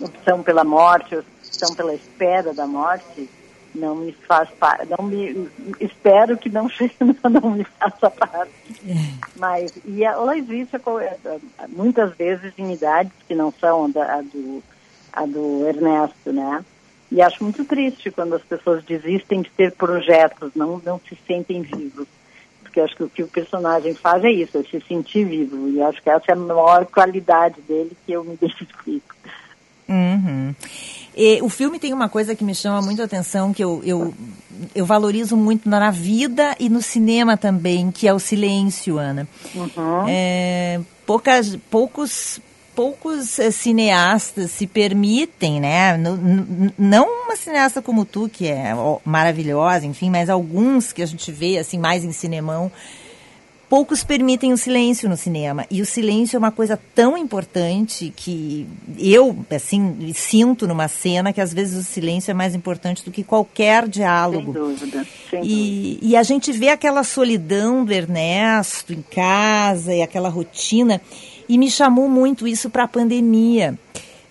opção 0.00 0.42
pela 0.42 0.64
morte, 0.64 1.16
opção 1.16 1.74
pela 1.76 1.92
espera 1.94 2.54
da 2.54 2.66
morte, 2.66 3.28
não 3.74 3.96
me 3.96 4.12
faz 4.12 4.48
parte, 4.50 4.86
não 4.96 5.04
me 5.04 5.48
espero 5.80 6.36
que 6.38 6.48
não 6.48 6.68
não 7.30 7.50
me 7.50 7.64
faça 7.64 8.10
parte. 8.10 8.52
Mas 9.36 9.72
e 9.84 10.04
ela 10.04 10.36
existe 10.36 10.76
é, 10.76 11.16
é, 11.24 11.38
muitas 11.68 12.14
vezes 12.16 12.52
em 12.56 12.72
idades 12.72 13.12
que 13.26 13.34
não 13.34 13.52
são 13.52 13.84
a, 13.84 14.22
do 14.22 14.62
a 15.12 15.26
do 15.26 15.66
Ernesto, 15.66 16.32
né? 16.32 16.64
E 17.10 17.20
acho 17.20 17.44
muito 17.44 17.64
triste 17.64 18.10
quando 18.10 18.34
as 18.34 18.42
pessoas 18.42 18.84
desistem 18.84 19.42
de 19.42 19.50
ter 19.50 19.72
projetos, 19.72 20.52
não 20.54 20.80
não 20.84 21.00
se 21.00 21.16
sentem 21.26 21.62
vivos. 21.62 22.08
Porque 22.62 22.80
acho 22.80 22.96
que 22.96 23.04
o 23.04 23.08
que 23.08 23.22
o 23.22 23.28
personagem 23.28 23.94
faz 23.94 24.24
é 24.24 24.30
isso, 24.30 24.58
é 24.58 24.62
se 24.64 24.80
sentir 24.80 25.24
vivo. 25.24 25.68
E 25.68 25.80
acho 25.80 26.02
que 26.02 26.10
essa 26.10 26.24
é 26.28 26.32
a 26.32 26.36
maior 26.36 26.86
qualidade 26.86 27.60
dele 27.62 27.96
que 28.04 28.12
eu 28.12 28.24
me 28.24 28.34
identifico. 28.40 29.13
Uhum. 29.88 30.54
E 31.16 31.40
o 31.42 31.48
filme 31.48 31.78
tem 31.78 31.92
uma 31.92 32.08
coisa 32.08 32.34
que 32.34 32.42
me 32.42 32.54
chama 32.54 32.82
muito 32.82 33.00
a 33.00 33.04
atenção, 33.04 33.52
que 33.52 33.62
eu, 33.62 33.80
eu, 33.84 34.12
eu 34.74 34.84
valorizo 34.84 35.36
muito 35.36 35.68
na 35.68 35.90
vida 35.90 36.56
e 36.58 36.68
no 36.68 36.82
cinema 36.82 37.36
também, 37.36 37.90
que 37.90 38.08
é 38.08 38.12
o 38.12 38.18
silêncio, 38.18 38.98
Ana. 38.98 39.28
Uhum. 39.54 40.04
É, 40.08 40.80
poucas, 41.06 41.56
poucos 41.70 42.40
poucos 42.74 43.38
eh, 43.38 43.52
cineastas 43.52 44.50
se 44.50 44.66
permitem, 44.66 45.60
né? 45.60 45.96
N- 45.96 46.08
n- 46.10 46.74
não 46.76 47.06
uma 47.26 47.36
cineasta 47.36 47.80
como 47.80 48.04
tu, 48.04 48.28
que 48.28 48.48
é 48.48 48.74
ó, 48.74 48.98
maravilhosa, 49.04 49.86
enfim, 49.86 50.10
mas 50.10 50.28
alguns 50.28 50.92
que 50.92 51.00
a 51.00 51.06
gente 51.06 51.30
vê, 51.30 51.56
assim, 51.56 51.78
mais 51.78 52.02
em 52.02 52.10
cinemão, 52.10 52.72
poucos 53.74 54.04
permitem 54.04 54.52
o 54.52 54.56
silêncio 54.56 55.08
no 55.08 55.16
cinema. 55.16 55.66
E 55.68 55.82
o 55.82 55.84
silêncio 55.84 56.36
é 56.36 56.38
uma 56.38 56.52
coisa 56.52 56.78
tão 56.94 57.18
importante 57.18 58.14
que 58.14 58.68
eu, 58.96 59.36
assim, 59.50 60.12
sinto 60.14 60.68
numa 60.68 60.86
cena 60.86 61.32
que 61.32 61.40
às 61.40 61.52
vezes 61.52 61.76
o 61.76 61.82
silêncio 61.82 62.30
é 62.30 62.34
mais 62.34 62.54
importante 62.54 63.04
do 63.04 63.10
que 63.10 63.24
qualquer 63.24 63.88
diálogo. 63.88 64.52
Sem 64.52 64.62
dúvida. 64.62 65.06
Sem 65.28 65.40
dúvida. 65.40 65.42
E, 65.42 65.98
e 66.00 66.16
a 66.16 66.22
gente 66.22 66.52
vê 66.52 66.68
aquela 66.68 67.02
solidão 67.02 67.84
do 67.84 67.92
Ernesto 67.92 68.92
em 68.92 69.02
casa 69.02 69.92
e 69.92 70.02
aquela 70.02 70.28
rotina. 70.28 71.00
E 71.48 71.58
me 71.58 71.68
chamou 71.68 72.08
muito 72.08 72.46
isso 72.46 72.70
para 72.70 72.84
a 72.84 72.88
pandemia. 72.88 73.76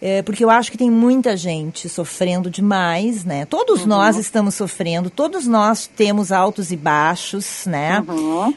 É, 0.05 0.21
porque 0.21 0.43
eu 0.43 0.49
acho 0.49 0.69
que 0.69 0.77
tem 0.77 0.91
muita 0.91 1.37
gente 1.37 1.87
sofrendo 1.87 2.49
demais, 2.49 3.23
né? 3.23 3.45
Todos 3.45 3.85
nós 3.85 4.17
estamos 4.17 4.53
sofrendo, 4.53 5.09
todos 5.09 5.47
nós 5.47 5.87
temos 5.87 6.29
altos 6.29 6.73
e 6.73 6.75
baixos, 6.75 7.65
né? 7.65 8.03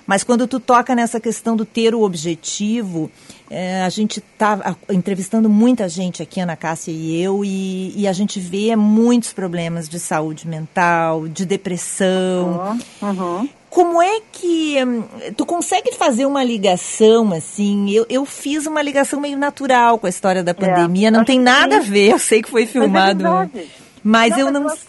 Mas 0.04 0.24
quando 0.24 0.48
tu 0.48 0.58
toca 0.58 0.92
nessa 0.92 1.20
questão 1.20 1.54
do 1.54 1.64
ter 1.64 1.94
o 1.94 2.02
objetivo, 2.02 3.08
é, 3.50 3.82
a 3.82 3.88
gente 3.88 4.20
tá 4.20 4.58
a- 4.64 4.92
entrevistando 4.92 5.48
muita 5.48 5.88
gente 5.88 6.22
aqui, 6.22 6.40
Ana 6.40 6.56
Cássia 6.56 6.90
e 6.92 7.20
eu, 7.22 7.44
e, 7.44 7.92
e 8.00 8.06
a 8.08 8.12
gente 8.12 8.40
vê 8.40 8.74
muitos 8.76 9.32
problemas 9.32 9.88
de 9.88 9.98
saúde 10.00 10.48
mental, 10.48 11.28
de 11.28 11.44
depressão. 11.46 12.76
Uhum. 13.02 13.48
Como 13.70 14.00
é 14.00 14.20
que 14.32 14.82
hum, 14.82 15.04
tu 15.36 15.44
consegue 15.44 15.92
fazer 15.94 16.24
uma 16.24 16.42
ligação 16.42 17.32
assim? 17.32 17.90
Eu, 17.90 18.06
eu 18.08 18.24
fiz 18.24 18.66
uma 18.66 18.80
ligação 18.80 19.20
meio 19.20 19.36
natural 19.36 19.98
com 19.98 20.06
a 20.06 20.10
história 20.10 20.42
da 20.42 20.54
pandemia, 20.54 21.10
não 21.10 21.18
É, 21.18 21.22
acho 21.22 21.26
tem 21.26 21.38
nada 21.40 21.76
a 21.76 21.80
ver, 21.80 22.12
eu 22.12 22.18
sei 22.18 22.40
que 22.42 22.50
foi 22.50 22.62
Mas 22.62 22.70
é 22.70 22.72
filmado. 22.72 23.22
verdade. 23.22 23.70
Mas 24.02 24.30
não 24.36 24.62
eu 24.62 24.68
acho, 24.68 24.82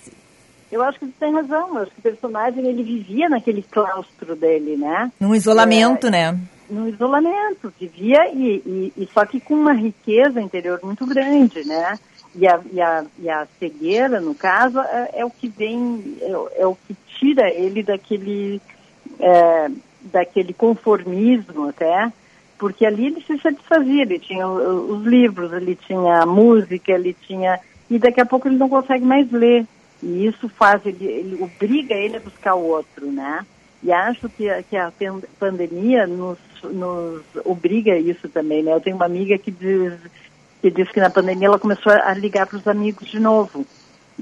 eu 0.72 0.84
acho 0.84 1.00
que 1.00 1.06
você 1.06 1.12
tem 1.20 1.34
razão. 1.34 1.76
Eu 1.76 1.82
acho 1.82 1.92
que 1.92 2.00
o 2.00 2.02
personagem 2.04 2.66
ele 2.66 2.84
vivia 2.84 3.28
naquele 3.28 3.62
claustro 3.64 4.36
dele, 4.36 4.78
né? 4.78 5.12
num 5.20 5.36
isolamento, 5.36 6.10
né? 6.10 6.38
No 6.70 6.88
isolamento, 6.88 7.74
vivia 7.80 8.30
e, 8.34 8.62
e, 8.66 8.94
e 8.98 9.10
só 9.14 9.26
que 9.26 9.40
com 9.40 9.54
uma 9.54 9.74
riqueza 9.74 10.42
interior 10.42 10.80
muito 10.84 11.06
grande, 11.06 11.66
né? 11.66 11.98
E 12.36 12.48
a, 12.48 12.60
e 12.72 12.82
a, 12.82 13.06
e 13.20 13.30
a 13.30 13.48
cegueira, 13.58 14.20
no 14.20 14.36
caso, 14.36 14.80
é, 14.80 15.22
é 15.22 15.26
o 15.26 15.30
que 15.30 15.48
vem, 15.48 16.18
é, 16.22 16.62
é 16.62 16.68
o 16.68 16.76
que 16.76 16.96
tira 17.18 17.50
ele 17.50 17.82
daquele, 17.82 18.62
é, 19.20 19.70
daquele 20.02 20.54
conformismo 20.54 21.70
até, 21.70 22.12
porque 22.58 22.86
ali 22.86 23.08
ele 23.08 23.22
se 23.22 23.38
satisfazia, 23.40 24.02
ele 24.02 24.20
tinha 24.20 24.48
os 24.48 25.06
livros, 25.06 25.54
ele 25.54 25.76
tinha 25.76 26.22
a 26.22 26.26
música, 26.26 26.92
ele 26.92 27.14
tinha. 27.14 27.60
E 27.90 27.98
daqui 27.98 28.20
a 28.20 28.26
pouco 28.26 28.48
ele 28.48 28.58
não 28.58 28.68
consegue 28.68 29.06
mais 29.06 29.32
ler. 29.32 29.66
E 30.02 30.28
isso 30.28 30.50
faz, 30.50 30.86
ele, 30.86 31.06
ele 31.06 31.42
obriga 31.42 31.96
ele 31.96 32.18
a 32.18 32.20
buscar 32.20 32.56
o 32.56 32.66
outro, 32.66 33.12
né? 33.12 33.46
E 33.84 33.92
acho 33.92 34.28
que, 34.30 34.50
a- 34.50 34.64
que 34.64 34.76
a 34.76 34.92
pan- 34.92 35.22
pandemia 35.40 36.08
nos, 36.08 36.38
nos 36.64 37.22
obriga 37.46 37.94
a 37.94 38.00
isso 38.00 38.28
também, 38.30 38.64
né? 38.64 38.74
Eu 38.74 38.82
tenho 38.82 38.96
uma 38.96 39.06
amiga 39.06 39.38
que 39.38 39.52
diz 39.52 39.94
que, 40.62 40.72
diz 40.72 40.90
que 40.92 41.00
na 41.00 41.10
pandemia 41.10 41.48
ela 41.48 41.60
começou 41.60 41.92
a 41.92 42.14
ligar 42.14 42.48
para 42.48 42.58
os 42.58 42.68
amigos 42.68 43.08
de 43.10 43.20
novo. 43.20 43.66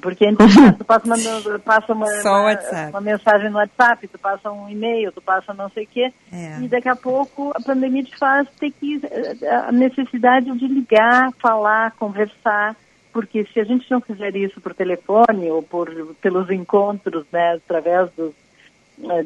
Porque 0.02 0.28
antes 0.28 0.54
tu 0.78 0.84
passa 0.84 1.06
uma, 1.06 1.16
passa 1.60 1.94
uma, 1.94 2.06
uma, 2.42 2.50
uma 2.90 3.00
mensagem 3.02 3.50
no 3.50 3.56
WhatsApp, 3.58 4.06
tu 4.10 4.20
passa 4.20 4.52
um 4.52 4.68
e-mail, 4.70 5.10
tu 5.14 5.22
passa 5.22 5.54
não 5.54 5.70
sei 5.70 5.86
o 5.86 5.88
quê, 5.88 6.12
É. 6.34 6.60
e 6.62 6.68
daqui 6.68 6.90
a 6.90 6.96
pouco 6.98 7.52
a 7.56 7.62
pandemia 7.62 8.04
te 8.04 8.18
faz 8.18 8.46
ter 8.60 8.72
que 8.72 9.00
eh, 9.10 9.48
a 9.50 9.72
necessidade 9.72 10.52
de 10.52 10.68
ligar, 10.68 11.32
falar, 11.42 11.92
conversar, 11.92 12.76
porque 13.14 13.46
se 13.54 13.60
a 13.62 13.64
gente 13.64 13.90
não 13.90 14.02
fizer 14.02 14.36
isso 14.36 14.60
por 14.60 14.74
telefone 14.74 15.50
ou 15.50 15.64
por 15.64 15.90
pelos 16.22 16.50
encontros, 16.50 17.26
né, 17.32 17.54
através 17.54 18.10
dos, 18.18 18.34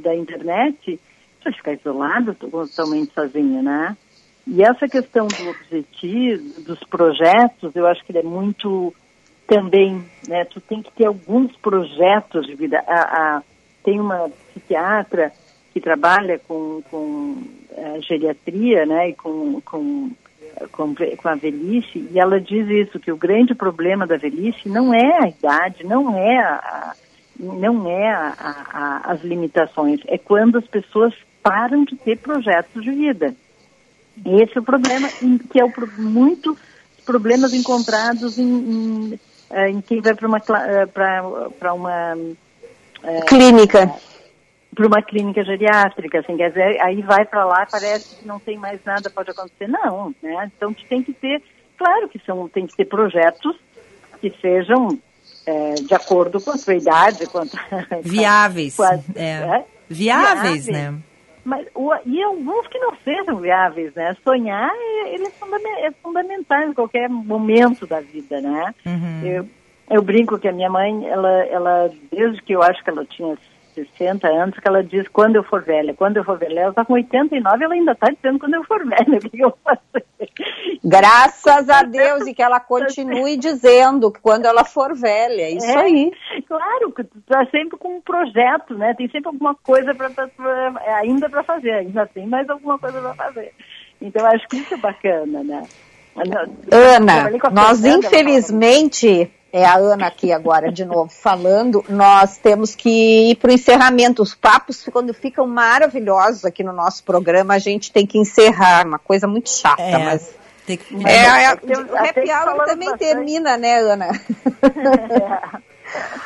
da 0.01 0.15
internet, 0.15 0.99
vai 1.43 1.53
ficar 1.53 1.74
isolado, 1.74 2.36
totalmente 2.36 3.13
sozinho, 3.13 3.61
né? 3.63 3.95
E 4.47 4.63
essa 4.63 4.88
questão 4.88 5.28
do 5.28 5.49
objetivo, 5.49 6.61
dos 6.61 6.80
projetos, 6.89 7.76
eu 7.76 7.86
acho 7.88 8.03
que 8.03 8.11
ele 8.11 8.20
é 8.20 8.24
muito 8.24 8.93
também, 9.47 10.03
né? 10.28 10.45
Tu 10.45 10.59
tem 10.61 10.82
que 10.82 10.91
ter 10.93 11.05
alguns 11.05 11.55
projetos 11.57 12.45
de 12.47 12.55
vida. 12.55 12.84
A, 12.88 13.38
a- 13.38 13.43
tem 13.84 13.99
uma 13.99 14.30
psiquiatra 14.49 15.32
que 15.74 15.80
trabalha 15.80 16.39
com, 16.39 16.82
com 16.89 17.41
eh, 17.72 18.01
geriatria, 18.01 18.86
né? 18.86 19.09
E 19.09 19.15
com, 19.15 19.61
com, 19.61 20.11
com, 20.72 20.93
com 20.95 21.30
a 21.30 21.36
velhice, 21.36 22.07
e 22.11 22.20
ela 22.20 22.39
diz 22.41 22.67
isso, 22.67 22.99
que 22.99 23.11
o 23.11 23.17
grande 23.17 23.55
problema 23.55 24.05
da 24.05 24.17
velhice 24.17 24.67
não 24.67 24.93
é 24.93 25.20
a 25.24 25.28
idade, 25.30 25.84
não 25.86 26.15
é 26.17 26.38
a, 26.39 26.55
a- 26.55 26.95
não 27.40 27.88
é 27.90 28.12
a- 28.12 28.36
a- 28.38 29.02
as 29.14 29.22
limitações, 29.22 30.00
é 30.08 30.18
quando 30.18 30.58
as 30.58 30.68
pessoas 30.68 31.14
param 31.42 31.86
de 31.86 31.96
ter 31.98 32.18
projetos 32.18 32.84
de 32.84 32.92
vida. 32.92 33.34
Esse 34.26 34.58
é 34.58 34.62
o 34.62 34.64
problema, 34.64 35.10
em- 35.22 35.38
que 35.38 35.60
é 35.60 35.64
o, 35.64 35.72
pro- 35.72 35.90
muito 35.98 36.56
problemas 37.06 37.54
encontrados 37.54 38.38
em, 38.38 38.44
em, 38.44 39.20
eh, 39.52 39.70
em 39.70 39.82
quem 39.82 40.02
vai 40.02 40.14
para 40.14 40.28
uma 40.28 40.38
eh, 40.38 40.86
pra- 40.88 41.74
uma 41.74 42.14
eh, 43.04 43.26
Clínica. 43.28 43.96
para 44.76 44.88
uma 44.88 45.02
clínica 45.02 45.44
geriátrica, 45.44 46.20
assim, 46.20 46.38
quer 46.38 46.50
dizer, 46.50 46.80
aí 46.82 47.02
vai 47.02 47.26
para 47.26 47.46
lá, 47.46 47.66
parece 47.66 48.06
que 48.16 48.28
não 48.28 48.40
tem 48.40 48.58
mais 48.60 48.80
nada, 48.86 49.10
pode 49.10 49.32
acontecer, 49.32 49.68
não, 49.68 50.14
né? 50.22 50.52
Então 50.56 50.74
tem 50.88 51.02
que 51.02 51.14
ter, 51.14 51.42
claro 51.78 52.08
que 52.10 52.20
são, 52.26 52.48
tem 52.50 52.68
que 52.68 52.76
ter 52.76 52.86
projetos 52.86 53.58
que 54.22 54.30
sejam 54.42 55.00
eh, 55.50 55.76
de 55.76 55.93
acordo 55.93 56.39
com 56.39 56.52
a 56.52 56.58
sua 56.58 56.76
idade, 56.76 57.26
quanto 57.28 57.58
Viáveis. 58.04 58.78
é. 59.16 59.24
é? 59.26 59.66
Viáveis, 59.89 60.68
né? 60.68 60.93
Mas, 61.43 61.66
o, 61.74 61.91
e 62.06 62.22
alguns 62.22 62.68
que 62.68 62.78
não 62.78 62.93
sejam 63.04 63.38
viáveis, 63.38 63.93
né? 63.95 64.16
Sonhar, 64.24 64.70
é- 64.72 65.14
ele 65.16 65.26
é, 65.26 65.32
fundame- 65.32 65.80
é 65.88 65.91
fundamental 66.04 66.62
em 66.64 66.74
qualquer 66.74 67.10
momento 67.10 67.88
da 67.88 68.00
vida, 68.02 68.39
né? 68.41 68.74
Uhum. 68.86 69.22
Eu, 69.26 69.50
eu 69.89 70.02
brinco 70.04 70.38
que 70.38 70.47
a 70.47 70.52
minha 70.52 70.70
mãe, 70.70 71.08
ela, 71.08 71.43
ela, 71.45 71.91
desde 72.12 72.41
que 72.43 72.54
eu 72.54 72.62
acho 72.62 72.84
que 72.84 72.89
ela 72.89 73.04
tinha 73.06 73.36
60 73.97 74.27
anos, 74.27 74.57
que 74.59 74.67
ela 74.67 74.84
diz 74.84 75.07
quando 75.07 75.36
eu 75.36 75.43
for 75.43 75.61
velha, 75.63 75.93
quando 75.93 76.17
eu 76.17 76.23
for 76.23 76.38
velha. 76.38 76.59
Ela 76.61 76.69
está 76.69 76.86
com 76.86 76.93
89, 76.93 77.63
ela 77.63 77.73
ainda 77.73 77.91
está 77.93 78.09
dizendo 78.09 78.39
quando 78.39 78.53
eu 78.55 78.63
for 78.63 78.84
velha, 78.86 79.17
o 79.23 79.30
que 79.30 79.39
eu 79.43 79.49
vou 79.49 79.57
fazer? 79.63 80.05
Graças 80.84 81.69
a 81.69 81.84
Deus 81.84 82.27
e 82.27 82.34
que 82.34 82.41
ela 82.41 82.59
continue 82.59 83.36
dizendo 83.38 84.11
que 84.11 84.19
quando 84.21 84.45
ela 84.45 84.63
for 84.63 84.95
velha, 84.95 85.41
é 85.43 85.51
isso 85.51 85.65
É, 85.65 85.77
aí. 85.77 86.11
Claro, 86.47 86.91
que 86.91 87.03
tu 87.03 87.21
tá 87.27 87.45
sempre 87.51 87.77
com 87.77 87.97
um 87.97 88.01
projeto, 88.01 88.73
né? 88.77 88.93
Tem 88.95 89.07
sempre 89.09 89.27
alguma 89.27 89.55
coisa 89.55 89.93
pra, 89.93 90.09
pra- 90.09 90.27
pra- 90.27 90.82
é, 90.86 90.93
ainda 90.93 91.30
para 91.30 91.43
fazer, 91.43 91.71
ainda 91.71 92.05
tem 92.07 92.25
mais 92.27 92.49
alguma 92.49 92.77
coisa 92.80 92.99
para 93.01 93.13
fazer. 93.15 93.53
Então, 94.01 94.25
acho 94.25 94.47
que 94.47 94.57
isso 94.57 94.73
é 94.73 94.77
bacana, 94.77 95.43
né? 95.43 95.63
Ana, 96.71 97.30
nós 97.51 97.84
infelizmente, 97.86 99.32
é 99.52 99.66
a 99.66 99.76
Ana 99.76 100.08
aqui 100.08 100.32
agora 100.32 100.72
de 100.72 100.86
novo 100.86 101.10
falando, 101.10 101.84
nós 101.89 102.38
temos 102.38 102.76
que 102.76 103.32
ir 103.32 103.36
para 103.38 103.50
o 103.50 103.54
encerramento. 103.54 104.22
Os 104.22 104.36
papos, 104.36 104.88
quando 104.91 105.14
ficam 105.14 105.47
maravilhosos 105.47 106.45
aqui 106.45 106.64
no 106.64 106.72
nosso 106.74 107.04
programa, 107.04 107.56
a 107.56 107.60
gente 107.60 107.91
tem 107.91 108.06
que 108.06 108.18
encerrar. 108.18 108.86
Uma 108.86 109.00
coisa 109.00 109.28
muito 109.28 109.50
chata, 109.50 109.82
É, 109.82 109.97
mas. 110.06 110.30
tem 110.66 110.78
que- 110.78 110.95
É, 111.08 111.43
é, 111.45 111.56
Tem- 111.56 111.76
o 111.78 111.97
happy 111.97 112.22
que 112.22 112.32
hour 112.32 112.66
também 112.66 112.89
bastante. 112.89 113.00
termina, 113.00 113.58
né, 113.58 113.80
Ana? 113.80 114.10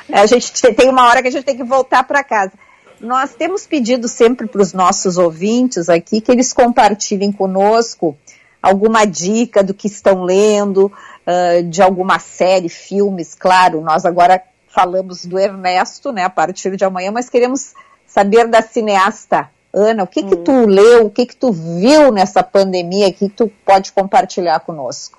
É, 0.10 0.20
a 0.20 0.26
gente 0.26 0.52
te- 0.52 0.74
tem 0.74 0.90
uma 0.90 1.08
hora 1.08 1.22
que 1.22 1.30
a 1.30 1.32
gente 1.32 1.46
tem 1.46 1.56
que 1.56 1.64
voltar 1.64 2.04
para 2.04 2.22
casa. 2.22 2.52
Nós 3.00 3.34
temos 3.34 3.66
pedido 3.66 4.10
sempre 4.10 4.46
para 4.46 4.62
os 4.62 4.74
nossos 4.74 5.18
ouvintes 5.18 5.88
aqui 5.88 6.20
que 6.20 6.30
eles 6.30 6.52
compartilhem 6.52 7.32
conosco 7.32 8.18
alguma 8.62 9.06
dica 9.06 9.64
do 9.64 9.74
que 9.74 9.88
estão 9.88 10.24
lendo, 10.24 10.92
ah, 11.26 11.62
de 11.64 11.82
alguma 11.82 12.20
série, 12.20 12.70
filmes, 12.70 13.36
claro. 13.36 13.82
Nós 13.82 14.06
agora 14.06 14.42
falamos 14.68 15.26
do 15.26 15.38
Ernesto, 15.38 16.12
né, 16.12 16.24
a 16.24 16.30
partir 16.30 16.76
de 16.76 16.84
amanhã, 16.84 17.12
mas 17.12 17.30
queremos 17.30 17.74
saber 18.06 18.48
da 18.48 18.62
cineasta 18.62 19.50
Ana, 19.76 20.04
o 20.04 20.08
que 20.08 20.22
que 20.22 20.36
tu 20.36 20.68
leu, 20.68 21.08
o 21.08 21.10
que 21.10 21.26
que 21.26 21.36
tu 21.36 21.52
viu 21.52 22.12
nessa 22.12 22.44
pandemia 22.44 23.12
que 23.12 23.28
tu 23.28 23.52
pode 23.66 23.92
compartilhar 23.92 24.60
conosco? 24.60 25.18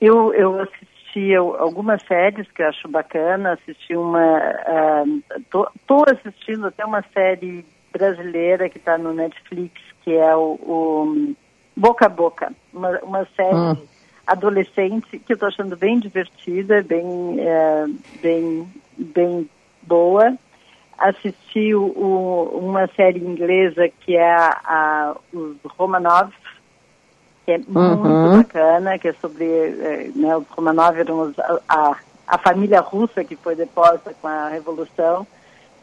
Eu, 0.00 0.32
eu 0.34 0.60
assisti 0.60 1.34
al- 1.34 1.56
algumas 1.56 2.00
séries 2.02 2.46
que 2.52 2.62
eu 2.62 2.68
acho 2.68 2.88
bacana, 2.88 3.54
assisti 3.54 3.96
uma. 3.96 4.40
Estou 5.36 6.04
assistindo 6.08 6.68
até 6.68 6.84
uma 6.84 7.04
série 7.12 7.64
brasileira 7.92 8.68
que 8.68 8.78
está 8.78 8.96
no 8.96 9.12
Netflix, 9.12 9.72
que 10.04 10.14
é 10.14 10.36
o, 10.36 10.52
o 10.62 11.34
Boca 11.76 12.06
a 12.06 12.08
Boca, 12.08 12.52
uma, 12.72 13.00
uma 13.00 13.26
série 13.36 13.56
Hum. 13.56 13.76
Adolescente 14.26 15.18
que 15.18 15.32
eu 15.32 15.34
estou 15.34 15.48
achando 15.48 15.76
bem 15.76 15.98
divertida, 15.98 16.82
bem, 16.82 17.36
eh, 17.38 17.86
bem, 18.20 18.68
bem 18.96 19.48
boa. 19.82 20.34
Assisti 20.98 21.74
o, 21.74 21.82
o- 21.86 22.58
uma 22.58 22.86
série 22.88 23.18
inglesa 23.18 23.88
que 24.04 24.14
é 24.16 24.32
a, 24.32 24.60
a, 24.64 25.16
os 25.32 25.56
Romanov, 25.76 26.30
que 27.44 27.52
é 27.52 27.58
muito 27.58 28.06
Uhum. 28.06 28.38
bacana, 28.38 28.98
que 28.98 29.08
é 29.08 29.12
sobre, 29.14 29.44
eh, 29.44 30.10
né, 30.14 30.36
os 30.36 30.46
Romanov 30.50 30.96
eram 30.98 31.20
os- 31.22 31.38
a, 31.40 31.58
a, 31.68 31.96
a 32.28 32.38
família 32.38 32.80
russa 32.80 33.24
que 33.24 33.34
foi 33.36 33.56
deposta 33.56 34.14
com 34.20 34.28
a 34.28 34.48
Revolução, 34.48 35.26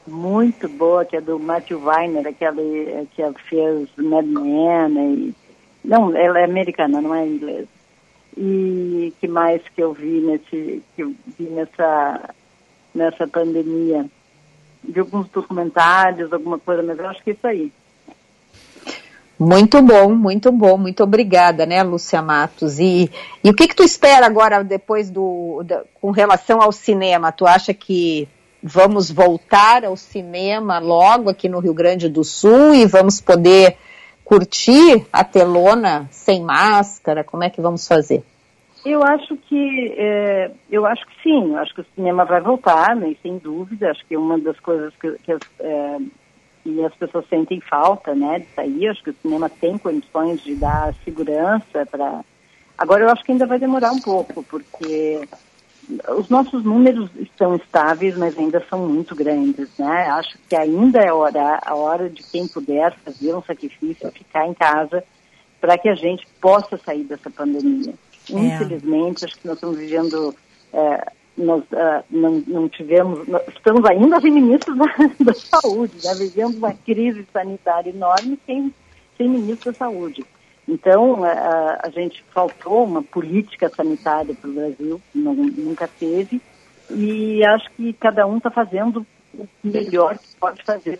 muito 0.07 0.69
boa, 0.69 1.03
que 1.05 1.17
é 1.17 1.21
do 1.21 1.37
Matthew 1.37 1.83
Weiner, 1.83 2.25
aquele 2.27 3.05
que 3.13 3.21
fez 3.49 3.89
Mad 3.97 4.25
Men, 4.25 4.97
e, 4.97 5.35
não, 5.83 6.15
ela 6.15 6.39
é 6.39 6.45
americana, 6.45 7.01
não 7.01 7.13
é 7.13 7.27
inglesa. 7.27 7.67
E 8.37 9.13
que 9.19 9.27
mais 9.27 9.61
que 9.75 9.81
eu 9.81 9.93
vi 9.93 10.21
nesse, 10.21 10.81
que 10.95 11.03
eu 11.03 11.13
vi 11.37 11.45
nessa, 11.45 12.29
nessa 12.93 13.27
pandemia? 13.27 14.05
Vi 14.83 14.99
alguns 14.99 15.27
documentários, 15.29 16.31
alguma 16.31 16.57
coisa, 16.57 16.81
mas 16.81 16.97
eu 16.97 17.07
acho 17.07 17.23
que 17.23 17.31
é 17.31 17.33
isso 17.33 17.47
aí. 17.47 17.71
Muito 19.37 19.81
bom, 19.81 20.13
muito 20.13 20.51
bom, 20.51 20.77
muito 20.77 21.01
obrigada, 21.01 21.65
né, 21.65 21.81
Lúcia 21.81 22.21
Matos. 22.21 22.77
E, 22.77 23.09
e 23.41 23.49
o 23.49 23.53
que 23.53 23.69
que 23.69 23.75
tu 23.75 23.83
espera 23.83 24.25
agora 24.25 24.63
depois 24.63 25.09
do, 25.09 25.63
da- 25.63 25.83
com 26.01 26.11
relação 26.11 26.61
ao 26.61 26.73
cinema? 26.73 27.31
Tu 27.31 27.47
acha 27.47 27.73
que 27.73 28.27
vamos 28.61 29.09
voltar 29.09 29.85
ao 29.85 29.95
cinema 29.95 30.79
logo 30.79 31.29
aqui 31.29 31.47
no 31.47 31.59
Rio 31.59 31.73
Grande 31.73 32.09
do 32.09 32.21
Sul 32.23 32.73
e 32.75 32.85
vamos 32.85 33.21
poder 33.21 33.77
curtir 34.29 35.07
a 35.11 35.23
telona 35.23 36.07
sem 36.11 36.43
máscara? 36.43 37.23
Como 37.23 37.43
é 37.43 37.49
que 37.49 37.59
vamos 37.59 37.87
fazer? 37.87 38.23
Eu 38.85 39.03
acho 39.03 39.35
que 39.35 39.95
é, 39.97 40.51
eu 40.69 40.85
acho 40.85 41.03
que 41.07 41.23
sim, 41.23 41.51
eu 41.51 41.57
acho 41.57 41.73
que 41.73 41.81
o 41.81 41.85
cinema 41.95 42.23
vai 42.25 42.39
voltar, 42.39 42.95
né, 42.95 43.15
sem 43.23 43.39
dúvida. 43.39 43.89
Acho 43.89 44.05
que 44.05 44.13
é 44.13 44.19
uma 44.19 44.37
das 44.37 44.59
coisas 44.59 44.93
que, 45.01 45.11
que 45.23 45.31
as, 45.31 45.41
é, 45.59 45.97
que 46.63 46.85
as 46.85 46.93
pessoas 46.93 47.27
sentem 47.27 47.59
falta, 47.59 48.13
né, 48.13 48.39
de 48.39 48.45
sair. 48.55 48.89
Acho 48.89 49.03
que 49.03 49.09
o 49.09 49.15
cinema 49.19 49.49
tem 49.49 49.79
condições 49.79 50.41
de 50.43 50.53
dar 50.53 50.93
segurança 51.03 51.83
para. 51.89 52.23
Agora 52.77 53.05
eu 53.05 53.09
acho 53.09 53.23
que 53.23 53.31
ainda 53.31 53.47
vai 53.47 53.57
demorar 53.57 53.91
um 53.91 53.99
pouco, 53.99 54.43
porque 54.43 55.27
os 56.17 56.29
nossos 56.29 56.63
números 56.63 57.09
estão 57.19 57.55
estáveis, 57.55 58.15
mas 58.15 58.37
ainda 58.37 58.63
são 58.69 58.87
muito 58.87 59.15
grandes, 59.15 59.69
né? 59.77 60.07
Acho 60.09 60.37
que 60.47 60.55
ainda 60.55 60.99
é 60.99 61.11
hora, 61.11 61.59
a 61.63 61.75
hora 61.75 62.09
de 62.09 62.21
quem 62.21 62.47
puder 62.47 62.95
fazer 62.99 63.33
um 63.33 63.41
sacrifício, 63.41 64.11
ficar 64.11 64.45
em 64.47 64.53
casa, 64.53 65.03
para 65.59 65.77
que 65.77 65.89
a 65.89 65.95
gente 65.95 66.27
possa 66.39 66.77
sair 66.77 67.03
dessa 67.03 67.29
pandemia. 67.29 67.93
Infelizmente, 68.29 69.25
acho 69.25 69.39
que 69.39 69.47
nós 69.47 69.57
estamos 69.57 69.77
vivendo, 69.77 70.35
é, 70.71 71.11
nós 71.35 71.63
ah, 71.73 72.03
não, 72.09 72.43
não 72.45 72.69
tivemos, 72.69 73.27
nós 73.27 73.41
estamos 73.47 73.83
ainda 73.85 74.21
sem 74.21 74.31
ministros 74.31 74.77
da, 74.77 74.85
da 75.19 75.33
saúde, 75.33 75.95
né? 76.03 76.13
vivendo 76.13 76.57
uma 76.57 76.73
crise 76.73 77.25
sanitária 77.33 77.89
enorme 77.89 78.37
sem, 78.45 78.73
sem 79.17 79.27
ministro 79.27 79.71
da 79.71 79.77
saúde. 79.77 80.23
Então, 80.69 81.23
a, 81.23 81.79
a 81.83 81.89
gente 81.89 82.23
faltou 82.31 82.85
uma 82.85 83.01
política 83.01 83.67
sanitária 83.69 84.35
para 84.35 84.47
o 84.47 84.53
Brasil, 84.53 85.01
não, 85.15 85.33
nunca 85.33 85.87
teve, 85.87 86.39
e 86.91 87.43
acho 87.43 87.71
que 87.71 87.91
cada 87.93 88.27
um 88.27 88.37
está 88.37 88.51
fazendo 88.51 89.03
o 89.33 89.47
melhor 89.63 90.19
que 90.19 90.27
pode 90.39 90.63
fazer. 90.63 90.99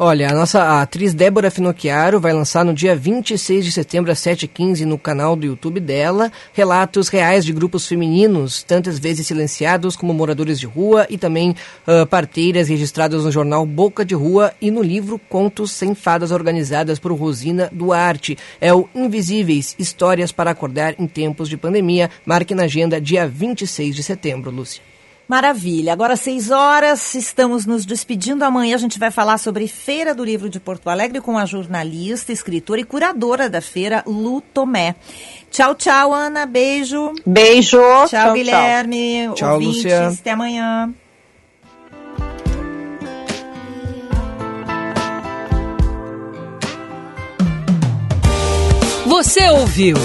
Olha, 0.00 0.30
a 0.30 0.32
nossa 0.32 0.80
atriz 0.80 1.12
Débora 1.12 1.50
Finocchiaro 1.50 2.20
vai 2.20 2.32
lançar 2.32 2.64
no 2.64 2.72
dia 2.72 2.94
26 2.94 3.64
de 3.64 3.72
setembro 3.72 4.12
às 4.12 4.20
7h15 4.20 4.82
no 4.82 4.96
canal 4.96 5.34
do 5.34 5.44
YouTube 5.44 5.80
dela 5.80 6.30
relatos 6.52 7.08
reais 7.08 7.44
de 7.44 7.52
grupos 7.52 7.84
femininos, 7.84 8.62
tantas 8.62 8.96
vezes 8.96 9.26
silenciados 9.26 9.96
como 9.96 10.14
moradores 10.14 10.60
de 10.60 10.66
rua 10.66 11.04
e 11.10 11.18
também 11.18 11.52
ah, 11.84 12.06
parteiras 12.06 12.68
registradas 12.68 13.24
no 13.24 13.32
jornal 13.32 13.66
Boca 13.66 14.04
de 14.04 14.14
Rua 14.14 14.54
e 14.60 14.70
no 14.70 14.84
livro 14.84 15.20
Contos 15.28 15.72
Sem 15.72 15.96
Fadas 15.96 16.30
organizadas 16.30 17.00
por 17.00 17.12
Rosina 17.12 17.68
Duarte. 17.72 18.38
É 18.60 18.72
o 18.72 18.88
Invisíveis, 18.94 19.74
Histórias 19.80 20.30
para 20.30 20.52
Acordar 20.52 20.94
em 20.96 21.08
Tempos 21.08 21.48
de 21.48 21.56
Pandemia. 21.56 22.08
Marque 22.24 22.54
na 22.54 22.62
agenda 22.62 23.00
dia 23.00 23.26
26 23.26 23.96
de 23.96 24.04
setembro, 24.04 24.52
Lúcia. 24.52 24.80
Maravilha. 25.28 25.92
Agora, 25.92 26.16
seis 26.16 26.50
horas, 26.50 27.14
estamos 27.14 27.66
nos 27.66 27.84
despedindo. 27.84 28.42
Amanhã 28.44 28.74
a 28.74 28.78
gente 28.78 28.98
vai 28.98 29.10
falar 29.10 29.36
sobre 29.36 29.68
Feira 29.68 30.14
do 30.14 30.24
Livro 30.24 30.48
de 30.48 30.58
Porto 30.58 30.88
Alegre 30.88 31.20
com 31.20 31.36
a 31.36 31.44
jornalista, 31.44 32.32
escritora 32.32 32.80
e 32.80 32.84
curadora 32.84 33.50
da 33.50 33.60
feira, 33.60 34.02
Lu 34.06 34.40
Tomé. 34.40 34.94
Tchau, 35.50 35.74
tchau, 35.74 36.14
Ana. 36.14 36.46
Beijo. 36.46 37.12
Beijo. 37.26 37.78
Tchau, 37.78 38.08
Tchau, 38.08 38.32
Guilherme. 38.32 39.30
Tchau, 39.34 39.54
ouvintes. 39.54 39.84
Lúcia. 39.84 40.08
Até 40.08 40.30
amanhã. 40.30 40.94
Você 49.04 49.46
ouviu 49.50 49.96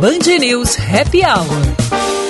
Band 0.00 0.38
News 0.38 0.78
Happy 0.78 1.20
Hour. 1.22 2.29